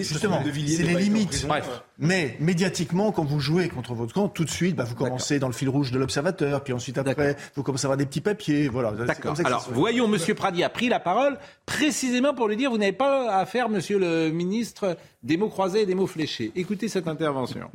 Justement, 0.03 0.43
c'est 0.43 0.84
les 0.84 0.95
limites. 0.95 1.45
Bref. 1.47 1.84
Mais 2.02 2.36
médiatiquement, 2.40 3.12
quand 3.12 3.24
vous 3.24 3.40
jouez 3.40 3.70
contre 3.70 3.94
votre 3.94 4.12
camp, 4.12 4.28
tout 4.28 4.44
de 4.44 4.50
suite, 4.50 4.76
bah, 4.76 4.84
vous 4.84 4.96
commencez 4.96 5.38
dans 5.38 5.46
le 5.46 5.54
fil 5.54 5.70
rouge 5.70 5.92
de 5.92 6.00
l'observateur, 6.00 6.64
puis 6.64 6.74
ensuite 6.74 6.98
après, 6.98 7.38
vous 7.56 7.62
commencez 7.62 7.86
à 7.86 7.90
avoir 7.90 7.98
des 7.98 8.08
petits 8.08 8.22
papiers. 8.22 8.68
Voilà. 8.68 8.92
D'accord. 8.92 9.36
Alors, 9.46 9.70
voyons, 9.72 10.08
Monsieur 10.08 10.34
Pradi 10.34 10.64
a 10.64 10.70
pris 10.70 10.90
la 10.90 11.00
parole 11.00 11.38
précisément 11.68 12.34
pour 12.34 12.48
lui 12.48 12.58
dire, 12.58 12.72
vous 12.72 12.80
n'avez 12.80 12.92
pas 12.92 13.38
à 13.38 13.46
faire, 13.46 13.70
Monsieur 13.70 14.00
le 14.00 14.32
ministre, 14.32 14.98
des 15.22 15.38
mots 15.38 15.50
croisés 15.50 15.82
et 15.82 15.86
des 15.86 15.94
mots 15.94 16.08
fléchés. 16.08 16.52
Écoutez 16.56 16.88
cette 16.88 17.08
intervention. 17.08 17.70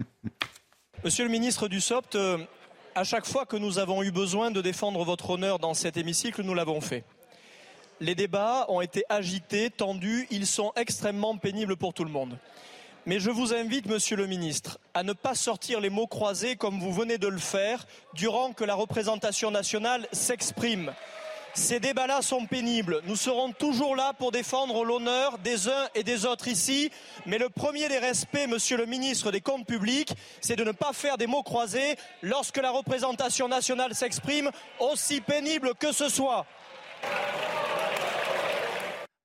Monsieur 1.04 1.24
le 1.24 1.30
ministre 1.30 1.68
du 1.68 1.80
SOPT, 1.80 2.16
euh, 2.16 2.38
à 2.96 3.04
chaque 3.04 3.26
fois 3.26 3.46
que 3.46 3.56
nous 3.56 3.78
avons 3.78 4.02
eu 4.02 4.10
besoin 4.10 4.50
de 4.50 4.60
défendre 4.60 5.04
votre 5.04 5.30
honneur 5.30 5.60
dans 5.60 5.74
cet 5.74 5.96
hémicycle, 5.96 6.42
nous 6.42 6.54
l'avons 6.54 6.80
fait. 6.80 7.04
Les 8.00 8.16
débats 8.16 8.66
ont 8.70 8.80
été 8.80 9.04
agités, 9.08 9.70
tendus, 9.70 10.26
ils 10.32 10.48
sont 10.48 10.72
extrêmement 10.74 11.36
pénibles 11.36 11.76
pour 11.76 11.94
tout 11.94 12.04
le 12.04 12.10
monde. 12.10 12.36
Mais 13.08 13.20
je 13.20 13.30
vous 13.30 13.54
invite, 13.54 13.86
monsieur 13.86 14.16
le 14.16 14.26
ministre, 14.26 14.80
à 14.92 15.04
ne 15.04 15.12
pas 15.12 15.36
sortir 15.36 15.78
les 15.80 15.90
mots 15.90 16.08
croisés 16.08 16.56
comme 16.56 16.80
vous 16.80 16.92
venez 16.92 17.18
de 17.18 17.28
le 17.28 17.38
faire 17.38 17.86
durant 18.14 18.52
que 18.52 18.64
la 18.64 18.74
représentation 18.74 19.52
nationale 19.52 20.08
s'exprime. 20.10 20.92
Ces 21.54 21.78
débats-là 21.78 22.20
sont 22.20 22.46
pénibles. 22.46 23.02
Nous 23.06 23.14
serons 23.14 23.52
toujours 23.52 23.94
là 23.94 24.12
pour 24.12 24.32
défendre 24.32 24.84
l'honneur 24.84 25.38
des 25.38 25.68
uns 25.68 25.88
et 25.94 26.02
des 26.02 26.26
autres 26.26 26.48
ici. 26.48 26.90
Mais 27.26 27.38
le 27.38 27.48
premier 27.48 27.88
des 27.88 27.98
respects, 27.98 28.48
monsieur 28.48 28.76
le 28.76 28.86
ministre 28.86 29.30
des 29.30 29.40
Comptes 29.40 29.66
publics, 29.66 30.12
c'est 30.40 30.56
de 30.56 30.64
ne 30.64 30.72
pas 30.72 30.92
faire 30.92 31.16
des 31.16 31.28
mots 31.28 31.44
croisés 31.44 31.96
lorsque 32.22 32.56
la 32.56 32.72
représentation 32.72 33.46
nationale 33.46 33.94
s'exprime, 33.94 34.50
aussi 34.80 35.20
pénible 35.20 35.76
que 35.76 35.92
ce 35.92 36.08
soit. 36.08 36.44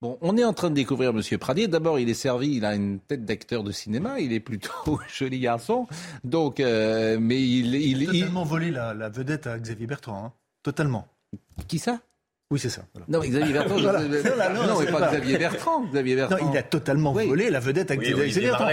Bon, 0.02 0.18
on 0.22 0.36
est 0.36 0.44
en 0.44 0.54
train 0.54 0.72
de 0.72 0.76
découvrir 0.76 1.14
Monsieur 1.14 1.38
Pradier. 1.38 1.68
D'abord, 1.68 2.00
il 2.00 2.10
est 2.10 2.16
servi, 2.16 2.56
il 2.56 2.66
a 2.66 2.74
une 2.74 3.00
tête 3.00 3.24
d'acteur 3.24 3.64
de 3.64 3.72
cinéma, 3.72 4.20
il 4.20 4.34
est 4.34 4.40
plutôt 4.40 5.00
joli 5.16 5.40
garçon. 5.40 5.86
Donc, 6.24 6.60
euh, 6.60 7.20
mais 7.22 7.40
il, 7.40 7.76
il, 7.76 8.02
il 8.02 8.10
a 8.10 8.12
totalement 8.14 8.44
volé 8.44 8.72
la, 8.72 8.96
la, 8.96 9.10
vedette 9.10 9.46
à 9.46 9.60
Xavier 9.60 9.86
Bertrand, 9.86 10.26
hein. 10.26 10.34
totalement. 10.64 11.08
Qui 11.68 11.78
ça? 11.78 12.00
Oui, 12.50 12.60
c'est 12.60 12.70
ça. 12.70 12.82
Voilà. 12.94 13.06
Non, 13.10 13.20
Xavier 13.20 13.54
Bertrand. 13.54 13.76
voilà. 13.80 14.50
Non, 14.50 14.66
non, 14.66 14.80
mais 14.80 14.92
pas, 14.92 15.08
Xavier 15.12 15.38
Bertrand. 15.38 15.86
Xavier 15.86 16.16
Bertrand. 16.16 16.46
Non, 16.46 16.52
il 16.52 16.58
a 16.58 16.64
totalement 16.64 17.14
oui. 17.14 17.28
volé 17.28 17.52
la 17.52 17.60
vedette 17.60 17.92
à 17.92 17.94
oui, 17.94 18.12
Xavier 18.12 18.42
Bertrand. 18.42 18.68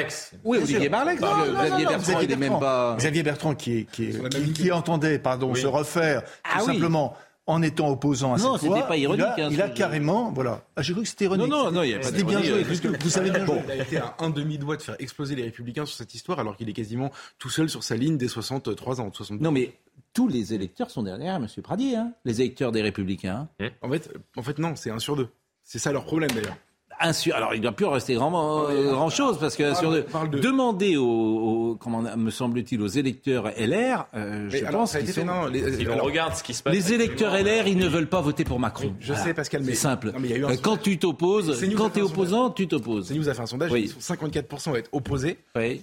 Oui, 0.44 0.58
Olivier. 0.58 0.88
Non, 0.88 1.04
non, 1.04 1.14
Xavier 1.14 1.84
Bertrand, 1.84 1.98
Xavier 1.98 2.24
il 2.24 2.32
est 2.32 2.36
même 2.36 2.58
pas. 2.58 2.96
Xavier 2.98 3.22
Bertrand 3.22 3.54
qui, 3.54 3.86
qui, 3.92 4.14
qui, 4.30 4.52
qui 4.54 4.72
entendait, 4.72 5.18
pardon, 5.18 5.54
se 5.54 5.66
refaire 5.66 6.22
ah, 6.42 6.60
tout 6.60 6.66
simplement 6.72 7.14
en 7.48 7.62
étant 7.62 7.88
opposant 7.88 8.34
à 8.34 8.38
non, 8.38 8.58
cette 8.58 8.68
loi. 8.68 8.80
Non, 8.80 8.86
pas 8.86 8.96
ironique. 8.98 9.24
Il 9.36 9.42
a, 9.42 9.46
hein, 9.46 9.50
il 9.50 9.62
a 9.62 9.70
carrément, 9.70 10.30
voilà. 10.30 10.62
Ah, 10.76 10.82
j'ai 10.82 10.92
cru 10.92 11.02
que 11.02 11.08
c'était 11.08 11.24
ironique. 11.24 11.48
Non, 11.48 11.64
non, 11.64 11.72
non, 11.72 11.82
il 11.82 11.90
y 11.90 11.94
a 11.94 11.98
pas 11.98 12.08
C'était 12.08 12.22
bien 12.22 12.42
joué. 12.42 12.62
vous 12.62 13.08
savez 13.08 13.30
bien. 13.32 13.46
Il 13.64 13.70
a 13.70 13.76
été 13.76 13.96
à 13.96 14.14
un 14.18 14.28
demi-doigt 14.28 14.76
de 14.76 14.82
faire 14.82 14.96
exploser 14.98 15.34
les 15.34 15.44
Républicains 15.44 15.86
sur 15.86 15.96
cette 15.96 16.14
histoire, 16.14 16.38
alors 16.38 16.58
qu'il 16.58 16.68
est 16.68 16.74
quasiment 16.74 17.10
tout 17.38 17.48
seul 17.48 17.70
sur 17.70 17.82
sa 17.82 17.96
ligne 17.96 18.18
des 18.18 18.28
63 18.28 19.00
ans, 19.00 19.10
62 19.10 19.42
Non, 19.42 19.50
mais 19.50 19.72
tous 20.12 20.28
les 20.28 20.52
électeurs 20.52 20.90
sont 20.90 21.02
derrière 21.02 21.36
M. 21.36 21.46
Pradier, 21.62 21.96
hein, 21.96 22.12
les 22.26 22.42
électeurs 22.42 22.70
des 22.70 22.82
Républicains. 22.82 23.48
En 23.80 23.90
fait, 23.90 24.12
en 24.36 24.42
fait, 24.42 24.58
non, 24.58 24.76
c'est 24.76 24.90
un 24.90 24.98
sur 24.98 25.16
deux. 25.16 25.28
C'est 25.64 25.78
ça 25.78 25.90
leur 25.90 26.04
problème 26.04 26.30
d'ailleurs. 26.30 26.56
Alors, 27.00 27.54
il 27.54 27.58
ne 27.58 27.62
doit 27.62 27.72
plus 27.72 27.86
rester 27.86 28.14
grand, 28.14 28.68
euh, 28.68 28.92
grand 28.92 29.10
chose 29.10 29.38
parce 29.38 29.56
que 29.56 29.74
sur 29.74 29.92
de, 29.92 30.04
demander 30.40 30.96
aux, 30.96 31.76
comment 31.80 32.02
me 32.16 32.30
semble-t-il, 32.30 32.80
aux 32.82 32.88
électeurs 32.88 33.50
LR, 33.56 34.06
euh, 34.14 34.48
je 34.50 34.64
pense 34.70 34.96
qu'ils 34.96 35.08
sont... 35.08 35.46
les, 35.46 35.62
ce 35.62 36.42
qui 36.42 36.54
se 36.54 36.62
passe. 36.62 36.74
Les 36.74 36.92
électeurs 36.92 37.34
LR, 37.34 37.66
ils 37.66 37.78
ne 37.78 37.86
veulent 37.86 38.08
pas 38.08 38.20
voter 38.20 38.44
pour 38.44 38.58
Macron. 38.58 38.94
je 39.00 39.14
sais, 39.14 39.34
Pascal, 39.34 39.62
mais 39.62 39.72
c'est 39.72 39.82
simple. 39.82 40.12
Euh, 40.16 40.56
quand 40.62 40.76
tu 40.76 40.98
t'opposes, 40.98 41.64
quand 41.76 41.90
tu 41.90 42.00
es 42.00 42.02
opposant, 42.02 42.50
tu 42.50 42.66
t'opposes. 42.68 43.08
C'est 43.08 43.16
nous 43.16 43.28
a 43.28 43.34
fait 43.34 43.42
un 43.42 43.46
sondage. 43.46 43.70
Oui. 43.70 43.92
54% 44.00 44.70
vont 44.70 44.76
être 44.76 44.90
opposés. 44.92 45.38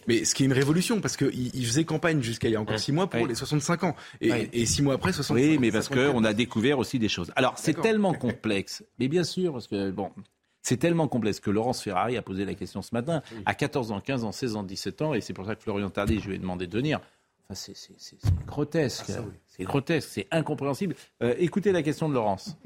Mais 0.07 0.25
ce 0.25 0.35
qui 0.35 0.43
est 0.43 0.45
une 0.45 0.53
révolution 0.53 1.01
parce 1.01 1.17
qu'ils 1.17 1.55
il 1.55 1.65
faisaient 1.65 1.85
campagne 1.85 2.21
jusqu'à 2.21 2.47
il 2.47 2.53
y 2.53 2.55
a 2.55 2.61
encore 2.61 2.79
6 2.79 2.91
mois 2.91 3.07
pour 3.07 3.27
les 3.27 3.35
65 3.35 3.83
ans 3.83 3.95
et, 4.21 4.65
6 4.65 4.81
mois 4.81 4.95
après 4.95 5.13
65 5.13 5.33
Oui, 5.33 5.57
mais 5.59 5.71
parce 5.71 5.89
qu'on 5.89 6.23
a 6.23 6.33
découvert 6.33 6.79
aussi 6.79 6.99
des 6.99 7.09
choses. 7.09 7.31
Alors, 7.35 7.53
c'est 7.57 7.79
tellement 7.79 8.13
complexe. 8.13 8.83
Mais 8.99 9.07
bien 9.07 9.23
sûr, 9.23 9.53
parce 9.53 9.67
que 9.67 9.91
bon, 9.91 10.09
c'est 10.65 10.77
tellement 10.77 11.07
complexe 11.07 11.39
que 11.39 11.51
Laurence 11.51 11.83
Ferrari 11.83 12.17
a 12.17 12.23
posé 12.23 12.43
la 12.43 12.55
question 12.55 12.81
ce 12.81 12.89
matin, 12.93 13.21
à 13.45 13.53
14 13.53 13.91
ans, 13.91 14.01
15 14.01 14.23
ans, 14.23 14.31
16 14.31 14.55
ans, 14.55 14.63
17 14.63 15.01
ans, 15.03 15.13
et 15.13 15.21
c'est 15.21 15.33
pour 15.33 15.45
ça 15.45 15.55
que 15.55 15.61
Florian 15.61 15.91
Tardy, 15.91 16.19
je 16.19 16.27
lui 16.27 16.35
ai 16.35 16.39
demandé 16.39 16.65
de 16.65 16.75
venir. 16.75 16.99
Enfin, 17.47 17.53
c'est 17.53 18.17
grotesque. 18.47 19.05
Ah, 19.09 19.21
c'est 19.45 19.63
grotesque, 19.63 20.09
c'est 20.11 20.27
incompréhensible. 20.31 20.95
Euh, 21.21 21.35
écoutez 21.37 21.71
la 21.71 21.83
question 21.83 22.09
de 22.09 22.15
Laurence. 22.15 22.57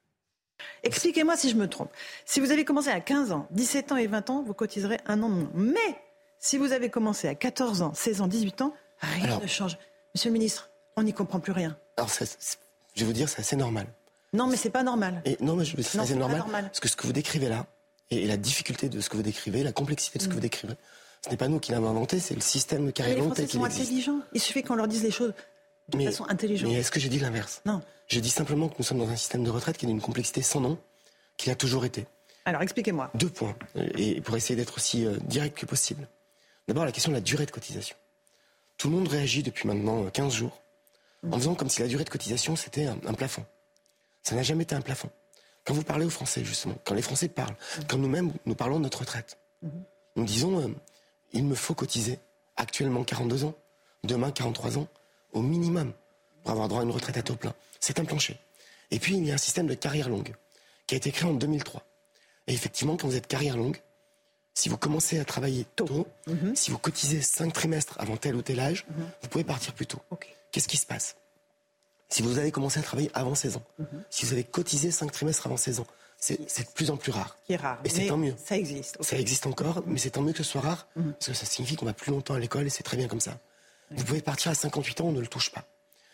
Expliquez-moi 0.82 1.36
si 1.36 1.50
je 1.50 1.56
me 1.56 1.68
trompe. 1.68 1.90
Si 2.24 2.40
vous 2.40 2.50
avez 2.50 2.64
commencé 2.64 2.88
à 2.88 3.00
15 3.00 3.32
ans, 3.32 3.46
17 3.50 3.92
ans 3.92 3.96
et 3.98 4.06
20 4.06 4.30
ans, 4.30 4.42
vous 4.42 4.54
cotiserez 4.54 4.96
un 5.04 5.22
an 5.22 5.28
de 5.28 5.34
moins. 5.34 5.50
Mais 5.52 6.00
si 6.38 6.56
vous 6.56 6.72
avez 6.72 6.88
commencé 6.88 7.28
à 7.28 7.34
14 7.34 7.82
ans, 7.82 7.92
16 7.92 8.22
ans, 8.22 8.26
18 8.26 8.62
ans, 8.62 8.74
rien 9.02 9.38
ne 9.38 9.46
change. 9.46 9.76
Monsieur 10.14 10.30
le 10.30 10.32
ministre, 10.32 10.70
on 10.96 11.02
n'y 11.02 11.12
comprend 11.12 11.40
plus 11.40 11.52
rien. 11.52 11.76
Alors, 11.98 12.08
je 12.08 13.00
vais 13.00 13.06
vous 13.06 13.12
dire, 13.12 13.28
c'est 13.28 13.40
assez 13.40 13.56
normal. 13.56 13.86
Non, 14.32 14.46
mais 14.46 14.56
c'est 14.56 14.70
pas 14.70 14.82
normal. 14.82 15.22
Et 15.24 15.36
non, 15.40 15.56
mais 15.56 15.64
c'est 15.64 16.14
normal, 16.14 16.44
Parce 16.50 16.80
que 16.80 16.88
ce 16.88 16.96
que 16.96 17.06
vous 17.06 17.12
décrivez 17.12 17.48
là, 17.48 17.66
et, 18.10 18.26
la 18.26 18.36
difficulté 18.36 18.88
de 18.88 19.00
ce 19.00 19.08
que 19.08 19.16
vous 19.16 19.22
décrivez, 19.22 19.62
la 19.62 19.72
complexité 19.72 20.18
de 20.18 20.24
ce 20.24 20.28
que 20.28 20.34
vous 20.34 20.38
mm. 20.38 20.42
décrivez, 20.42 20.74
ce 21.24 21.30
n'est 21.30 21.36
pas 21.36 21.48
nous 21.48 21.58
qui 21.58 21.72
l'avons 21.72 21.88
inventé, 21.88 22.20
c'est 22.20 22.34
le 22.34 22.40
système 22.40 22.92
carrière 22.92 23.18
longue 23.18 23.34
tel 23.34 23.46
qu'ils 23.46 23.58
sont 23.58 23.64
intelligents. 23.64 24.20
Il 24.32 24.40
suffit 24.40 24.62
qu'on 24.62 24.76
leur 24.76 24.88
dise 24.88 25.02
les 25.02 25.10
choses 25.10 25.32
de 25.88 26.04
façon 26.04 26.26
intelligente. 26.28 26.70
Mais 26.70 26.78
est-ce 26.78 26.90
que 26.90 27.00
j'ai 27.00 27.08
dit 27.08 27.18
l'inverse? 27.18 27.62
Non. 27.64 27.80
Je 28.06 28.20
dis 28.20 28.30
simplement 28.30 28.68
que 28.68 28.74
nous 28.78 28.84
sommes 28.84 28.98
dans 28.98 29.08
un 29.08 29.16
système 29.16 29.44
de 29.44 29.50
retraite 29.50 29.76
qui 29.76 29.86
a 29.86 29.88
une 29.88 30.00
complexité 30.00 30.42
sans 30.42 30.60
nom, 30.60 30.78
qui 31.36 31.50
a 31.50 31.54
toujours 31.54 31.84
été. 31.84 32.06
Alors 32.44 32.62
expliquez-moi. 32.62 33.10
Deux 33.14 33.28
points, 33.28 33.56
euh, 33.76 33.86
et 33.96 34.20
pour 34.20 34.36
essayer 34.36 34.56
d'être 34.56 34.76
aussi 34.76 35.04
euh, 35.04 35.16
direct 35.24 35.58
que 35.58 35.66
possible. 35.66 36.08
D'abord, 36.66 36.84
la 36.84 36.92
question 36.92 37.10
de 37.10 37.16
la 37.16 37.20
durée 37.20 37.46
de 37.46 37.50
cotisation. 37.50 37.96
Tout 38.76 38.88
le 38.88 38.96
monde 38.96 39.08
réagit 39.08 39.42
depuis 39.42 39.66
maintenant 39.66 40.04
15 40.04 40.26
euh, 40.26 40.36
jours 40.36 40.62
en 41.30 41.36
faisant 41.36 41.54
comme 41.54 41.68
si 41.68 41.80
la 41.80 41.88
durée 41.88 42.04
de 42.04 42.10
cotisation, 42.10 42.54
c'était 42.54 42.86
un 42.86 43.14
plafond. 43.14 43.44
Ça 44.28 44.34
n'a 44.34 44.42
jamais 44.42 44.64
été 44.64 44.74
un 44.74 44.82
plafond. 44.82 45.08
Quand 45.64 45.72
vous 45.72 45.82
parlez 45.82 46.04
aux 46.04 46.10
Français, 46.10 46.44
justement, 46.44 46.74
quand 46.84 46.94
les 46.94 47.00
Français 47.00 47.28
parlent, 47.28 47.56
quand 47.88 47.96
nous-mêmes, 47.96 48.30
nous 48.44 48.54
parlons 48.54 48.76
de 48.76 48.82
notre 48.82 48.98
retraite, 48.98 49.38
nous 50.16 50.24
disons, 50.24 50.60
euh, 50.60 50.68
il 51.32 51.44
me 51.44 51.54
faut 51.54 51.72
cotiser 51.72 52.18
actuellement 52.54 53.04
42 53.04 53.44
ans, 53.44 53.54
demain 54.04 54.30
43 54.30 54.76
ans, 54.76 54.86
au 55.32 55.40
minimum, 55.40 55.94
pour 56.42 56.50
avoir 56.50 56.68
droit 56.68 56.82
à 56.82 56.84
une 56.84 56.90
retraite 56.90 57.16
à 57.16 57.22
taux 57.22 57.36
plein. 57.36 57.54
C'est 57.80 58.00
un 58.00 58.04
plancher. 58.04 58.38
Et 58.90 58.98
puis, 58.98 59.16
il 59.16 59.24
y 59.24 59.30
a 59.30 59.34
un 59.34 59.38
système 59.38 59.66
de 59.66 59.72
carrière 59.72 60.10
longue 60.10 60.34
qui 60.86 60.94
a 60.94 60.98
été 60.98 61.10
créé 61.10 61.26
en 61.26 61.32
2003. 61.32 61.82
Et 62.48 62.52
effectivement, 62.52 62.98
quand 62.98 63.08
vous 63.08 63.16
êtes 63.16 63.28
carrière 63.28 63.56
longue, 63.56 63.78
si 64.52 64.68
vous 64.68 64.76
commencez 64.76 65.18
à 65.18 65.24
travailler 65.24 65.64
tôt, 65.74 66.06
si 66.54 66.70
vous 66.70 66.76
cotisez 66.76 67.22
5 67.22 67.50
trimestres 67.50 67.96
avant 67.98 68.18
tel 68.18 68.36
ou 68.36 68.42
tel 68.42 68.60
âge, 68.60 68.84
mhm. 68.90 69.08
vous 69.22 69.28
pouvez 69.28 69.44
partir 69.44 69.72
plus 69.72 69.86
tôt. 69.86 70.02
Qu'est-ce 70.52 70.68
qui 70.68 70.76
se 70.76 70.84
passe? 70.84 71.16
Si 72.08 72.22
vous 72.22 72.38
avez 72.38 72.50
commencé 72.50 72.78
à 72.78 72.82
travailler 72.82 73.10
avant 73.14 73.34
16 73.34 73.56
ans, 73.56 73.62
mhm. 73.78 73.86
si 74.10 74.24
vous 74.24 74.32
avez 74.32 74.44
cotisé 74.44 74.90
5 74.90 75.12
trimestres 75.12 75.46
avant 75.46 75.56
16 75.56 75.80
ans, 75.80 75.86
c'est 76.18 76.38
de 76.38 76.72
plus 76.74 76.90
en 76.90 76.96
plus 76.96 77.12
rare. 77.12 77.36
Qui 77.46 77.52
est 77.52 77.56
rare. 77.56 77.78
Et 77.84 77.88
c'est 77.88 78.06
tant 78.06 78.16
mieux. 78.16 78.34
Ça 78.44 78.56
existe. 78.56 79.00
Ça 79.02 79.16
existe 79.16 79.46
encore, 79.46 79.84
mais 79.86 79.98
c'est 79.98 80.10
tant 80.10 80.22
mieux 80.22 80.32
que 80.32 80.42
ce 80.42 80.50
soit 80.50 80.60
rare, 80.60 80.88
mhm. 80.96 81.12
parce 81.12 81.26
que 81.26 81.34
ça 81.34 81.46
signifie 81.46 81.76
qu'on 81.76 81.86
va 81.86 81.92
plus 81.92 82.10
longtemps 82.10 82.34
à 82.34 82.38
l'école 82.38 82.66
et 82.66 82.70
c'est 82.70 82.82
très 82.82 82.96
bien 82.96 83.08
comme 83.08 83.20
ça. 83.20 83.38
Vous 83.90 84.04
pouvez 84.04 84.20
partir 84.20 84.50
à 84.50 84.54
58 84.54 85.00
ans, 85.00 85.06
on 85.06 85.12
ne 85.12 85.20
le 85.20 85.26
touche 85.26 85.50
pas. 85.50 85.64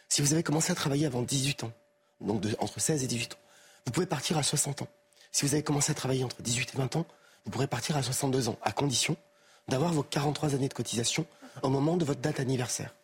Si 0.09 0.23
vous 0.23 0.33
avez 0.33 0.43
commencé 0.43 0.71
à 0.71 0.75
travailler 0.75 1.07
avant 1.07 1.23
18 1.23 1.65
ans, 1.65 1.73
donc 2.21 2.45
entre 2.61 2.79
16 2.79 3.03
et 3.03 3.07
18 3.07 3.35
ans, 3.35 3.39
vous 3.87 3.93
pouvez 3.93 4.07
partir 4.07 4.39
à 4.39 4.43
60 4.43 4.83
ans. 4.83 4.89
Si 5.33 5.45
vous 5.45 5.55
avez 5.55 5.65
commencé 5.65 5.91
à 5.91 5.95
travailler 5.95 6.23
entre 6.23 6.41
18 6.43 6.75
et 6.75 6.79
20 6.79 6.97
ans, 6.97 7.07
vous 7.45 7.51
pourrez 7.51 7.67
partir 7.67 7.97
à 7.97 8.03
62 8.03 8.49
ans, 8.49 8.59
à 8.63 8.73
condition 8.73 9.17
d'avoir 9.69 9.93
vos 9.93 10.03
43 10.03 10.55
années 10.55 10.69
de 10.69 10.75
cotisation 10.75 11.27
au 11.63 11.69
moment 11.69 11.97
de 11.97 12.05
votre 12.05 12.21
date 12.21 12.41
anniversaire. 12.41 12.95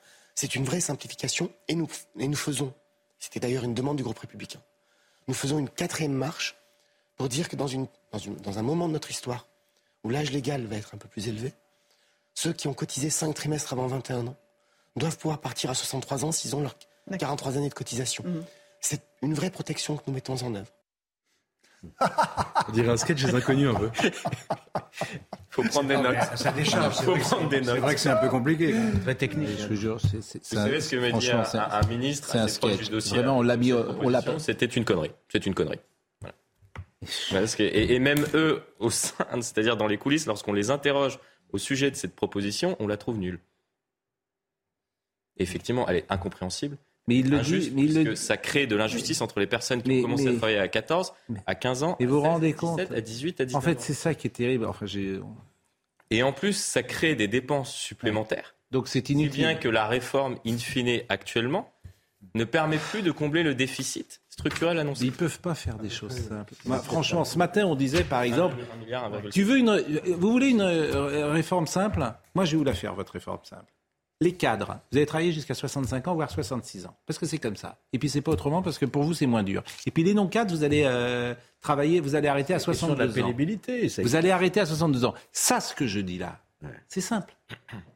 C'est 0.41 0.55
une 0.55 0.65
vraie 0.65 0.81
simplification 0.81 1.53
et 1.69 1.75
nous, 1.75 1.87
et 2.19 2.27
nous 2.27 2.35
faisons 2.35 2.73
c'était 3.19 3.41
d'ailleurs 3.41 3.63
une 3.65 3.75
demande 3.75 3.99
du 3.99 4.03
groupe 4.03 4.21
républicain. 4.21 4.63
Nous 5.29 5.35
faisons 5.35 5.59
une 5.59 5.69
quatrième 5.69 6.15
marche 6.15 6.57
pour 7.19 7.29
dire 7.29 7.51
que 7.51 7.57
dans, 7.57 7.67
dans, 8.43 8.59
un 8.59 8.63
moment 8.63 8.89
de 8.89 8.95
notre 8.95 9.11
histoire 9.11 9.47
où 10.03 10.09
l'âge 10.09 10.31
légal 10.31 10.65
va 10.65 10.77
être 10.77 10.95
un 10.95 10.97
peu 10.97 11.09
plus 11.09 11.29
élevé, 11.29 11.53
ceux 12.33 12.55
qui 12.55 12.69
ont 12.69 12.73
cotisé 12.73 13.11
5 13.11 13.35
trimestres 13.35 13.75
avant 13.75 13.87
21 13.87 14.29
ans 14.29 14.37
doivent 14.97 15.19
pouvoir 15.19 15.43
partir 15.43 15.69
à 15.69 15.75
63 15.75 16.25
ans 16.25 16.33
s'ils 16.33 16.57
ont 16.57 16.63
leurs 16.63 16.79
43 17.19 17.59
années 17.59 17.69
de 17.69 17.75
cotisation. 17.75 18.25
Mhm. 18.25 18.43
C'est 18.81 19.03
une 19.21 19.35
vraie 19.35 19.51
protection 19.51 19.99
que 19.99 20.05
nous 20.07 20.15
mettons 20.15 20.43
en 20.43 20.55
œuvre. 20.55 20.73
On 22.69 22.73
dirait 22.73 22.91
un 22.91 22.97
sketch 22.97 23.25
des 23.25 23.35
inconnus 23.35 23.69
un 23.69 23.75
peu. 23.75 23.91
faut 25.51 25.63
prendre 25.63 25.89
des 25.89 25.97
notes. 25.97 26.17
Ça 26.37 26.53
décharge. 26.53 26.97
Faut 26.97 27.17
prendre 27.17 27.49
des 27.49 27.61
notes. 27.61 27.75
C'est 27.75 27.81
vrai 27.81 27.95
que 27.95 28.01
c'est 28.01 28.11
un 28.11 28.17
peu 28.17 28.29
compliqué, 28.29 28.75
très 29.03 29.15
technique. 29.15 29.59
Je 29.59 29.69
vous 29.69 29.77
jure, 29.77 29.99
c'est, 30.01 30.19
Vous 30.19 30.57
savez 30.57 30.81
ce 30.81 30.91
que 30.91 30.97
m'a 30.97 31.19
dit 31.19 31.31
un, 31.31 31.43
un, 31.55 31.87
ministre 31.87 32.29
C'est 32.31 32.39
un 32.39 32.49
sketch. 32.49 32.91
Vraiment, 32.91 33.39
on 33.39 33.43
l'a 33.43 33.57
mis, 33.57 33.73
on 33.73 34.09
l'a. 34.09 34.23
C'était 34.39 34.67
une 34.67 34.85
connerie. 34.85 35.13
C'est 35.29 35.47
une 35.47 35.55
connerie. 35.55 35.81
Voilà. 36.21 37.47
et, 37.59 37.95
et, 37.95 37.99
même 37.99 38.27
eux, 38.35 38.63
au 38.79 38.91
sein, 38.91 39.15
c'est-à-dire 39.41 39.77
dans 39.77 39.87
les 39.87 39.97
coulisses, 39.97 40.27
lorsqu'on 40.27 40.53
les 40.53 40.71
interroge 40.71 41.19
au 41.53 41.59
sujet 41.59 41.91
de 41.91 41.97
cette 41.97 42.15
proposition, 42.15 42.77
on 42.79 42.87
la 42.87 42.97
trouve 42.97 43.19
nulle. 43.19 43.41
Effectivement, 45.39 45.89
elle 45.89 45.97
est 45.97 46.07
incompréhensible. 46.11 46.77
Mais 47.09 47.17
il 47.17 47.31
le 47.31 47.41
dit, 47.41 47.73
mais 47.75 47.83
il 47.83 48.05
le... 48.05 48.15
ça 48.15 48.37
crée 48.37 48.67
de 48.67 48.77
l'injustice 48.77 49.21
entre 49.21 49.41
les 49.41 49.47
personnes 49.47 49.83
qui 49.83 49.99
ont 49.99 50.03
commencé 50.03 50.29
à 50.29 50.33
travailler 50.35 50.59
à 50.59 50.69
14, 50.69 51.13
à 51.47 51.55
15 51.55 51.83
ans, 51.83 51.97
et 51.99 52.07
vous 52.07 52.21
rendez 52.21 52.53
compte 52.53 52.81
à 52.81 53.01
18, 53.01 53.41
à 53.41 53.45
19 53.47 53.59
En 53.59 53.65
fait, 53.65 53.81
c'est 53.81 53.95
ça 53.95 54.15
qui 54.15 54.27
est 54.27 54.31
terrible. 54.31 54.67
Enfin, 54.67 54.87
et 56.11 56.23
en 56.23 56.33
plus, 56.33 56.53
ça 56.55 56.83
crée 56.83 57.15
des 57.15 57.29
dépenses 57.29 57.75
supplémentaires. 57.75 58.55
Donc 58.71 58.89
c'est 58.89 59.11
inutile. 59.11 59.33
Si 59.33 59.39
bien 59.39 59.55
que 59.55 59.69
la 59.69 59.87
réforme 59.87 60.37
in 60.47 60.59
fine 60.59 61.03
actuellement 61.09 61.73
ne 62.35 62.45
permet 62.45 62.79
plus 62.79 63.03
de 63.03 63.11
combler 63.11 63.43
le 63.43 63.55
déficit 63.55 64.21
structurel 64.29 64.79
annoncé. 64.79 65.05
Ils 65.05 65.11
ne 65.11 65.17
peuvent 65.17 65.41
pas 65.41 65.55
faire 65.55 65.77
des 65.79 65.91
choses 65.91 66.17
simples. 66.29 66.55
franchement, 66.83 67.25
ce 67.25 67.39
matin, 67.39 67.65
on 67.67 67.75
disait 67.75 68.05
par 68.05 68.23
exemple, 68.23 68.57
tu 69.33 69.43
veux 69.43 69.59
une, 69.59 69.83
vous 70.17 70.31
voulez 70.31 70.49
une 70.49 70.61
euh, 70.61 71.33
réforme 71.33 71.67
simple? 71.67 72.05
Moi, 72.35 72.45
je 72.45 72.53
vais 72.53 72.57
vous 72.59 72.65
la 72.65 72.75
faire, 72.75 72.95
votre 72.95 73.13
réforme 73.13 73.41
simple 73.43 73.73
les 74.21 74.33
cadres, 74.33 74.79
vous 74.93 74.99
allez 74.99 75.07
travailler 75.07 75.33
jusqu'à 75.33 75.55
65 75.55 76.09
ans, 76.09 76.15
voire 76.15 76.31
66 76.31 76.87
ans. 76.87 76.95
Parce 77.07 77.19
que 77.19 77.27
c'est 77.27 77.39
comme 77.39 77.57
ça. 77.57 77.79
Et 77.93 77.99
puis 77.99 78.09
c'est 78.09 78.21
pas 78.21 78.33
autrement 78.33 78.61
parce 78.61 78.79
que 78.79 78.85
pour 78.85 79.03
vous, 79.03 79.15
c'est 79.15 79.27
moins 79.27 79.43
dur. 79.43 79.63
Et 79.87 79.91
puis 79.91 80.05
les 80.05 80.13
non-cadres, 80.13 80.55
vous 80.55 80.63
allez 80.63 80.83
euh, 80.85 81.35
travailler, 81.61 82.01
vous 82.01 82.15
allez 82.15 82.29
arrêter 82.29 82.53
à 82.53 82.59
62 82.59 82.95
de 82.95 83.09
la 83.09 83.13
pénibilité, 83.13 83.87
ans. 83.87 84.03
Vous 84.03 84.17
allez 84.17 84.31
arrêter 84.31 84.61
à 84.61 84.67
62 84.67 85.07
ans. 85.07 85.15
Ça, 85.33 85.61
ce 85.61 85.75
que 85.75 85.87
je 85.87 86.01
dis 86.01 86.19
là, 86.19 86.39
c'est 86.89 87.01
simple. 87.01 87.35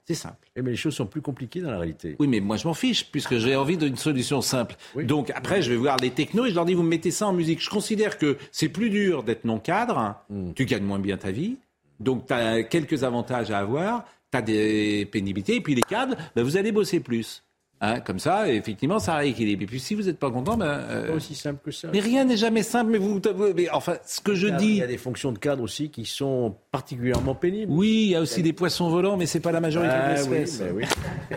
C'est 0.06 0.14
simple. 0.14 0.48
mais 0.56 0.70
les 0.70 0.76
choses 0.76 0.94
sont 0.94 1.06
plus 1.06 1.20
compliquées 1.20 1.60
dans 1.60 1.70
la 1.70 1.78
réalité. 1.78 2.16
Oui, 2.18 2.26
mais 2.26 2.40
moi 2.40 2.56
je 2.56 2.66
m'en 2.66 2.74
fiche, 2.74 3.10
puisque 3.10 3.36
j'ai 3.36 3.56
envie 3.56 3.76
d'une 3.76 3.96
solution 3.96 4.40
simple. 4.40 4.76
Donc 4.96 5.30
après, 5.30 5.60
je 5.60 5.70
vais 5.70 5.76
voir 5.76 5.98
les 5.98 6.10
technos 6.10 6.46
et 6.46 6.50
je 6.50 6.54
leur 6.54 6.64
dis, 6.64 6.74
vous 6.74 6.82
me 6.82 6.88
mettez 6.88 7.10
ça 7.10 7.26
en 7.26 7.32
musique. 7.34 7.62
Je 7.62 7.68
considère 7.68 8.16
que 8.16 8.38
c'est 8.52 8.70
plus 8.70 8.88
dur 8.88 9.22
d'être 9.22 9.44
non-cadre, 9.44 10.16
hmm. 10.30 10.52
tu 10.54 10.64
gagnes 10.64 10.84
moins 10.84 10.98
bien 10.98 11.18
ta 11.18 11.30
vie, 11.30 11.56
donc 12.00 12.26
tu 12.26 12.32
as 12.32 12.62
quelques 12.62 13.04
avantages 13.04 13.50
à 13.50 13.58
avoir 13.58 14.04
des 14.42 15.06
pénibilités. 15.06 15.56
Et 15.56 15.60
puis 15.60 15.74
les 15.74 15.82
cadres, 15.82 16.16
ben, 16.34 16.42
vous 16.42 16.56
allez 16.56 16.72
bosser 16.72 17.00
plus. 17.00 17.43
Hein, 17.84 18.00
comme 18.00 18.18
ça, 18.18 18.50
effectivement, 18.50 18.98
ça 18.98 19.16
rééquilibre. 19.16 19.62
Et 19.62 19.66
puis 19.66 19.78
si 19.78 19.94
vous 19.94 20.04
n'êtes 20.04 20.18
pas 20.18 20.30
content, 20.30 20.56
ben, 20.56 20.66
euh... 20.66 21.08
pas 21.08 21.14
aussi 21.14 21.34
simple 21.34 21.60
que 21.62 21.70
ça. 21.70 21.88
Mais 21.92 22.00
rien 22.00 22.24
n'est 22.24 22.38
jamais 22.38 22.62
simple. 22.62 22.92
Mais 22.92 22.98
vous, 22.98 23.20
mais, 23.54 23.68
enfin, 23.70 23.96
ce 24.06 24.20
que 24.22 24.34
je 24.34 24.46
dis, 24.46 24.68
il 24.68 24.76
y 24.76 24.82
a 24.82 24.86
des 24.86 24.96
fonctions 24.96 25.32
de 25.32 25.38
cadre 25.38 25.62
aussi 25.62 25.90
qui 25.90 26.06
sont 26.06 26.56
particulièrement 26.72 27.34
pénibles. 27.34 27.70
Oui, 27.70 28.04
il 28.06 28.10
y 28.10 28.14
a 28.14 28.20
aussi 28.22 28.42
des 28.42 28.54
poissons 28.54 28.88
volants, 28.88 29.18
mais 29.18 29.26
c'est 29.26 29.40
pas 29.40 29.52
la 29.52 29.60
majorité 29.60 29.92
ah, 29.94 30.14
des 30.14 30.20
espèces. 30.20 30.62
Oui, 30.74 30.84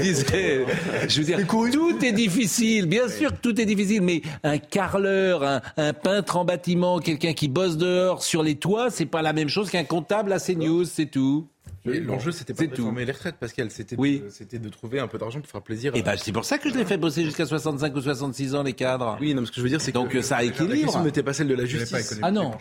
disais, 0.00 0.66
je 1.08 1.18
veux 1.20 1.24
dire, 1.24 1.46
tout 1.46 2.04
est 2.04 2.12
difficile. 2.12 2.86
Bien 2.86 3.06
sûr 3.06 3.30
que 3.30 3.40
tout 3.40 3.60
est 3.60 3.66
difficile, 3.66 4.02
mais 4.02 4.22
un 4.42 4.58
carreleur, 4.58 5.44
un, 5.44 5.60
un 5.76 5.92
peintre 5.92 6.38
en 6.38 6.44
bâtiment, 6.44 6.98
quelqu'un 6.98 7.34
qui 7.34 7.46
bosse 7.46 7.76
dehors 7.76 8.24
sur 8.24 8.42
les 8.42 8.56
toits, 8.56 8.90
c'est 8.90 9.06
pas 9.06 9.22
la 9.22 9.32
même 9.32 9.48
chose 9.48 9.70
qu'un 9.70 9.84
comptable 9.84 10.32
à 10.32 10.40
CNews, 10.40 10.84
c'est 10.84 11.06
tout. 11.06 11.46
L'enjeu, 11.84 12.32
c'était 12.32 12.54
pas 12.54 12.64
de 12.64 12.70
réformer 12.70 13.04
les 13.04 13.12
retraites, 13.12 13.36
Pascal. 13.36 13.70
C'était 13.70 13.96
oui. 13.98 14.22
de, 14.52 14.58
de, 14.58 14.68
trouver 14.68 15.00
un 15.00 15.08
peu 15.08 15.18
d'argent 15.18 15.40
pour 15.40 15.50
faire 15.50 15.62
plaisir. 15.62 15.94
Et 15.94 16.02
ben, 16.02 16.16
c'est 16.16 16.32
pour 16.32 16.44
ça 16.44 16.58
que 16.58 16.68
je 16.70 16.74
l'ai 16.74 16.84
fait 16.84 16.96
bosser 16.98 17.24
jusqu'à 17.24 17.46
65 17.46 17.94
ou 17.94 18.00
66 18.00 18.54
ans, 18.54 18.62
les 18.62 18.72
cadres. 18.72 19.16
Oui, 19.20 19.34
non, 19.34 19.44
ce 19.44 19.50
que 19.50 19.56
je 19.56 19.62
veux 19.62 19.68
dire, 19.68 19.80
c'est 19.80 19.92
que. 19.92 19.98
Donc, 19.98 20.12
ça 20.22 20.42
équilibre. 20.42 20.74
La 20.74 20.82
question 20.82 21.04
n'était 21.04 21.22
pas 21.22 21.32
celle 21.32 21.48
de 21.48 21.54
la 21.54 21.64
justice. 21.64 22.18
Ah 22.22 22.30
non. 22.30 22.52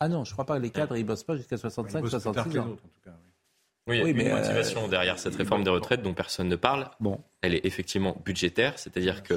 Ah 0.00 0.08
non, 0.08 0.24
je 0.24 0.32
crois 0.32 0.44
pas 0.44 0.58
que 0.58 0.62
les 0.62 0.70
cadres, 0.70 0.96
ils 0.96 1.04
bossent 1.04 1.24
pas 1.24 1.36
jusqu'à 1.36 1.56
65, 1.56 2.06
66 2.08 2.58
ans. 2.58 2.76
Oui, 3.86 3.98
il 3.98 4.16
y 4.16 4.22
a 4.22 4.28
une 4.28 4.34
motivation 4.34 4.88
derrière 4.88 5.18
cette 5.18 5.36
réforme 5.36 5.62
des 5.62 5.70
retraites 5.70 6.02
dont 6.02 6.14
personne 6.14 6.48
ne 6.48 6.56
parle. 6.56 6.90
Bon. 7.00 7.20
Elle 7.42 7.54
est 7.54 7.66
effectivement 7.66 8.16
budgétaire, 8.24 8.78
c'est-à-dire 8.78 9.22
que 9.22 9.34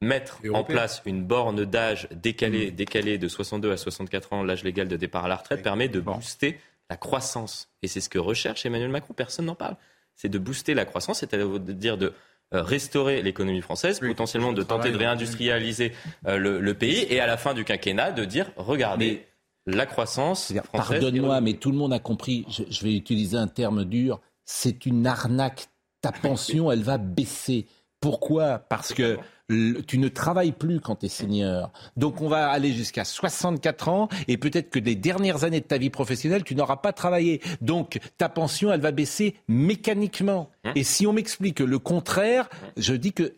mettre 0.00 0.40
en 0.52 0.64
place 0.64 1.02
une 1.06 1.22
borne 1.22 1.64
d'âge 1.64 2.08
décalée, 2.10 2.70
Mm. 2.70 2.74
décalée 2.74 3.18
de 3.18 3.28
62 3.28 3.70
à 3.70 3.76
64 3.76 4.32
ans, 4.32 4.42
l'âge 4.42 4.64
légal 4.64 4.88
de 4.88 4.96
départ 4.96 5.26
à 5.26 5.28
la 5.28 5.36
retraite, 5.36 5.62
permet 5.62 5.88
de 5.88 6.00
booster 6.00 6.58
la 6.90 6.96
croissance. 6.96 7.70
Et 7.82 7.88
c'est 7.88 8.00
ce 8.00 8.08
que 8.08 8.18
recherche 8.18 8.66
Emmanuel 8.66 8.90
Macron, 8.90 9.14
personne 9.14 9.46
n'en 9.46 9.54
parle. 9.54 9.76
C'est 10.14 10.28
de 10.28 10.38
booster 10.38 10.74
la 10.74 10.84
croissance, 10.84 11.20
c'est-à-dire 11.20 11.96
de 11.96 12.12
euh, 12.54 12.62
restaurer 12.62 13.22
l'économie 13.22 13.62
française, 13.62 14.00
potentiellement 14.00 14.52
de 14.52 14.62
tenter 14.62 14.90
de 14.90 14.98
réindustrialiser 14.98 15.92
euh, 16.26 16.36
le, 16.36 16.60
le 16.60 16.74
pays, 16.74 17.06
et 17.08 17.18
à 17.18 17.26
la 17.26 17.38
fin 17.38 17.54
du 17.54 17.64
quinquennat, 17.64 18.12
de 18.12 18.26
dire, 18.26 18.50
regardez, 18.56 19.26
la 19.64 19.86
croissance 19.86 20.52
française... 20.64 21.00
Pardonne-moi, 21.00 21.40
mais 21.40 21.54
tout 21.54 21.70
le 21.70 21.78
monde 21.78 21.94
a 21.94 21.98
compris, 21.98 22.44
je, 22.48 22.64
je 22.68 22.84
vais 22.84 22.94
utiliser 22.94 23.38
un 23.38 23.46
terme 23.46 23.84
dur, 23.84 24.20
c'est 24.44 24.84
une 24.84 25.06
arnaque. 25.06 25.68
Ta 26.02 26.12
pension, 26.22 26.70
elle 26.70 26.82
va 26.82 26.98
baisser. 26.98 27.66
Pourquoi? 28.00 28.58
Parce 28.58 28.92
que 28.92 29.18
tu 29.48 29.98
ne 29.98 30.08
travailles 30.08 30.52
plus 30.52 30.80
quand 30.80 30.96
tu 30.96 31.06
es 31.06 31.08
senior. 31.08 31.72
Donc 31.96 32.20
on 32.20 32.28
va 32.28 32.48
aller 32.48 32.72
jusqu'à 32.72 33.04
64 33.04 33.88
ans 33.88 34.08
et 34.28 34.36
peut-être 34.36 34.70
que 34.70 34.78
les 34.78 34.94
dernières 34.94 35.44
années 35.44 35.60
de 35.60 35.66
ta 35.66 35.78
vie 35.78 35.90
professionnelle, 35.90 36.44
tu 36.44 36.54
n'auras 36.54 36.76
pas 36.76 36.92
travaillé. 36.92 37.40
Donc 37.60 37.98
ta 38.18 38.28
pension, 38.28 38.72
elle 38.72 38.80
va 38.80 38.92
baisser 38.92 39.36
mécaniquement. 39.48 40.50
Et 40.74 40.84
si 40.84 41.06
on 41.06 41.12
m'explique 41.12 41.60
le 41.60 41.78
contraire, 41.78 42.48
je 42.76 42.94
dis 42.94 43.12
que 43.12 43.34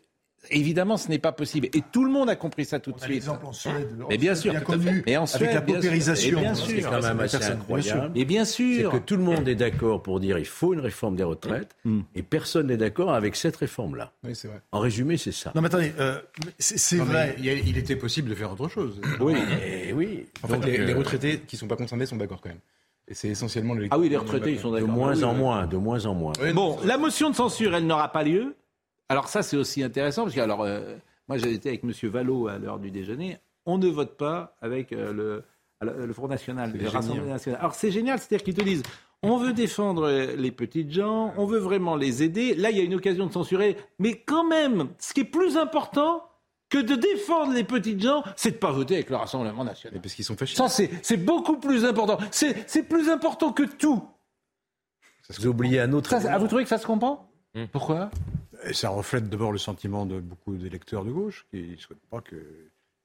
évidemment 0.51 0.97
ce 0.97 1.09
n'est 1.09 1.19
pas 1.19 1.33
possible. 1.33 1.69
Et 1.75 1.83
tout 1.93 2.05
le 2.05 2.11
monde 2.11 2.29
a 2.31 2.37
compris 2.37 2.65
ça 2.65 2.79
tout 2.81 2.93
de 2.93 3.01
suite. 3.01 3.29
en 3.29 3.53
Suède, 3.53 3.89
Mais 4.09 4.19
bien 4.19 4.33
en 4.33 4.37
sûr, 4.37 4.53
Mais 5.07 5.17
en 5.17 5.23
avec 5.25 5.29
Suède, 5.29 5.55
la 5.55 5.61
bien 5.61 5.75
sûr. 5.75 5.83
paupérisation. 5.83 6.41
Bien 6.41 6.55
C'est 6.55 6.81
sûr. 6.81 6.91
quand 6.91 7.03
même 7.03 7.21
assez 7.21 7.39
Personne- 7.39 7.59
incroyable. 7.59 8.11
Et 8.19 8.25
bien 8.25 8.45
sûr. 8.45 8.91
C'est 8.93 8.99
que 8.99 9.05
tout 9.05 9.17
le 9.17 9.23
monde 9.23 9.47
est 9.49 9.55
d'accord 9.55 10.03
pour 10.03 10.21
dire 10.21 10.39
il 10.39 10.45
faut 10.47 10.73
une 10.75 10.81
réforme 10.81 11.17
des 11.17 11.23
retraites 11.25 11.75
et 12.15 12.23
personne 12.23 12.67
n'est 12.69 12.77
d'accord 12.77 13.13
avec 13.15 13.37
cette 13.37 13.57
réforme-là. 13.57 14.13
Oui, 14.25 14.35
c'est 14.35 14.49
vrai. 14.49 14.61
En 14.73 14.81
résumé, 14.81 15.17
c'est 15.17 15.33
ça. 15.33 15.53
Non, 15.55 15.61
mais 15.61 15.67
attendez, 15.69 15.93
euh, 15.99 16.19
c'est 16.59 16.79
c'est 16.79 16.97
vrai. 16.99 17.35
Il, 17.39 17.47
il 17.47 17.79
était 17.79 17.97
possible 17.97 18.31
de 18.31 18.35
faire 18.35 18.53
autre 18.53 18.69
chose. 18.69 19.01
Oui, 19.21 19.35
et 19.67 19.93
oui. 19.93 20.27
En 20.43 20.49
Donc, 20.49 20.65
fait, 20.65 20.71
les, 20.71 20.81
euh, 20.81 20.85
les 20.87 20.95
retraités 20.95 21.41
qui 21.47 21.57
sont 21.57 21.67
pas 21.67 21.77
concernés 21.77 22.07
sont 22.07 22.17
d'accord 22.17 22.41
quand 22.41 22.49
même. 22.51 22.59
Et 23.07 23.13
c'est 23.15 23.29
essentiellement 23.29 23.75
le. 23.75 23.87
Ah 23.91 23.99
oui, 23.99 24.09
les 24.09 24.17
retraités, 24.17 24.53
ils 24.53 24.59
sont 24.59 24.71
De 24.71 24.77
d'accord. 24.79 24.89
moins 24.95 25.15
Oui, 25.15 25.25
en 25.25 25.33
oui. 25.35 25.39
moins, 25.39 25.67
de 25.67 25.77
moins 25.77 26.07
en 26.07 26.15
moins. 26.15 26.33
Bon, 26.55 26.79
la 26.85 26.97
motion 26.97 27.29
de 27.31 27.35
censure, 27.37 27.75
elle 27.75 27.87
n'aura 27.87 28.11
pas 28.13 28.23
lieu. 28.23 28.55
Alors 29.09 29.29
ça, 29.29 29.43
c'est 29.43 29.57
aussi 29.57 29.83
intéressant, 29.83 30.23
parce 30.23 30.35
que 30.35 30.41
alors, 30.41 30.63
euh, 30.63 30.97
moi, 31.29 31.39
j'ai 31.39 31.53
été 31.53 31.69
avec 31.71 31.85
M. 31.85 31.93
Vallot 32.11 32.49
à 32.49 32.59
l'heure 32.59 32.79
du 32.79 32.91
déjeuner. 32.91 33.39
On 33.67 33.79
ne 33.79 33.89
vote 33.89 34.17
pas 34.17 34.57
avec 34.61 34.93
euh, 34.93 35.13
le, 35.81 36.07
le 36.07 36.13
Front 36.13 36.29
National, 36.29 36.73
le. 36.73 36.89
Rassemblement 36.89 37.31
National. 37.33 37.59
Alors 37.61 37.75
c'est 37.75 37.91
génial, 37.91 38.19
c'est-à-dire 38.19 38.45
qu'ils 38.45 38.55
te 38.55 38.63
disent, 38.63 38.83
on 39.23 39.39
veut 39.39 39.55
défendre 39.55 40.11
les 40.37 40.51
petites 40.51 40.93
gens, 40.93 41.33
on 41.39 41.47
veut 41.47 41.59
vraiment 41.59 41.97
les 41.97 42.23
aider. 42.23 42.55
Là, 42.55 42.71
il 42.71 42.77
y 42.77 42.81
a 42.81 42.85
une 42.85 42.95
occasion 42.95 43.27
de 43.27 43.33
censurer. 43.33 43.77
Mais 43.99 44.15
quand 44.15 44.45
même, 44.45 44.89
ce 44.99 45.15
qui 45.15 45.21
est 45.21 45.25
plus 45.25 45.57
important 45.57 46.29
que 46.69 46.79
de 46.79 46.95
défendre 46.95 47.53
les 47.53 47.65
petites 47.65 48.03
gens, 48.03 48.23
c'est 48.37 48.51
de 48.51 48.57
pas 48.57 48.73
voter 48.73 48.95
avec 48.97 49.09
le 49.09 49.17
Rassemblement 49.17 49.65
National. 49.65 50.01
Parce 50.03 50.15
qu'ils 50.15 50.25
sont 50.25 50.37
fâchés. 50.37 50.57
Ça, 50.57 50.69
c'est 50.69 51.17
beaucoup 51.17 51.57
plus 51.57 51.85
important. 51.87 52.19
C'est 52.31 52.83
plus 52.89 53.09
important 53.09 53.53
que 53.53 53.63
tout. 53.63 54.03
Vous 55.31 55.47
oubliez 55.47 55.81
un 55.81 55.93
autre. 55.95 56.11
Ça, 56.11 56.21
élément. 56.21 56.39
vous 56.39 56.47
trouvez 56.49 56.65
que 56.65 56.69
ça 56.69 56.77
se 56.77 56.87
comprend? 56.87 57.31
Hmm. 57.55 57.65
Pourquoi? 57.73 58.11
Et 58.69 58.73
ça 58.73 58.89
reflète 58.89 59.29
d'abord 59.29 59.53
le 59.53 59.59
sentiment 59.59 60.07
de 60.07 60.21
beaucoup 60.21 60.55
d'électeurs 60.55 61.05
de 61.05 61.11
gauche 61.11 61.47
qui 61.51 61.63
ne 61.73 61.77
souhaitent 61.77 61.99
pas 62.11 62.21
que 62.21 62.37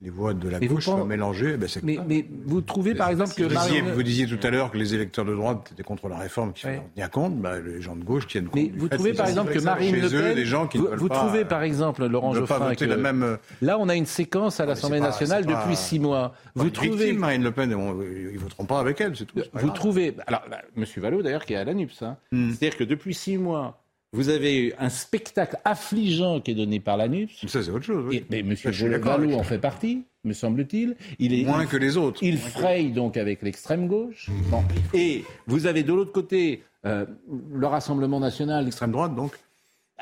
les 0.01 0.09
voix 0.09 0.33
de 0.33 0.47
la 0.47 0.59
Mais 0.59 0.67
gauche 0.67 0.85
soient 0.85 1.03
mélangées. 1.03 1.57
Ben, 1.57 1.67
mais, 2.07 2.25
vous 2.45 2.61
trouvez 2.61 2.95
par 2.95 3.09
exemple 3.09 3.33
que 3.35 3.43
vous, 3.43 3.49
disiez, 3.49 3.81
vous 3.81 4.01
disiez 4.03 4.27
tout 4.27 4.39
à 4.47 4.49
l'heure 4.49 4.71
que 4.71 4.77
les 4.77 4.95
électeurs 4.95 5.25
de 5.25 5.35
droite 5.35 5.71
étaient 5.73 5.83
contre 5.83 6.07
la 6.07 6.17
réforme, 6.17 6.53
qui 6.53 6.65
Ouais. 6.67 6.77
en 6.77 6.89
tenir 6.93 7.09
compte. 7.11 7.35
Ben, 7.41 7.59
les 7.59 7.81
gens 7.81 7.97
de 7.97 8.05
gauche 8.05 8.25
tiennent 8.25 8.45
compte. 8.45 8.55
Mais 8.55 8.71
vous 8.73 8.87
fait 8.87 8.95
trouvez 8.95 9.13
par 9.13 9.27
exemple 9.27 9.51
que 9.51 9.59
Marine 9.59 9.99
Le 9.99 10.07
eux 10.07 10.21
Pen, 10.21 10.35
des 10.35 10.45
gens 10.45 10.67
qui 10.67 10.77
vous, 10.77 10.85
ne 10.85 10.89
veulent 10.91 10.99
vous 10.99 11.09
pas, 11.09 11.15
trouvez 11.15 11.43
par 11.43 11.63
exemple 11.63 12.05
Laurent 12.07 12.31
ne 12.33 12.39
Geoffrin 12.39 12.73
que 12.75 12.85
la 12.85 12.95
même. 12.95 13.23
euh, 13.23 13.35
là 13.61 13.77
on 13.77 13.89
a 13.89 13.95
une 13.97 14.05
séquence 14.05 14.61
à 14.61 14.65
l'Assemblée 14.65 14.99
pas- 14.99 15.07
nationale 15.07 15.45
pas- 15.45 15.61
depuis 15.61 15.75
six 15.75 15.99
mois. 15.99 16.33
Vous 16.55 16.69
trouvez 16.69 16.91
victime, 16.91 17.17
Marine 17.19 17.43
Le 17.43 17.51
Pen, 17.51 17.73
on- 17.75 18.01
ils 18.01 18.39
voteront 18.39 18.63
pas 18.65 18.79
avec 18.79 19.01
elle, 19.01 19.17
c'est 19.17 19.25
tout. 19.25 19.35
vous 19.51 19.59
grave. 19.65 19.73
trouvez 19.73 20.15
alors 20.27 20.43
bah, 20.49 20.61
Monsieur 20.77 21.01
Vallot 21.01 21.21
d'ailleurs 21.21 21.43
qui 21.43 21.51
est 21.55 21.57
à 21.57 21.65
l'ANUPS, 21.65 22.03
hein. 22.03 22.15
Hmm. 22.31 22.51
c'est-à-dire 22.51 22.77
que 22.77 22.85
depuis 22.85 23.13
six 23.13 23.37
mois 23.37 23.83
vous 24.11 24.29
avez 24.29 24.57
eu 24.67 24.73
un 24.79 24.89
spectacle 24.89 25.57
affligeant 25.65 26.39
qui 26.41 26.51
est 26.51 26.55
donné 26.55 26.79
par 26.79 26.97
l'ANUPS. 26.97 27.45
Ça 27.47 27.61
c'est 27.63 27.71
autre 27.71 27.85
chose. 27.85 28.05
oui. 28.07 28.23
Et- 28.31 28.43
mais 28.43 28.55
d'accord 28.89 29.17
Vallot 29.19 29.33
en 29.35 29.43
fait 29.43 29.59
partie, 29.59 30.03
me 30.23 30.33
semble-t-il. 30.33 30.95
Il 31.19 31.33
est 31.33 31.43
Moins 31.45 31.63
il- 31.63 31.67
que 31.69 31.77
les 31.77 31.97
autres. 31.97 32.21
Il 32.23 32.37
fraye 32.37 32.91
donc 32.91 33.17
avec 33.17 33.41
l'extrême 33.41 33.87
gauche. 33.87 34.29
Bon. 34.49 34.63
Et 34.93 35.23
vous 35.47 35.65
avez 35.67 35.83
de 35.83 35.93
l'autre 35.93 36.11
côté 36.11 36.63
euh, 36.85 37.05
le 37.53 37.67
Rassemblement 37.67 38.19
national. 38.19 38.65
L'extrême 38.65 38.91
droite 38.91 39.13
donc. 39.15 39.33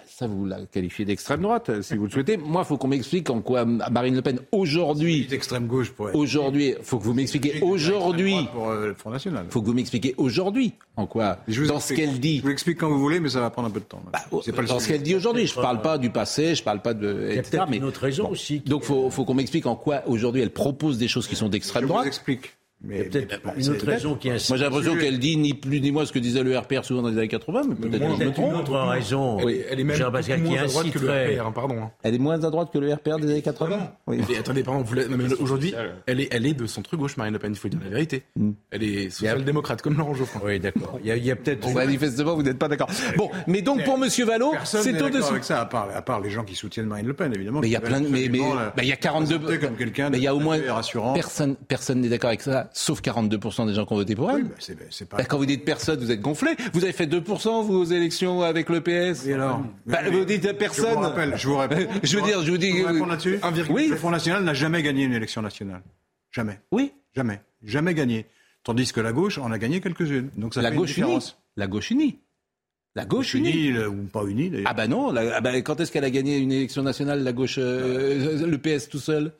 Ça, 0.05 0.27
vous 0.27 0.45
la 0.45 0.65
qualifiez 0.65 1.05
d'extrême 1.05 1.41
droite, 1.41 1.69
euh, 1.69 1.81
si 1.81 1.95
vous 1.95 2.05
le 2.05 2.11
souhaitez. 2.11 2.37
Moi, 2.37 2.61
il 2.63 2.67
faut 2.67 2.77
qu'on 2.77 2.87
m'explique 2.87 3.29
en 3.29 3.41
quoi 3.41 3.65
Marine 3.65 4.15
Le 4.15 4.21
Pen, 4.21 4.39
aujourd'hui, 4.51 5.27
L'extrême 5.29 5.67
gauche 5.67 5.91
pour 5.91 6.13
aujourd'hui, 6.13 6.75
il 6.77 6.83
faut 6.83 6.97
que 6.97 7.03
vous 7.03 7.13
m'expliquiez 7.13 7.61
aujourd'hui, 7.61 8.35
pour 8.53 8.69
euh, 8.69 8.87
le 8.87 8.93
Front 8.93 9.09
National. 9.11 9.45
il 9.47 9.51
faut 9.51 9.61
que 9.61 9.67
vous 9.67 9.73
m'expliquiez 9.73 10.15
aujourd'hui 10.17 10.73
en 10.95 11.05
quoi, 11.07 11.39
Je 11.47 11.61
vous 11.61 11.67
dans 11.67 11.79
ce 11.79 11.93
explique. 11.93 12.09
qu'elle 12.09 12.19
dit. 12.19 12.37
Je 12.37 12.41
vous 12.43 12.47
l'explique 12.49 12.77
quand 12.79 12.89
vous 12.89 12.99
voulez, 12.99 13.19
mais 13.19 13.29
ça 13.29 13.39
va 13.41 13.49
prendre 13.49 13.67
un 13.67 13.71
peu 13.71 13.79
de 13.79 13.85
temps. 13.85 14.01
c'est 14.43 14.51
pas 14.53 14.61
le 14.61 14.67
dans 14.67 14.79
ce 14.79 14.87
qu'elle 14.87 15.03
dit 15.03 15.15
aujourd'hui, 15.15 15.45
je 15.47 15.55
ne 15.57 15.61
parle 15.61 15.81
pas 15.81 15.97
du 15.97 16.09
passé, 16.09 16.55
je 16.55 16.61
ne 16.61 16.65
parle 16.65 16.81
pas 16.81 16.93
de. 16.93 17.27
Il 17.29 17.35
y 17.35 17.37
a 17.37 17.39
etc., 17.41 17.49
peut-être 17.51 17.69
mais 17.69 17.77
une 17.77 17.83
autre 17.83 18.01
raison 18.01 18.29
aussi. 18.29 18.59
donc, 18.61 18.81
il 18.83 18.87
faut, 18.87 19.09
faut 19.09 19.25
qu'on 19.25 19.33
m'explique 19.35 19.65
en 19.65 19.75
quoi 19.75 20.01
aujourd'hui 20.07 20.41
elle 20.41 20.51
propose 20.51 20.97
des 20.97 21.07
choses 21.07 21.27
qui 21.27 21.35
sont 21.35 21.49
d'extrême 21.49 21.83
Je 21.83 21.87
vous 21.87 21.93
droite. 21.93 22.07
explique. 22.07 22.53
Il 22.89 22.93
y 22.95 22.99
a 22.99 23.03
Mais, 23.03 23.09
peut-être 23.09 23.41
mais, 23.45 23.63
une 23.63 23.69
autre 23.71 23.85
raison 23.85 24.15
qui 24.15 24.29
insiste. 24.29 24.49
Moi, 24.49 24.57
j'ai 24.57 24.63
l'impression 24.63 24.95
qu'elle 24.95 25.19
dit 25.19 25.35
ni 25.37 25.53
plus 25.53 25.81
ni 25.81 25.91
moins 25.91 26.05
ce 26.05 26.11
que 26.13 26.19
disait 26.19 26.41
le 26.43 26.57
RPR 26.57 26.83
souvent 26.85 27.01
dans 27.01 27.09
les 27.09 27.17
années 27.17 27.27
80, 27.27 27.61
mais 27.67 27.75
peut-être 27.75 27.91
que 27.91 27.97
je 27.97 28.11
me 28.11 28.17
Peut-être 28.17 28.39
une 28.39 28.53
autre 28.55 28.77
raison. 28.79 29.39
Elle, 29.39 29.49
est- 29.49 29.65
elle 29.69 29.79
est 29.79 29.83
même 29.83 29.95
Jean 29.97 30.11
Pascal, 30.11 30.41
qui 30.41 30.49
moins 30.49 30.61
à 30.61 30.65
droite 30.67 30.91
que 30.91 30.99
le. 30.99 31.07
RPR, 31.09 31.47
hein, 31.47 31.51
pardon. 31.53 31.75
hein. 31.81 31.91
Elle 32.03 32.15
est 32.15 32.19
moins 32.19 32.43
à 32.43 32.49
droite 32.49 32.69
que 32.71 32.77
le 32.79 32.93
RPR 32.93 33.17
des 33.19 33.29
années 33.31 33.41
80. 33.41 33.91
Oui. 34.07 34.19
Et 34.29 34.37
attendez, 34.37 34.63
pardon, 34.63 34.81
vous 34.83 34.93
la- 34.95 35.07
non, 35.07 35.17
mais 35.17 35.33
aujourd'hui, 35.33 35.73
elle 36.05 36.21
est, 36.21 36.27
elle 36.31 36.45
est 36.45 36.53
de 36.53 36.65
centre-gauche, 36.65 37.17
Marine 37.17 37.33
Le 37.33 37.39
Pen, 37.39 37.51
il 37.51 37.57
faut 37.57 37.67
dire 37.67 37.79
la 37.83 37.89
vérité. 37.89 38.23
Mm. 38.35 38.51
Elle 38.71 38.83
est 38.83 39.09
social-démocrate, 39.09 39.81
comme 39.81 39.97
Laurent 39.97 40.13
Geoffrin. 40.13 40.39
Oui, 40.45 40.59
d'accord. 40.59 40.97
Il 41.01 41.07
y 41.07 41.11
a, 41.11 41.17
il 41.17 41.25
y 41.25 41.31
a 41.31 41.35
peut-être. 41.35 41.59
Bon, 41.61 41.73
manifestement, 41.73 42.35
vous 42.35 42.43
n'êtes 42.43 42.57
pas 42.57 42.67
d'accord. 42.67 42.89
Bon, 43.17 43.29
mais 43.47 43.61
donc 43.61 43.83
pour 43.83 43.97
Monsieur 43.97 44.25
Vallot, 44.25 44.51
Personne 44.51 44.81
c'est 44.81 44.91
n'est 44.93 44.99
d'accord 44.99 45.15
au-dessus. 45.15 45.31
avec 45.31 45.43
ça, 45.43 45.61
à 45.61 45.65
part, 45.65 45.89
à 45.93 46.01
part 46.01 46.21
les 46.21 46.29
gens 46.29 46.43
qui 46.43 46.55
soutiennent 46.55 46.85
Marine 46.87 47.07
Le 47.07 47.13
Pen, 47.13 47.33
évidemment. 47.33 47.59
Mais 47.59 47.67
il 47.67 47.71
y 47.71 47.75
a 47.75 47.81
plein 47.81 47.99
de, 48.01 48.07
mais, 48.07 48.29
mais, 48.29 48.39
il 48.83 48.87
y 48.87 48.91
a 48.93 48.95
42, 48.95 49.39
présenter 49.39 49.65
comme 49.67 49.75
quelqu'un 49.75 50.09
mais 50.09 50.17
il 50.17 50.23
y 50.23 50.27
a 50.27 50.33
au 50.35 50.39
moins 50.39 50.57
personne 51.67 52.01
n'est 52.01 52.09
d'accord 52.09 52.29
avec 52.29 52.41
ça, 52.41 52.69
sauf 52.77 53.01
42% 53.01 53.65
des 53.67 53.73
gens 53.73 53.85
qui 53.85 53.93
ont 53.93 53.95
voté 53.95 54.15
pour 54.15 54.29
elle. 54.29 54.37
Oui, 54.37 54.43
bah, 54.43 54.55
c'est 54.59 54.77
c'est 54.93 55.09
pas. 55.09 55.17
Bah, 55.17 55.25
quand 55.25 55.37
vous 55.37 55.45
dites 55.47 55.65
personne, 55.65 55.99
vous 55.99 56.11
êtes 56.11 56.21
gonflé. 56.21 56.51
Vous 56.73 56.83
avez 56.83 56.93
fait 56.93 57.07
2% 57.07 57.63
vous 57.65 57.73
aux 57.73 57.85
élections 57.85 58.41
avec 58.43 58.69
le 58.69 58.81
PS. 58.81 59.25
Et 59.25 59.33
alors 59.33 59.63
Bah, 59.85 59.99
vous 60.11 60.25
dites 60.25 60.43
Je 60.47 60.51
personne. 60.51 60.93
vous 60.93 60.99
rappelle, 60.99 61.33
je 61.37 61.47
vous 61.47 61.55
rappelle. 61.55 61.87
Je 62.03 62.17
veux 62.17 62.23
dire, 62.23 62.41
je 62.43 62.51
vous 62.51 62.57
dis. 62.57 62.71
Je 62.77 62.81
vous 62.83 62.87
réponds 62.93 63.05
là-dessus. 63.07 63.39
Oui. 63.69 63.87
Le 63.89 63.95
Front 63.95 64.11
National 64.11 64.43
n'a 64.43 64.53
jamais 64.53 64.83
gagné 64.83 65.03
une 65.05 65.13
élection 65.13 65.41
nationale. 65.41 65.81
Jamais. 66.31 66.59
Oui. 66.71 66.91
Jamais. 67.15 67.41
Jamais 67.63 67.93
gagné. 67.95 68.25
Tandis 68.63 68.91
que 68.93 68.99
la 69.01 69.11
gauche 69.11 69.37
en 69.39 69.51
a 69.51 69.57
gagné 69.57 69.81
quelques-unes. 69.81 70.29
Donc 70.37 70.53
ça 70.53 70.61
La 70.61 70.69
fait 70.69 70.75
une 70.75 70.81
gauche 70.81 70.97
unie. 70.97 71.17
La 71.55 71.67
gauche 71.67 71.89
unie. 71.91 72.19
La 72.95 73.05
gauche 73.05 73.33
unie. 73.33 73.67
Unie, 73.69 73.79
ou 73.85 74.03
pas 74.11 74.23
unie 74.25 74.49
d'ailleurs. 74.49 74.67
Ah 74.69 74.73
bah 74.73 74.87
non. 74.87 75.11
la- 75.11 75.35
ah 75.37 75.41
bah, 75.41 75.59
quand 75.61 75.79
est-ce 75.79 75.91
qu'elle 75.91 76.03
a 76.03 76.09
gagné 76.09 76.37
une 76.37 76.51
élection 76.51 76.83
nationale, 76.83 77.23
la 77.23 77.31
gauche, 77.33 77.55
euh, 77.59 78.45
le 78.45 78.57
PS 78.57 78.89
tout 78.89 78.99
seul? 78.99 79.31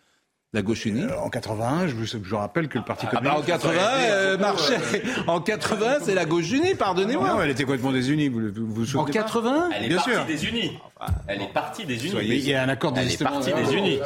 La 0.53 0.61
gauche 0.61 0.85
unie. 0.85 1.03
Euh, 1.03 1.19
en 1.19 1.29
81, 1.29 1.87
je 1.87 1.93
vous, 1.95 2.05
je 2.05 2.17
vous 2.17 2.37
rappelle 2.37 2.69
que 2.69 2.77
le 2.77 2.85
Parti 2.85 3.05
Ah 3.11 3.19
bah 3.21 3.31
en 3.31 3.41
communiste. 3.41 3.63
80, 3.63 3.79
euh, 3.81 4.37
marchait. 4.37 4.79
En 5.27 5.41
80, 5.41 5.97
c'est 6.05 6.15
la 6.15 6.23
gauche 6.23 6.49
unie, 6.51 6.73
pardonnez-moi. 6.73 7.27
Non, 7.27 7.41
elle 7.41 7.49
était 7.51 7.63
complètement 7.65 7.91
désunie. 7.91 8.29
Vous 8.29 8.39
vous, 8.39 8.65
vous, 8.65 8.73
vous 8.73 8.83
En 8.83 8.85
souvenez 8.85 9.05
pas 9.07 9.23
80 9.23 9.69
Elle 9.75 9.83
est 9.83 9.87
Bien 9.89 9.97
partie 9.97 10.11
sûr. 10.11 10.25
des 10.25 10.45
Unis. 10.45 10.79
Elle 11.27 11.41
est 11.41 11.53
partie 11.53 11.85
des 11.85 12.05
Unis. 12.05 12.15
Il 12.23 12.47
y 12.47 12.53
a 12.53 12.63
un 12.63 12.69
accord 12.69 12.93
Elle 12.97 13.11
est 13.11 13.21
partie 13.23 13.51
des 13.53 13.73
Unis. 13.73 13.99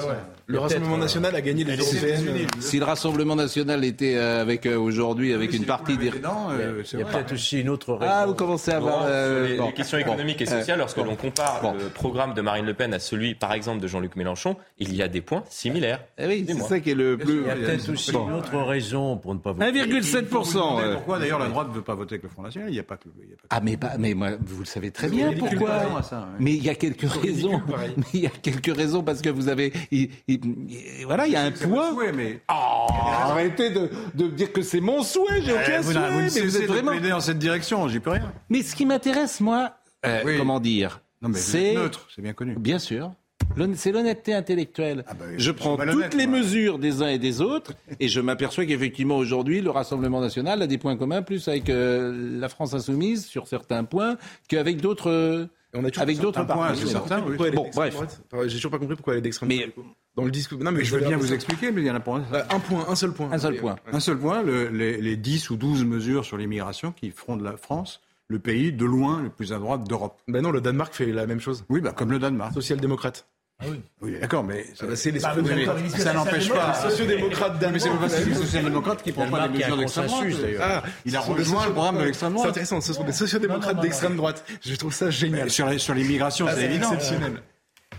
Le 0.47 0.59
Rassemblement 0.59 0.97
national 0.97 1.33
a 1.35 1.39
gagné 1.41 1.63
les 1.63 1.77
européennes. 1.77 2.47
Si 2.59 2.77
le 2.79 2.83
Rassemblement 2.83 3.35
national 3.37 3.85
était 3.85 4.15
euh, 4.17 4.41
avec 4.41 4.65
euh, 4.65 4.75
aujourd'hui 4.77 5.33
avec 5.33 5.53
une 5.53 5.63
partie 5.63 5.97
des 5.97 6.09
euh, 6.09 6.83
Il 6.91 6.99
y 6.99 7.03
a 7.03 7.05
peut-être 7.05 7.33
aussi 7.33 7.61
une 7.61 7.69
autre 7.69 7.93
raison. 7.93 8.11
ah 8.13 8.25
vous 8.25 8.33
commencez 8.33 8.71
à 8.71 8.77
avoir 8.77 9.03
euh, 9.05 9.47
les, 9.47 9.55
bon. 9.57 9.67
les 9.67 9.73
questions 9.73 9.97
économiques 9.97 10.41
et 10.41 10.45
Bon. 10.45 10.51
sociales, 10.51 10.79
lorsque 10.79 10.97
l'on 10.97 11.15
compare 11.15 11.61
Bon. 11.61 11.73
le 11.73 11.85
programme 11.87 12.33
de 12.33 12.41
Marine 12.41 12.65
Le 12.65 12.73
Pen 12.73 12.93
à 12.93 12.99
celui, 12.99 13.33
par 13.33 13.53
exemple, 13.53 13.79
de 13.79 13.87
Jean-Luc 13.87 14.17
Mélenchon, 14.17 14.57
il 14.77 14.93
y 14.93 15.01
a 15.01 15.07
des 15.07 15.21
points 15.21 15.43
similaires. 15.49 16.01
Eh 16.17 16.27
oui, 16.27 16.45
c'est 16.45 16.59
ça 16.59 16.79
qui 16.81 16.91
est 16.91 16.95
le 16.95 17.17
plus. 17.17 17.41
Il 17.43 17.47
y 17.47 17.49
a 17.49 17.55
peut-être 17.55 17.89
aussi 17.89 18.11
Bon. 18.11 18.27
une 18.27 18.33
autre 18.33 18.57
raison 18.57 19.15
pour 19.15 19.33
ne 19.33 19.39
pas 19.39 19.53
voter. 19.53 19.71
1,7%. 19.71 20.77
Mais 20.77 20.83
euh. 20.83 20.93
Pourquoi 20.95 21.19
d'ailleurs 21.19 21.39
la 21.39 21.47
droite 21.47 21.69
ne 21.69 21.73
veut 21.73 21.81
pas 21.81 21.95
voter 21.95 22.15
avec 22.15 22.23
le 22.23 22.29
Front 22.29 22.41
National 22.41 22.67
Il 22.69 22.73
n'y 22.73 22.79
a 22.79 22.83
pas 22.83 22.97
que. 22.97 23.07
Ah 23.49 23.61
mais 23.63 23.77
pas, 23.77 23.93
mais 23.97 24.13
moi, 24.13 24.31
vous 24.45 24.59
le 24.59 24.65
savez 24.65 24.91
très 24.91 25.07
bien 25.07 25.31
pourquoi. 25.31 25.81
Mais 26.39 26.51
il 26.53 26.63
y 26.63 26.69
a 26.69 26.75
quelques 26.81 27.09
raisons. 27.09 27.61
Mais 27.97 28.03
il 28.13 28.19
y 28.21 28.25
a 28.27 28.31
quelques 28.31 28.75
raisons 28.75 29.03
parce 29.03 29.21
que 29.21 29.29
vous 29.29 29.47
avez, 29.47 29.71
il- 29.91 30.09
il- 30.27 30.39
il- 30.69 31.05
voilà, 31.05 31.27
il 31.27 31.33
y 31.33 31.35
a 31.35 31.43
un 31.43 31.51
poids. 31.51 31.91
souhait, 31.91 32.11
mais. 32.11 32.41
Oh, 32.49 32.87
arrêtez 32.91 33.69
de, 33.69 33.89
de 34.15 34.27
dire 34.27 34.51
que 34.51 34.61
c'est 34.63 34.81
mon 34.81 35.03
souhait, 35.03 35.41
j'ai 35.45 35.51
Eh, 35.51 35.63
aucun 35.63 35.81
vous, 35.81 35.91
souhait. 35.91 36.09
vous 36.09 36.19
mais 36.35 36.41
vous 36.41 36.55
êtes 36.57 36.61
de 36.63 36.67
vraiment. 36.67 36.91
plaider 36.91 37.09
dans 37.09 37.19
cette 37.19 37.39
direction, 37.39 37.87
j'y 37.87 37.99
peux 37.99 38.09
rien. 38.11 38.31
Mais 38.49 38.63
ce 38.63 38.75
qui 38.75 38.85
m'intéresse, 38.85 39.39
moi, 39.39 39.75
euh, 40.05 40.21
Oui. 40.25 40.37
comment 40.37 40.59
dire, 40.59 41.01
c'est 41.35 41.75
neutre, 41.75 42.07
c'est 42.15 42.21
bien 42.23 42.33
connu. 42.33 42.55
bien 42.57 42.79
sûr. 42.79 43.11
C'est 43.75 43.91
l'honnêteté 43.91 44.33
intellectuelle. 44.33 45.03
Ah 45.07 45.13
bah, 45.13 45.25
je 45.37 45.51
prends 45.51 45.75
toutes 45.75 46.13
les 46.13 46.25
mesures 46.27 46.79
des 46.79 47.01
uns 47.01 47.09
et 47.09 47.17
des 47.19 47.41
autres 47.41 47.73
et 47.99 48.07
je 48.07 48.21
m'aperçois 48.21 48.65
qu'effectivement 48.65 49.17
aujourd'hui, 49.17 49.59
le 49.59 49.69
Rassemblement 49.71 50.21
national 50.21 50.61
a 50.61 50.67
des 50.67 50.77
points 50.77 50.95
communs 50.95 51.21
plus 51.21 51.49
avec 51.49 51.69
euh, 51.69 52.39
la 52.39 52.47
France 52.47 52.73
insoumise 52.73 53.25
sur 53.25 53.47
certains 53.47 53.83
points 53.83 54.15
qu'avec 54.47 54.79
d'autres. 54.79 55.49
Euh, 55.73 55.79
on 55.81 55.85
a 55.85 56.01
avec 56.01 56.19
d'autres 56.19 56.45
points, 56.45 56.75
c'est 56.75 56.87
certain. 56.87 57.23
Oui. 57.25 57.51
Bon, 57.51 57.69
bref. 57.73 57.95
J'ai 58.45 58.55
toujours 58.55 58.71
pas 58.71 58.79
compris 58.79 58.95
pourquoi 58.95 59.13
elle 59.13 59.19
est 59.19 59.23
d'extrême 59.23 59.49
droite. 59.49 59.71
Dans 60.15 60.25
le 60.25 60.31
discours. 60.31 60.59
Non, 60.59 60.71
mais 60.71 60.83
je 60.83 60.95
veux 60.95 61.05
bien 61.05 61.17
vous 61.17 61.33
expliquer, 61.33 61.71
mais 61.71 61.81
il 61.81 61.87
y 61.87 61.91
en 61.91 61.95
a 61.95 61.99
pas 61.99 62.15
un. 62.15 62.23
un 62.49 62.59
point, 62.59 62.85
un 62.87 62.95
seul 62.95 63.13
point. 63.13 63.31
Un 63.31 63.37
seul 63.37 63.55
point. 63.57 63.77
Un 63.91 63.99
seul 63.99 64.17
point. 64.17 64.43
Le, 64.43 64.67
les, 64.69 65.01
les 65.01 65.15
10 65.15 65.49
ou 65.51 65.55
12 65.55 65.85
mesures 65.85 66.25
sur 66.25 66.37
l'immigration 66.37 66.91
qui 66.91 67.11
feront 67.11 67.37
de 67.37 67.43
la 67.43 67.57
France 67.57 68.01
le 68.31 68.39
pays 68.39 68.71
de 68.71 68.85
loin 68.85 69.21
le 69.21 69.29
plus 69.29 69.53
à 69.53 69.59
droite 69.59 69.83
d'Europe. 69.87 70.21
Ben 70.27 70.41
non, 70.41 70.51
le 70.51 70.61
Danemark 70.61 70.93
fait 70.93 71.11
la 71.11 71.27
même 71.27 71.41
chose. 71.41 71.65
Oui, 71.69 71.81
bah, 71.81 71.91
comme 71.91 72.11
le 72.11 72.19
Danemark. 72.19 72.53
Social-démocrate. 72.53 73.27
Ah 73.61 73.65
oui. 73.69 73.81
oui 74.01 74.19
d'accord, 74.19 74.43
mais 74.43 74.65
ah 74.79 74.85
bah 74.87 74.95
c'est 74.95 75.11
les 75.11 75.19
bah, 75.19 75.35
ça 75.97 76.13
n'empêche 76.13 76.49
pas. 76.49 76.73
Les 76.83 76.89
sociodémocrates 76.89 77.63
Mais 77.71 77.79
c'est 77.79 77.89
pas 77.89 78.07
les 78.25 78.33
sociodémocrates 78.33 79.03
qui 79.03 79.11
prennent 79.11 79.29
pas 79.29 79.47
les 79.47 79.57
mesures 79.59 79.77
d'extrême 79.77 80.07
droite. 80.07 80.25
Ah, 80.59 80.83
il 81.05 81.15
a 81.15 81.19
rejoint 81.19 81.67
le 81.67 81.73
programme 81.73 81.99
de 81.99 82.03
l'extrême 82.03 82.33
droite. 82.33 82.45
C'est 82.45 82.49
intéressant, 82.51 82.81
ce 82.81 82.93
sont 82.93 83.03
des 83.03 83.11
sociodémocrates 83.11 83.79
d'extrême 83.79 84.15
droite. 84.15 84.43
Je 84.61 84.75
trouve 84.75 84.93
ça 84.93 85.09
génial. 85.09 85.49
Sur 85.49 85.93
l'immigration, 85.93 86.47
c'est 86.53 86.65
évident. 86.65 86.91
exceptionnel. 86.91 87.41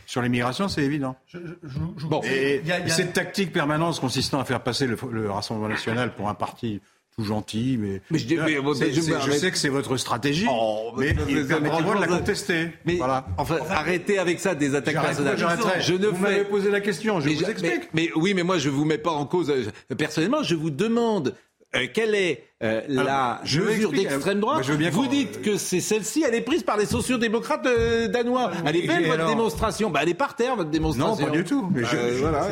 Sur 0.04 0.20
l'immigration, 0.20 0.68
c'est 0.68 0.82
évident. 0.82 1.16
Je, 1.26 1.38
je, 1.62 2.06
bon, 2.06 2.20
et, 2.24 2.60
y 2.64 2.72
a, 2.72 2.80
y 2.80 2.82
a... 2.82 2.88
cette 2.88 3.12
tactique 3.14 3.52
permanente 3.52 3.98
consistant 4.00 4.40
à 4.40 4.44
faire 4.44 4.60
passer 4.60 4.86
le, 4.86 4.98
le 5.10 5.30
Rassemblement 5.30 5.68
national 5.68 6.14
pour 6.14 6.28
un 6.28 6.34
parti 6.34 6.82
tout 7.16 7.24
gentil, 7.24 7.76
mais, 7.78 8.00
mais 8.10 8.18
je, 8.18 8.34
mais, 8.36 8.92
je, 8.92 9.00
je 9.00 9.32
sais 9.32 9.50
que 9.50 9.58
c'est 9.58 9.68
votre 9.68 9.96
stratégie, 9.98 10.46
oh, 10.48 10.92
mais, 10.96 11.14
mais 11.26 11.32
il 11.32 11.46
permet 11.46 11.68
de 11.68 12.00
la 12.00 12.06
contester. 12.06 12.68
Mais 12.86 12.96
voilà. 12.96 13.26
enfin, 13.36 13.58
arrêtez 13.68 14.18
avec 14.18 14.40
ça 14.40 14.54
des 14.54 14.74
attaques 14.74 15.00
personnelles. 15.00 15.36
Je 15.80 15.92
ne 15.92 16.06
vous 16.06 16.22
m'avez 16.22 16.44
posé 16.44 16.70
la 16.70 16.80
question, 16.80 17.20
je 17.20 17.28
vous 17.28 17.44
explique. 17.44 17.90
Mais, 17.92 18.10
oui, 18.16 18.32
mais 18.34 18.42
moi 18.42 18.58
je 18.58 18.70
vous 18.70 18.84
mets 18.84 18.98
pas 18.98 19.12
en 19.12 19.26
cause. 19.26 19.52
Personnellement, 19.96 20.42
je 20.42 20.54
vous 20.54 20.70
demande 20.70 21.34
euh, 21.74 21.86
quelle 21.92 22.14
est 22.14 22.44
euh, 22.62 22.82
la 22.86 23.40
mesure 23.42 23.90
d'extrême 23.90 24.40
droite 24.40 24.64
Vous 24.92 25.06
dites 25.06 25.42
que 25.42 25.56
c'est 25.56 25.80
celle-ci, 25.80 26.24
elle 26.26 26.34
est 26.34 26.42
prise 26.42 26.62
par 26.62 26.76
les 26.76 26.86
sociodémocrates 26.86 27.66
euh, 27.66 28.08
danois. 28.08 28.52
Elle 28.64 28.76
est 28.76 28.86
belle 28.86 29.06
votre 29.06 29.26
démonstration. 29.26 29.90
Bah, 29.90 30.00
elle 30.02 30.10
est 30.10 30.14
par 30.14 30.36
terre 30.36 30.54
votre 30.56 30.70
démonstration. 30.70 31.26
Non, 31.26 31.30
pas 31.30 31.36
du 31.36 31.44
tout. 31.44 31.68
Mais 31.74 31.82
je, 31.84 31.96
euh, 31.96 32.16
voilà, 32.18 32.48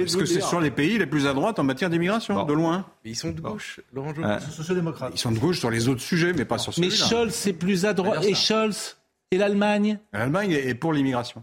parce 0.00 0.16
que 0.16 0.26
ce 0.26 0.40
sont 0.40 0.60
les 0.60 0.70
pays 0.70 0.98
les 0.98 1.06
plus 1.06 1.26
à 1.26 1.34
droite 1.34 1.58
en 1.58 1.64
matière 1.64 1.88
d'immigration, 1.88 2.44
de 2.44 2.52
loin. 2.52 2.84
Mais 3.04 3.12
ils 3.12 3.16
sont 3.16 3.30
de 3.30 3.40
gauche, 3.40 3.80
Laurent 3.92 4.12
euh, 4.18 4.40
sociodémocrates. 4.50 5.12
Ils 5.14 5.18
sont 5.18 5.32
de 5.32 5.38
gauche 5.38 5.60
sur 5.60 5.70
les 5.70 5.88
autres 5.88 6.02
sujets, 6.02 6.32
mais 6.32 6.44
pas 6.44 6.58
sur 6.58 6.74
celui-là. 6.74 6.94
Mais 6.94 7.08
Scholz, 7.08 7.34
c'est 7.34 7.52
plus 7.52 7.86
à 7.86 7.94
droite. 7.94 8.24
Et 8.24 8.34
Scholz 8.34 8.96
et 9.30 9.38
l'Allemagne? 9.38 9.98
L'Allemagne 10.12 10.52
est 10.52 10.74
pour 10.74 10.92
l'immigration. 10.92 11.42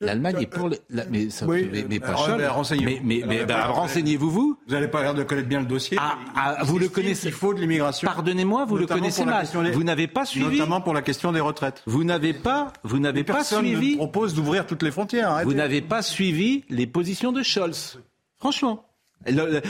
L'Allemagne 0.00 0.36
est 0.42 0.46
pour 0.46 0.68
les... 0.68 0.78
mais, 1.10 1.28
ça, 1.28 1.44
oui, 1.44 1.68
mais, 1.72 1.84
mais, 1.88 1.98
pas 1.98 2.14
euh, 2.28 2.50
renseignez 2.50 2.84
mais, 2.84 3.00
mais, 3.02 3.22
mais 3.26 3.44
bah, 3.44 3.66
renseignez-vous 3.66 4.30
vous. 4.30 4.58
Vous 4.64 4.72
n'avez 4.72 4.86
pas 4.86 5.02
l'air 5.02 5.14
de 5.14 5.24
connaître 5.24 5.48
bien 5.48 5.58
le 5.58 5.66
dossier. 5.66 5.96
Ah, 6.00 6.18
ah 6.36 6.62
vous 6.62 6.78
le 6.78 6.88
connaissez. 6.88 7.28
Il 7.28 7.34
faut 7.34 7.52
de 7.52 7.60
l'immigration. 7.60 8.06
Pardonnez-moi, 8.06 8.64
vous 8.64 8.76
le 8.76 8.86
connaissez 8.86 9.24
mal. 9.24 9.44
Des... 9.52 9.72
Vous 9.72 9.82
n'avez 9.82 10.06
pas 10.06 10.24
suivi. 10.24 10.58
Notamment 10.58 10.80
pour 10.80 10.94
la 10.94 11.02
question 11.02 11.32
des 11.32 11.40
retraites. 11.40 11.82
Vous 11.86 12.04
n'avez 12.04 12.32
pas, 12.32 12.72
vous 12.84 13.00
n'avez 13.00 13.24
pas 13.24 13.42
suivi. 13.42 13.92
Ne 13.92 13.96
propose 13.96 14.34
d'ouvrir 14.34 14.66
toutes 14.66 14.84
les 14.84 14.92
frontières. 14.92 15.30
Arrêtez. 15.30 15.50
Vous 15.50 15.56
n'avez 15.56 15.82
pas 15.82 16.02
suivi 16.02 16.64
les 16.68 16.86
positions 16.86 17.32
de 17.32 17.42
Scholz. 17.42 17.98
Franchement. 18.38 18.87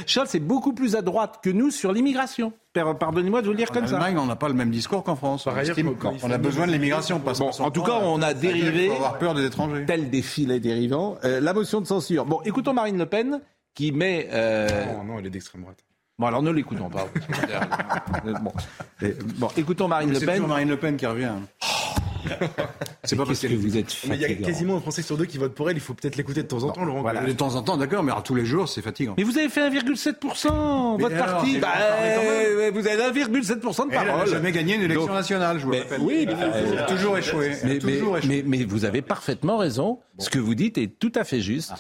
Scholz 0.07 0.35
est 0.35 0.41
beaucoup 0.41 0.73
plus 0.73 0.95
à 0.95 1.03
droite 1.03 1.41
que 1.43 1.51
nous 1.51 1.71
sur 1.71 1.93
l'immigration. 1.93 2.53
Pardonnez-moi 2.75 3.41
de 3.41 3.47
vous 3.47 3.53
le 3.53 3.59
dire 3.59 3.71
comme 3.71 3.87
ça. 3.87 3.97
En 3.97 4.01
Allemagne, 4.01 4.19
on 4.23 4.27
n'a 4.27 4.37
pas 4.37 4.49
le 4.49 4.55
même 4.55 4.71
discours 4.71 5.03
qu'en 5.03 5.17
France. 5.17 5.45
Par 5.45 5.57
ailleurs, 5.57 5.77
on 6.23 6.31
a 6.31 6.39
besoin 6.39 6.67
de 6.67 6.73
l'immigration. 6.73 7.19
Bon, 7.19 7.33
en 7.33 7.71
tout 7.71 7.83
cas, 7.83 7.99
on 8.03 8.23
a 8.23 8.35
dérivé. 8.35 8.91
avoir 8.91 9.19
peur 9.19 9.35
des 9.35 9.47
étrangers. 9.47 9.85
Tel 9.87 10.11
des 10.11 10.23
filets 10.23 10.61
dérivants. 10.61 11.17
Euh, 11.25 11.41
la 11.41 11.53
motion 11.53 11.81
de 11.81 11.87
censure. 11.87 12.25
Bon, 12.25 12.41
écoutons 12.45 12.73
Marine 12.73 12.99
Le 12.99 13.07
Pen 13.07 13.41
qui 13.75 13.93
met. 13.93 14.29
Euh... 14.33 14.93
Non, 14.95 15.05
non, 15.05 15.19
elle 15.19 15.27
est 15.27 15.31
d'extrême 15.31 15.63
droite. 15.63 15.79
Bon, 16.19 16.27
alors 16.27 16.43
ne 16.43 16.51
l'écoutons 16.51 16.91
pas. 16.91 17.07
bon. 18.43 18.53
bon, 19.37 19.49
écoutons 19.57 19.89
Marine 19.89 20.13
Le 20.13 20.19
Pen. 20.19 20.41
C'est 20.43 20.49
Marine 20.49 20.69
Le 20.69 20.77
Pen 20.77 20.97
qui 20.97 21.07
revient. 21.07 21.33
C'est 23.05 23.17
pas 23.17 23.25
parce 23.25 23.41
que 23.41 23.47
vous 23.55 23.77
êtes 23.77 23.97
Mais 24.09 24.17
il 24.17 24.21
y 24.21 24.25
a 24.25 24.35
quasiment 24.35 24.77
un 24.77 24.81
Français 24.81 25.03
sur 25.03 25.17
deux 25.17 25.25
qui 25.25 25.39
vote 25.39 25.55
pour 25.55 25.71
elle. 25.71 25.77
Il 25.77 25.81
faut 25.81 25.95
peut-être 25.95 26.17
l'écouter 26.17 26.43
de 26.43 26.49
temps 26.49 26.63
en 26.63 26.71
temps, 26.71 26.85
Laurent. 26.85 27.03
Voilà, 27.03 27.25
de 27.25 27.33
temps 27.33 27.55
en 27.55 27.63
temps, 27.63 27.77
d'accord, 27.77 28.03
mais 28.03 28.13
alors, 28.13 28.23
tous 28.23 28.35
les 28.35 28.45
jours, 28.45 28.69
c'est 28.69 28.83
fatigant. 28.83 29.15
Mais 29.17 29.25
vous 29.25 29.39
avez 29.39 29.49
fait 29.49 29.69
1,7%, 29.69 31.01
votre 31.01 31.17
parti. 31.17 31.59
Bah, 31.59 31.69
euh, 31.77 32.71
vous 32.73 32.87
avez 32.87 33.25
1,7% 33.25 33.87
de 33.87 33.93
parole. 33.93 34.09
Elle 34.09 34.17
n'a 34.17 34.27
jamais 34.27 34.53
gagné 34.53 34.75
une 34.75 34.83
élection 34.83 35.13
nationale, 35.13 35.59
je 35.59 35.67
vous 35.67 35.73
rappelle. 35.73 36.01
Oui, 36.01 36.27
mais, 36.27 36.35
euh, 36.39 36.87
toujours 36.87 37.19
échoué. 37.19 37.53
Mais, 37.65 37.79
toujours 37.79 38.13
mais, 38.15 38.19
échoué. 38.19 38.45
mais, 38.47 38.65
vous 38.65 38.85
avez 38.85 39.03
parfaitement 39.03 39.59
raison. 39.59 40.01
Bon. 40.17 40.25
Ce 40.25 40.31
que 40.31 40.39
vous 40.39 40.55
dites 40.55 40.79
est 40.79 40.99
tout 40.99 41.13
à 41.15 41.25
fait 41.25 41.41
juste. 41.41 41.73
Ah. 41.75 41.79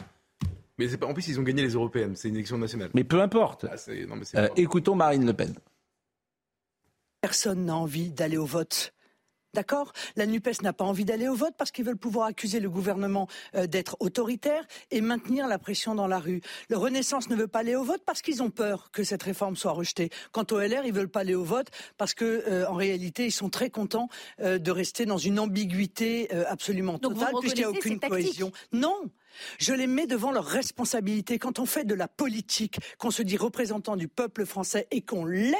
Mais 0.78 0.86
pas, 0.96 1.07
en 1.07 1.14
plus, 1.14 1.26
ils 1.28 1.40
ont 1.40 1.42
gagné 1.42 1.62
les 1.62 1.72
européennes. 1.72 2.14
C'est 2.14 2.28
une 2.28 2.36
élection 2.36 2.57
nationale. 2.57 2.90
Mais 2.94 3.05
peu 3.05 3.20
importe. 3.20 3.66
Ah, 3.70 3.74
non, 4.09 4.16
mais 4.16 4.24
euh, 4.36 4.49
écoutons 4.57 4.94
Marine 4.94 5.26
Le 5.26 5.32
Pen. 5.32 5.55
Personne 7.20 7.64
n'a 7.64 7.74
envie 7.74 8.11
d'aller 8.11 8.36
au 8.36 8.46
vote. 8.46 8.94
D'accord 9.59 9.92
La 10.14 10.24
NUPES 10.26 10.62
n'a 10.62 10.72
pas 10.72 10.84
envie 10.84 11.04
d'aller 11.04 11.26
au 11.26 11.34
vote 11.34 11.54
parce 11.59 11.72
qu'ils 11.72 11.84
veulent 11.84 11.96
pouvoir 11.96 12.28
accuser 12.28 12.61
le 12.61 12.70
gouvernement 12.70 13.26
euh, 13.56 13.66
d'être 13.66 13.96
autoritaire 13.98 14.64
et 14.92 15.00
maintenir 15.00 15.48
la 15.48 15.59
pression 15.59 15.96
dans 15.96 16.06
la 16.06 16.20
rue. 16.20 16.42
Le 16.68 16.76
Renaissance 16.76 17.28
ne 17.28 17.34
veut 17.34 17.48
pas 17.48 17.59
aller 17.59 17.74
au 17.74 17.82
vote 17.82 18.02
parce 18.06 18.22
qu'ils 18.22 18.40
ont 18.40 18.50
peur 18.50 18.92
que 18.92 19.02
cette 19.02 19.24
réforme 19.24 19.56
soit 19.56 19.72
rejetée. 19.72 20.11
Quant 20.30 20.46
au 20.52 20.61
LR, 20.61 20.86
ils 20.86 20.92
veulent 20.92 21.09
pas 21.09 21.22
aller 21.22 21.34
au 21.34 21.42
vote 21.42 21.72
parce 21.96 22.14
que, 22.14 22.44
euh, 22.46 22.68
en 22.68 22.74
réalité, 22.74 23.26
ils 23.26 23.32
sont 23.32 23.50
très 23.50 23.68
contents 23.68 24.09
euh, 24.38 24.59
de 24.59 24.70
rester 24.70 25.06
dans 25.06 25.18
une 25.18 25.40
ambiguïté 25.40 26.28
euh, 26.32 26.44
absolument 26.46 27.00
totale 27.00 27.34
puisqu'il 27.40 27.59
n'y 27.59 27.64
a 27.64 27.70
aucune 27.70 27.98
cohésion. 27.98 28.52
Non 28.70 29.11
je 29.59 29.72
les 29.72 29.86
mets 29.86 30.07
devant 30.07 30.30
leurs 30.30 30.47
responsabilités. 30.47 31.39
Quand 31.39 31.59
on 31.59 31.66
fait 31.66 31.84
de 31.84 31.95
la 31.95 32.09
politique, 32.09 32.78
qu'on 32.99 33.11
se 33.11 33.22
dit 33.22 33.36
représentant 33.36 33.97
du 33.97 34.09
peuple 34.09 34.47
français 34.47 34.86
et 34.91 35.03
qu'on 35.03 35.24
l'est, 35.24 35.57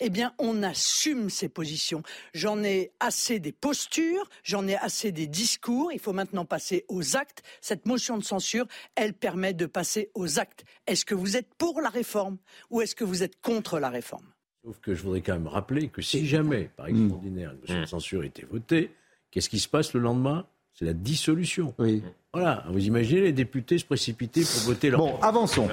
eh 0.00 0.10
bien, 0.10 0.34
on 0.38 0.62
assume 0.62 1.30
ses 1.30 1.48
positions. 1.48 2.02
J'en 2.34 2.62
ai 2.62 2.92
assez 3.00 3.38
des 3.38 3.52
postures, 3.52 4.28
j'en 4.44 4.66
ai 4.66 4.76
assez 4.76 5.12
des 5.12 5.26
discours. 5.26 5.92
Il 5.92 5.98
faut 5.98 6.12
maintenant 6.12 6.44
passer 6.44 6.84
aux 6.88 7.16
actes. 7.16 7.42
Cette 7.60 7.86
motion 7.86 8.18
de 8.18 8.24
censure, 8.24 8.66
elle 8.94 9.14
permet 9.14 9.54
de 9.54 9.66
passer 9.66 10.10
aux 10.14 10.38
actes. 10.38 10.64
Est-ce 10.86 11.04
que 11.04 11.14
vous 11.14 11.36
êtes 11.36 11.54
pour 11.54 11.80
la 11.80 11.88
réforme 11.88 12.38
ou 12.70 12.80
est-ce 12.80 12.94
que 12.94 13.04
vous 13.04 13.22
êtes 13.22 13.40
contre 13.40 13.78
la 13.78 13.88
réforme? 13.88 14.26
Sauf 14.64 14.78
que 14.78 14.94
je 14.94 15.02
voudrais 15.02 15.22
quand 15.22 15.32
même 15.32 15.48
rappeler 15.48 15.88
que 15.88 16.02
si 16.02 16.26
jamais, 16.26 16.70
par 16.76 16.86
extraordinaire, 16.86 17.52
une 17.52 17.60
motion 17.60 17.80
de 17.80 17.86
censure 17.86 18.24
était 18.24 18.44
votée, 18.44 18.90
qu'est-ce 19.30 19.48
qui 19.48 19.58
se 19.58 19.68
passe 19.68 19.92
le 19.92 20.00
lendemain? 20.00 20.46
C'est 20.72 20.84
la 20.84 20.92
dissolution. 20.92 21.74
Oui. 21.78 22.02
Voilà, 22.34 22.64
vous 22.70 22.86
imaginez 22.86 23.20
les 23.20 23.32
députés 23.34 23.76
se 23.76 23.84
précipiter 23.84 24.40
pour 24.40 24.72
voter 24.72 24.88
leur. 24.88 25.00
Bon, 25.00 25.16
avançons. 25.20 25.68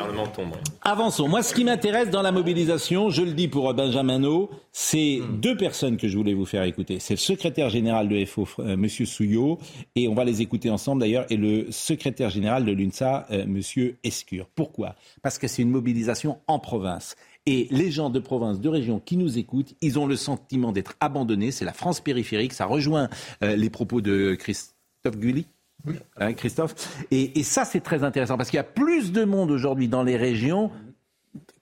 Avançons. 0.81 1.29
Moi, 1.29 1.41
ce 1.41 1.53
qui 1.53 1.63
m'intéresse 1.63 2.09
dans 2.09 2.21
la 2.21 2.33
mobilisation, 2.33 3.09
je 3.09 3.21
le 3.21 3.31
dis 3.31 3.47
pour 3.47 3.73
Benjamin 3.73 4.21
O, 4.25 4.49
c'est 4.73 5.21
hmm. 5.21 5.39
deux 5.39 5.55
personnes 5.55 5.95
que 5.95 6.09
je 6.09 6.17
voulais 6.17 6.33
vous 6.33 6.45
faire 6.45 6.63
écouter. 6.63 6.99
C'est 6.99 7.13
le 7.13 7.19
secrétaire 7.19 7.69
général 7.69 8.09
de 8.09 8.25
FO, 8.25 8.45
euh, 8.59 8.75
Monsieur 8.75 9.05
Souillot, 9.05 9.57
et 9.95 10.09
on 10.09 10.15
va 10.15 10.25
les 10.25 10.41
écouter 10.41 10.69
ensemble 10.69 10.99
d'ailleurs, 10.99 11.25
et 11.29 11.37
le 11.37 11.71
secrétaire 11.71 12.29
général 12.29 12.65
de 12.65 12.73
l'UNSA, 12.73 13.25
euh, 13.31 13.45
Monsieur 13.47 13.95
Escure. 14.03 14.49
Pourquoi? 14.53 14.95
Parce 15.21 15.37
que 15.37 15.47
c'est 15.47 15.61
une 15.61 15.71
mobilisation 15.71 16.39
en 16.47 16.59
province. 16.59 17.15
Et 17.45 17.69
les 17.71 17.89
gens 17.89 18.09
de 18.09 18.19
province, 18.19 18.59
de 18.59 18.67
région 18.67 18.99
qui 18.99 19.15
nous 19.15 19.37
écoutent, 19.37 19.75
ils 19.79 19.97
ont 19.97 20.07
le 20.07 20.17
sentiment 20.17 20.73
d'être 20.73 20.95
abandonnés. 20.99 21.51
C'est 21.51 21.63
la 21.63 21.71
France 21.71 22.01
périphérique. 22.01 22.51
Ça 22.51 22.65
rejoint 22.65 23.07
euh, 23.45 23.55
les 23.55 23.69
propos 23.69 24.01
de 24.01 24.35
Christophe 24.37 25.15
Gulli 25.15 25.45
oui. 25.85 25.95
Hein, 26.17 26.33
Christophe? 26.33 26.75
Et, 27.11 27.39
et 27.39 27.43
ça, 27.43 27.65
c'est 27.65 27.79
très 27.79 28.03
intéressant 28.03 28.37
parce 28.37 28.49
qu'il 28.49 28.57
y 28.57 28.59
a 28.59 28.63
plus 28.63 29.11
de 29.11 29.23
monde 29.23 29.51
aujourd'hui 29.51 29.87
dans 29.87 30.03
les 30.03 30.17
régions 30.17 30.71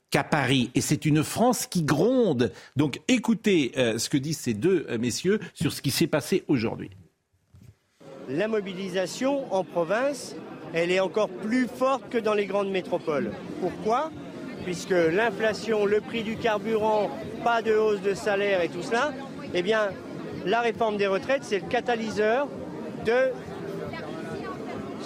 qu'à 0.10 0.24
Paris. 0.24 0.72
Et 0.74 0.82
c'est 0.82 1.06
une 1.06 1.24
France 1.24 1.68
qui 1.68 1.84
gronde. 1.84 2.52
Donc 2.76 3.02
écoutez 3.08 3.74
euh, 3.78 3.98
ce 3.98 4.10
que 4.10 4.18
disent 4.18 4.40
ces 4.40 4.54
deux 4.54 4.86
euh, 4.90 4.98
messieurs 4.98 5.40
sur 5.54 5.74
ce 5.74 5.82
qui 5.82 5.92
s'est 5.92 6.08
passé 6.08 6.44
aujourd'hui. 6.48 6.90
La 8.30 8.48
mobilisation 8.48 9.54
en 9.54 9.64
province, 9.64 10.36
elle 10.74 10.92
est 10.92 11.00
encore 11.00 11.30
plus 11.30 11.68
forte 11.68 12.10
que 12.10 12.18
dans 12.18 12.34
les 12.34 12.46
grandes 12.46 12.70
métropoles. 12.70 13.32
Pourquoi? 13.62 14.12
Puisque 14.66 14.92
l'inflation, 14.92 15.86
le 15.86 16.02
prix 16.02 16.24
du 16.24 16.36
carburant, 16.36 17.10
pas 17.44 17.62
de 17.62 17.74
hausse 17.74 18.02
de 18.02 18.14
salaire 18.14 18.62
et 18.62 18.68
tout 18.68 18.82
cela, 18.82 19.14
eh 19.54 19.62
bien, 19.62 19.92
la 20.46 20.60
réforme 20.60 20.98
des 20.98 21.08
retraites, 21.08 21.44
c'est 21.44 21.60
le 21.60 21.68
catalyseur 21.68 22.48
de 23.06 23.32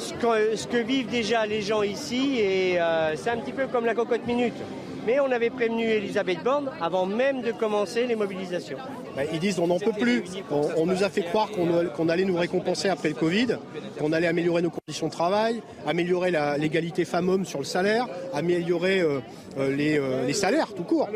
ce 0.02 0.68
que, 0.68 0.78
vivent 0.78 1.10
déjà 1.10 1.46
les 1.46 1.62
gens 1.62 1.84
ici 1.84 2.40
et 2.40 2.82
euh, 2.82 3.16
c'est 3.16 3.30
un 3.30 3.38
petit 3.38 3.52
peu 3.52 3.68
comme 3.68 3.86
la 3.86 3.94
cocotte 3.94 4.26
minute. 4.26 4.56
Mais 5.06 5.20
on 5.20 5.32
avait 5.32 5.50
prévenu 5.50 5.84
Elisabeth 5.84 6.44
Borne 6.44 6.70
avant 6.80 7.06
même 7.06 7.42
de 7.42 7.52
commencer 7.52 8.06
les 8.06 8.16
mobilisations. 8.16 8.78
bah, 9.16 9.24
ils 9.32 9.40
disent 9.40 9.60
on 9.60 9.68
n'en 9.68 9.80
peut 9.80 9.94
plus. 9.94 10.24
On, 10.52 10.86
nous 10.86 11.04
a 11.04 11.10
fait 11.10 11.24
croire 11.24 11.50
qu'on 11.52 12.10
allait 12.10 12.26
nous 12.26 12.38
récompenser 12.38 12.90
après 12.90 13.10
le 13.10 13.16
Covid, 13.16 13.58
qu'on 14.00 14.12
allait 14.12 14.28
améliorer 14.28 14.62
nos 14.62 14.70
conditions 14.70 15.08
de 15.08 15.12
travail, 15.12 15.62
améliorer 15.88 16.32
l'égalité 16.58 17.06
femmes-hommes 17.06 17.46
sur 17.46 17.60
le 17.60 17.66
salaire, 17.66 18.08
améliorer 18.34 19.02
euh, 19.02 19.20
euh, 19.58 19.76
euh, 19.80 20.26
les, 20.26 20.34
salaires 20.34 20.74
tout 20.74 20.84
court. 20.84 21.10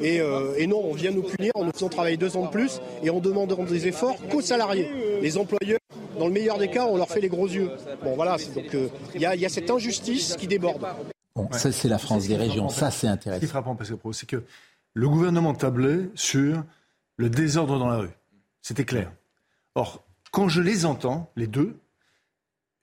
Et, 0.00 0.20
non, 0.66 0.82
on 0.84 0.94
vient 0.94 1.10
nous 1.10 1.22
punir 1.22 1.52
en 1.54 1.64
nous 1.64 1.72
faisant 1.72 1.88
travailler 1.88 2.16
deux 2.16 2.36
ans 2.36 2.46
de 2.46 2.50
plus 2.50 2.80
et 3.02 3.10
en 3.10 3.20
demandant 3.20 3.62
des 3.64 3.86
efforts 3.86 4.16
qu'aux 4.28 4.40
salariés. 4.40 4.88
Les 5.22 5.38
employeurs, 5.38 5.80
dans 6.18 6.26
le 6.26 6.32
meilleur 6.32 6.58
des 6.58 6.68
cas, 6.68 6.86
on 6.86 6.96
leur 6.96 7.08
fait 7.08 7.20
les 7.20 7.28
gros 7.28 7.46
yeux. 7.46 7.70
Bon 8.02 8.14
voilà, 8.14 8.36
donc 8.54 8.76
il 9.14 9.20
y, 9.20 9.26
a 9.26 9.48
cette 9.48 9.70
injustice 9.70 10.36
qui 10.36 10.46
déborde. 10.46 10.84
Bon, 11.42 11.52
ça 11.56 11.72
c'est 11.72 11.88
la 11.88 11.98
France 11.98 12.26
des 12.26 12.36
régions, 12.36 12.68
ça 12.68 12.90
c'est 12.90 13.06
intéressant. 13.06 13.40
Ce 13.40 13.40
qui 13.40 13.46
est 13.46 13.48
frappant, 13.48 13.76
c'est 14.12 14.26
que 14.26 14.44
le 14.94 15.08
gouvernement 15.08 15.54
tablait 15.54 16.10
sur 16.14 16.62
le 17.16 17.30
désordre 17.30 17.78
dans 17.78 17.88
la 17.88 17.98
rue. 17.98 18.10
C'était 18.62 18.84
clair. 18.84 19.12
Or, 19.74 20.04
quand 20.30 20.48
je 20.48 20.60
les 20.60 20.84
entends, 20.84 21.30
les 21.36 21.46
deux, 21.46 21.78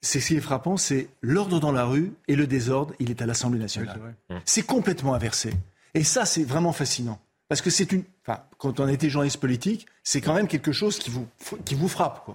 c'est 0.00 0.20
ce 0.20 0.28
qui 0.28 0.36
est 0.36 0.40
frappant, 0.40 0.76
c'est 0.76 1.08
l'ordre 1.22 1.60
dans 1.60 1.72
la 1.72 1.84
rue 1.84 2.12
et 2.28 2.36
le 2.36 2.46
désordre, 2.46 2.94
il 2.98 3.10
est 3.10 3.20
à 3.22 3.26
l'Assemblée 3.26 3.58
nationale. 3.58 4.14
c'est 4.44 4.62
complètement 4.62 5.14
inversé. 5.14 5.52
Et 5.94 6.04
ça, 6.04 6.24
c'est 6.24 6.44
vraiment 6.44 6.72
fascinant. 6.72 7.18
Parce 7.48 7.62
que 7.62 7.70
c'est 7.70 7.90
une. 7.92 8.04
Enfin, 8.26 8.42
quand 8.58 8.78
on 8.78 8.88
était 8.88 9.08
journaliste 9.08 9.38
politique, 9.38 9.86
c'est 10.02 10.20
quand 10.20 10.34
même 10.34 10.48
quelque 10.48 10.70
chose 10.70 10.98
qui 10.98 11.08
vous, 11.08 11.26
qui 11.64 11.74
vous 11.74 11.88
frappe. 11.88 12.30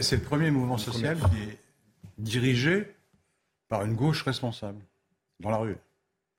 C'est 0.00 0.16
le 0.16 0.22
premier 0.22 0.50
mouvement 0.50 0.78
social 0.78 1.18
qui 1.18 1.42
est 1.42 1.58
dirigé 2.16 2.94
par 3.68 3.84
une 3.84 3.94
gauche 3.94 4.22
responsable 4.22 4.80
dans 5.40 5.50
la 5.50 5.58
rue. 5.58 5.76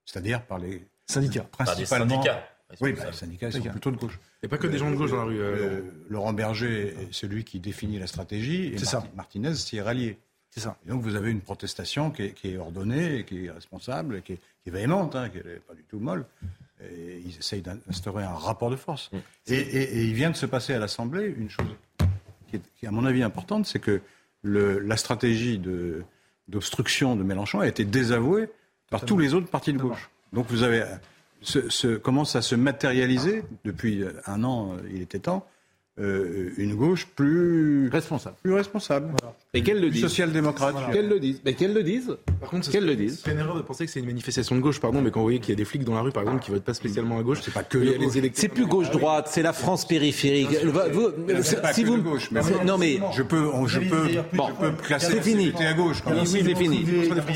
C'est-à-dire 0.05 0.43
par 0.45 0.59
les 0.59 0.85
syndicats. 1.05 1.47
Principalement. 1.51 2.23
Oui, 2.81 2.93
bah, 2.93 3.05
les 3.07 3.13
syndicats 3.13 3.51
sont 3.51 3.61
plutôt 3.61 3.91
de 3.91 3.97
gauche. 3.97 4.19
Il 4.41 4.45
n'y 4.45 4.47
a 4.47 4.49
pas 4.49 4.57
que 4.57 4.67
des 4.67 4.77
gens 4.77 4.91
de 4.91 4.95
gauche 4.95 5.11
dans 5.11 5.17
la 5.17 5.23
rue. 5.23 5.39
Euh, 5.39 5.81
Laurent 6.09 6.33
Berger 6.33 6.89
est 6.89 7.07
celui 7.11 7.43
qui 7.43 7.59
définit 7.59 7.97
la 7.97 8.07
stratégie 8.07 8.67
et 8.67 8.77
ça. 8.77 9.03
Martinez 9.15 9.55
s'y 9.55 9.77
est 9.77 9.81
rallié. 9.81 10.17
C'est 10.51 10.61
ça. 10.61 10.77
donc 10.87 11.03
vous 11.03 11.15
avez 11.15 11.29
une 11.29 11.41
protestation 11.41 12.09
qui 12.09 12.33
est, 12.43 12.57
ordonnée, 12.57 13.23
qui 13.23 13.45
est 13.45 13.51
responsable, 13.51 14.23
qui 14.23 14.33
est, 14.33 14.39
qui 14.63 14.69
est 14.69 14.71
véhémente, 14.71 15.15
hein, 15.15 15.29
qui 15.29 15.37
n'est 15.37 15.57
pas 15.57 15.75
du 15.75 15.83
tout 15.83 15.99
molle. 15.99 16.25
Et 16.81 17.21
ils 17.23 17.37
essayent 17.37 17.61
d'instaurer 17.61 18.23
un 18.23 18.33
rapport 18.33 18.71
de 18.71 18.75
force. 18.75 19.11
Mm. 19.11 19.17
Et, 19.47 20.05
il 20.07 20.13
vient 20.15 20.31
de 20.31 20.35
se 20.35 20.47
passer 20.47 20.73
à 20.73 20.79
l'Assemblée 20.79 21.27
une 21.37 21.49
chose 21.49 21.67
qui 22.47 22.55
est, 22.55 22.87
à 22.87 22.91
mon 22.91 23.05
avis, 23.05 23.21
importante, 23.21 23.67
c'est 23.67 23.79
que 23.79 24.01
le, 24.41 24.79
la 24.79 24.97
stratégie 24.97 25.61
d'obstruction 26.47 27.15
de, 27.15 27.21
de 27.21 27.27
Mélenchon 27.27 27.59
a 27.59 27.67
été 27.67 27.85
désavouée 27.85 28.49
par 28.89 29.05
tous 29.05 29.17
les 29.17 29.33
autres 29.33 29.47
partis 29.47 29.73
de 29.73 29.77
gauche. 29.77 30.09
Donc 30.33 30.47
vous 30.49 30.63
avez 30.63 30.83
se, 31.41 31.95
commence 31.97 32.35
à 32.35 32.41
se 32.41 32.55
matérialiser, 32.55 33.43
depuis 33.63 34.03
un 34.25 34.43
an, 34.43 34.73
euh, 34.73 34.89
il 34.93 35.01
était 35.01 35.19
temps, 35.19 35.45
euh, 35.99 36.51
une 36.57 36.75
gauche 36.75 37.07
plus 37.07 37.89
responsable. 37.89 38.35
Plus 38.41 38.53
responsable. 38.53 39.09
Et 39.53 39.63
qu'elle 39.63 39.81
le 39.81 39.89
dise. 39.89 40.01
Social-démocrate. 40.01 40.75
Qu'elle 40.93 41.09
le 41.09 41.19
dise. 41.19 41.41
Mais 41.43 41.53
qu'elle 41.53 41.73
le 41.73 41.83
dise. 41.83 42.17
Par 42.39 42.49
contre, 42.49 42.69
qu'elle 42.69 42.85
le 42.85 42.95
dise. 42.95 43.21
C'est 43.23 43.31
une 43.31 43.39
erreur 43.39 43.55
de 43.55 43.61
penser 43.61 43.85
que 43.85 43.91
c'est 43.91 43.99
une 43.99 44.05
manifestation 44.05 44.55
de 44.55 44.61
gauche, 44.61 44.79
pardon, 44.79 45.01
mais 45.01 45.11
quand 45.11 45.19
vous 45.19 45.25
voyez 45.25 45.39
qu'il 45.39 45.49
y 45.49 45.53
a 45.53 45.55
des 45.55 45.65
flics 45.65 45.83
dans 45.83 45.95
la 45.95 46.01
rue, 46.01 46.11
par 46.11 46.23
exemple, 46.23 46.41
qui 46.43 46.51
votent 46.51 46.63
pas 46.63 46.73
spécialement 46.73 47.19
à 47.19 47.23
gauche, 47.23 47.39
c'est 47.41 47.53
pas 47.53 47.63
que 47.63 47.77
les 47.77 48.17
électeurs. 48.17 48.41
C'est 48.41 48.47
plus 48.47 48.65
gauche-droite, 48.65 49.27
c'est 49.29 49.41
la 49.41 49.53
France 49.53 49.87
périphérique. 49.87 50.49
Vous, 50.63 51.09
si 51.73 51.83
vous, 51.83 51.97
gauche, 52.01 52.31
mais 52.31 52.41
non 52.65 52.77
mais 52.77 52.99
je 53.15 53.23
peux, 53.23 53.49
je 53.67 53.79
peux, 53.79 54.07
bon, 54.33 54.47
je 54.47 54.65
peux 54.65 54.71
classer 54.83 55.13
c'est 55.13 55.21
fini. 55.21 55.51
à 55.59 55.73
gauche. 55.73 56.01
Oui, 56.07 56.25
c'est 56.25 56.55
fini. 56.55 56.85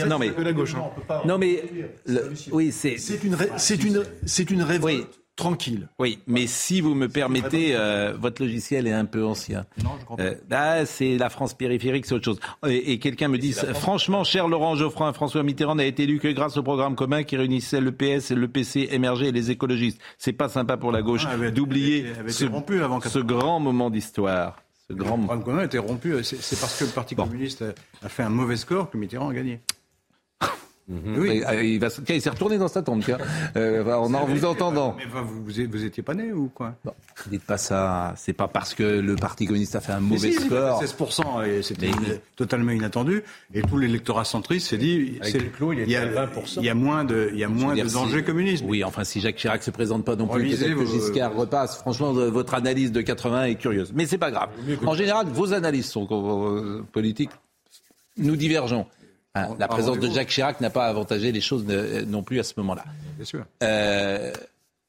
Non 0.07 0.19
mais, 0.19 0.31
non 1.25 1.37
mais, 1.37 1.63
oui, 2.51 2.71
c'est. 2.71 2.97
C'est 2.97 3.23
une, 3.23 3.37
c'est 3.57 3.83
une, 3.83 4.03
c'est 4.25 4.49
une 4.49 4.61
révolte 4.61 5.22
tranquille. 5.35 5.89
Oui, 5.99 6.19
mais 6.27 6.47
si 6.47 6.81
vous 6.81 6.93
me 6.95 7.07
permettez, 7.07 7.75
euh, 7.75 8.13
votre 8.17 8.41
logiciel 8.41 8.87
est 8.87 8.93
un 8.93 9.05
peu 9.05 9.25
ancien. 9.25 9.65
Non, 9.83 9.91
je 9.99 10.05
comprends. 10.05 10.23
Euh, 10.23 10.35
ah, 10.51 10.85
c'est 10.85 11.17
la 11.17 11.29
France 11.29 11.53
périphérique, 11.53 12.05
c'est 12.05 12.15
autre 12.15 12.25
chose. 12.25 12.39
Et, 12.67 12.99
quelqu'un 12.99 13.27
me 13.27 13.37
dit, 13.37 13.53
franchement, 13.73 14.23
cher 14.23 14.47
Laurent 14.47 14.75
Geoffroin, 14.75 15.13
François 15.13 15.43
Mitterrand 15.43 15.75
n'a 15.75 15.85
été 15.85 16.03
élu 16.03 16.19
que 16.19 16.27
grâce 16.27 16.57
au 16.57 16.63
programme 16.63 16.95
commun 16.95 17.23
qui 17.23 17.37
réunissait 17.37 17.81
le 17.81 17.91
PS, 17.91 18.31
le 18.31 18.47
PC, 18.47 18.89
MRG 18.97 19.23
et 19.23 19.31
les 19.31 19.51
écologistes. 19.51 19.99
C'est 20.17 20.33
pas 20.33 20.49
sympa 20.49 20.77
pour 20.77 20.91
la 20.91 21.01
gauche 21.01 21.25
ah, 21.27 21.51
d'oublier 21.51 22.05
ce, 22.27 22.45
ce 23.09 23.19
grand 23.19 23.59
moment 23.59 23.89
d'histoire. 23.89 24.57
Ce 24.89 24.93
grand 24.93 25.17
le 25.17 25.23
programme 25.23 25.43
commun 25.43 25.59
a 25.59 25.65
été 25.65 25.77
rompu. 25.77 26.23
C'est 26.23 26.59
parce 26.59 26.77
que 26.77 26.85
le 26.85 26.91
Parti 26.91 27.15
communiste 27.15 27.63
a 28.01 28.09
fait 28.09 28.23
un 28.23 28.29
mauvais 28.29 28.57
score 28.57 28.89
que 28.89 28.97
Mitterrand 28.97 29.29
a 29.29 29.33
gagné. 29.33 29.61
Mhm. 30.89 31.17
Oui. 31.17 31.43
Euh, 31.47 31.63
il, 31.63 31.79
va, 31.79 31.87
il 32.09 32.21
s'est 32.21 32.29
retourné 32.29 32.57
dans 32.57 32.67
sa 32.67 32.81
tombe, 32.81 33.01
tiens, 33.03 33.17
euh, 33.55 33.85
en, 33.85 34.25
vous 34.25 34.43
entendant. 34.43 34.95
Mais 34.97 35.05
vous, 35.05 35.43
vous, 35.45 35.85
étiez 35.85 36.03
pas 36.03 36.13
né 36.13 36.33
ou 36.33 36.49
quoi? 36.53 36.75
Non, 36.83 36.93
dites 37.31 37.43
pas 37.43 37.57
ça. 37.57 38.13
C'est 38.17 38.33
pas 38.33 38.49
parce 38.49 38.73
que 38.73 38.83
le 38.83 39.15
Parti 39.15 39.45
communiste 39.45 39.75
a 39.75 39.81
fait 39.81 39.93
un 39.93 40.01
mauvais 40.01 40.33
score. 40.33 40.83
16%, 40.83 41.45
et 41.47 41.61
c'était 41.61 41.91
totalement 42.35 42.71
inattendu. 42.71 43.23
Et 43.53 43.61
tout 43.61 43.77
l'électorat 43.77 44.25
centriste 44.25 44.67
s'est 44.67 44.77
dit, 44.77 45.19
il, 45.21 45.89
y 45.89 45.95
a, 45.95 46.05
20%. 46.05 46.57
il 46.57 46.65
y 46.65 46.69
a 46.69 46.75
moins 46.75 47.05
de, 47.05 47.29
il 47.31 47.39
y 47.39 47.45
a 47.45 47.49
moins 47.49 47.75
de 47.75 47.83
danger 47.83 48.23
communiste. 48.23 48.65
Oui, 48.67 48.83
enfin, 48.83 49.05
si 49.05 49.21
Jacques 49.21 49.37
Chirac 49.37 49.63
se 49.63 49.71
présente 49.71 50.03
pas 50.03 50.17
non 50.17 50.27
plus, 50.27 50.49
peut-être 50.49 50.75
que 50.75 50.85
Giscard 50.85 51.33
repasse. 51.33 51.77
Franchement, 51.77 52.11
votre 52.11 52.55
analyse 52.55 52.91
de 52.91 53.01
80 53.01 53.45
est 53.45 53.55
curieuse. 53.55 53.93
Mais 53.95 54.05
c'est 54.05 54.17
pas 54.17 54.31
grave. 54.31 54.49
En 54.85 54.95
général, 54.95 55.27
vos 55.27 55.53
analyses 55.53 55.87
sont 55.87 56.07
euh, 56.11 56.83
politiques. 56.91 57.31
Nous 58.17 58.35
divergeons. 58.35 58.85
Hein, 59.35 59.55
la 59.57 59.67
présence 59.67 59.97
de 59.97 60.09
Jacques 60.09 60.29
Chirac 60.29 60.61
n'a 60.61 60.69
pas 60.69 60.85
avantagé 60.85 61.31
les 61.31 61.41
choses 61.41 61.65
euh, 61.67 62.05
non 62.05 62.21
plus 62.21 62.39
à 62.39 62.43
ce 62.43 62.53
moment-là. 62.57 62.83
Bien 63.15 63.25
sûr. 63.25 63.45
Euh, 63.63 64.31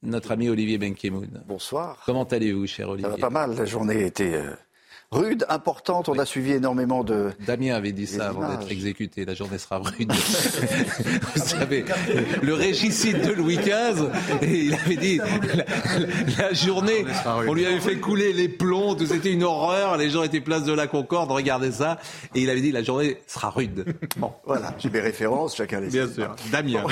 notre 0.03 0.33
ami 0.33 0.51
Olivier 0.51 0.77
Benkemoun. 0.77 1.43
Bonsoir. 1.47 2.03
Comment 2.05 2.25
allez-vous, 2.25 2.67
cher 2.67 2.91
Olivier 2.91 3.11
Ça 3.11 3.17
va 3.17 3.21
pas 3.21 3.31
mal. 3.31 3.57
La 3.57 3.65
journée 3.65 4.05
était 4.05 4.35
euh, 4.35 4.51
rude, 5.15 5.47
importante. 5.49 6.09
On 6.09 6.19
a 6.19 6.25
suivi 6.25 6.53
énormément 6.53 7.05
de. 7.05 7.31
Damien 7.47 7.75
avait 7.75 7.93
dit 7.93 8.07
ça 8.07 8.29
avant 8.29 8.49
d'être 8.49 8.71
exécuté. 8.71 9.25
La 9.25 9.35
journée 9.35 9.59
sera 9.59 9.79
rude. 9.79 10.13
Vous 11.35 11.43
savez, 11.43 11.85
le 12.43 12.55
régicide 12.55 13.21
de 13.23 13.33
Louis 13.33 13.57
XV, 13.57 14.09
et 14.43 14.65
il 14.65 14.75
avait 14.75 14.97
dit 14.97 15.21
la, 16.39 16.53
journée, 16.53 17.05
on 17.27 17.55
lui 17.55 17.67
avait 17.67 17.81
fait 17.81 17.97
couler 17.97 18.33
les 18.33 18.49
plombs, 18.49 18.95
tout 18.95 19.07
c'était 19.07 19.33
une 19.33 19.45
horreur. 19.45 19.97
Les 19.97 20.11
gens 20.11 20.23
étaient 20.23 20.41
place 20.41 20.65
de 20.65 20.73
la 20.73 20.87
Concorde, 20.87 21.31
regardez 21.31 21.73
ça, 21.73 21.99
et 22.35 22.43
il 22.43 22.51
avait 22.51 22.61
dit 22.61 22.73
la 22.73 22.83
journée 22.83 23.19
sera 23.27 23.51
rude. 23.51 23.85
Bon, 24.17 24.33
voilà, 24.45 24.75
j'ai 24.79 24.91
mes 24.91 25.01
références, 25.01 25.57
chacun 25.57 25.81
les. 25.81 25.89
Bien 25.89 26.09
sûr, 26.09 26.35
Damien. 26.51 26.85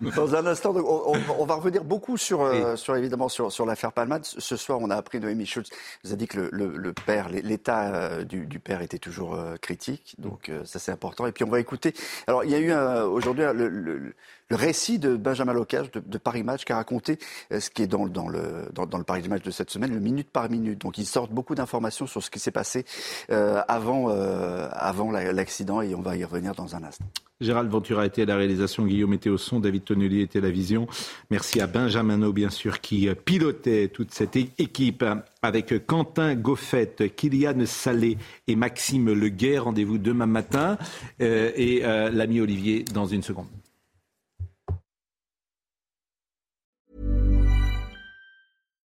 Dans 0.16 0.34
un 0.34 0.46
instant, 0.46 0.74
on, 0.74 1.44
va 1.44 1.54
revenir 1.54 1.84
beaucoup 1.84 2.16
sur, 2.16 2.42
euh, 2.42 2.76
sur 2.76 2.96
évidemment 2.96 3.28
sur, 3.28 3.52
sur 3.52 3.66
l'affaire 3.66 3.92
Palmade. 3.92 4.24
Ce 4.24 4.56
soir, 4.56 4.78
on 4.80 4.90
a 4.90 4.96
appris 4.96 5.20
Noémie 5.20 5.46
Schultz 5.46 5.70
vous 6.04 6.12
a 6.12 6.16
dit 6.16 6.26
que 6.26 6.48
le, 6.52 6.55
le, 6.56 6.92
père, 6.92 7.28
l'état 7.28 7.94
euh, 7.94 8.24
du, 8.24 8.58
père 8.58 8.82
était 8.82 8.98
toujours 8.98 9.34
euh, 9.34 9.56
critique, 9.56 10.14
donc 10.18 10.48
euh, 10.48 10.64
ça 10.64 10.78
c'est 10.78 10.92
important. 10.92 11.26
Et 11.26 11.32
puis 11.32 11.44
on 11.44 11.50
va 11.50 11.60
écouter. 11.60 11.92
Alors 12.26 12.44
il 12.44 12.50
y 12.50 12.54
a 12.54 12.58
eu 12.58 12.72
aujourd'hui 12.72 13.44
le, 13.54 14.14
récit 14.50 14.98
de 14.98 15.16
Benjamin 15.16 15.52
Locage 15.52 15.90
de, 15.90 16.18
Paris 16.18 16.42
Match 16.42 16.64
qui 16.64 16.72
a 16.72 16.76
raconté 16.76 17.18
ce 17.50 17.70
qui 17.70 17.82
est 17.82 17.86
dans, 17.86 18.04
le, 18.04 18.68
le 18.76 19.02
Paris 19.04 19.28
Match 19.28 19.42
de 19.42 19.50
cette 19.50 19.70
semaine, 19.70 19.92
le 19.92 20.00
minute 20.00 20.30
par 20.30 20.50
minute. 20.50 20.80
Donc 20.80 20.98
il 20.98 21.06
sort 21.06 21.28
beaucoup 21.28 21.54
d'informations 21.54 22.06
sur 22.06 22.22
ce 22.22 22.30
qui 22.30 22.38
s'est 22.38 22.50
passé 22.50 22.84
avant, 23.28 24.08
avant 24.08 25.10
l'accident 25.10 25.82
et 25.82 25.94
on 25.94 26.00
va 26.00 26.16
y 26.16 26.24
revenir 26.24 26.54
dans 26.54 26.74
un 26.74 26.82
instant. 26.84 27.06
Gérald 27.40 27.70
Ventura 27.70 28.06
était 28.06 28.22
à 28.22 28.24
la 28.24 28.36
réalisation, 28.36 28.86
Guillaume 28.86 29.12
était 29.12 29.28
au 29.28 29.36
son, 29.36 29.60
David 29.60 29.84
Tonnelier 29.84 30.22
était 30.22 30.38
à 30.38 30.42
la 30.42 30.50
vision. 30.50 30.86
Merci 31.30 31.60
à 31.60 31.66
Benjamin 31.66 32.16
bien 32.30 32.50
sûr, 32.50 32.80
qui 32.80 33.08
pilotait 33.24 33.88
toute 33.88 34.14
cette 34.14 34.36
équipe 34.36 35.04
avec 35.42 35.86
Quentin 35.86 36.34
Goffette, 36.34 37.14
Kylian 37.14 37.66
Salé 37.66 38.16
et 38.46 38.56
Maxime 38.56 39.12
Leguet. 39.12 39.58
Rendez-vous 39.58 39.98
demain 39.98 40.26
matin 40.26 40.78
euh, 41.20 41.52
et 41.54 41.84
euh, 41.84 42.10
l'ami 42.10 42.40
Olivier 42.40 42.84
dans 42.94 43.06
une 43.06 43.22
seconde. 43.22 43.46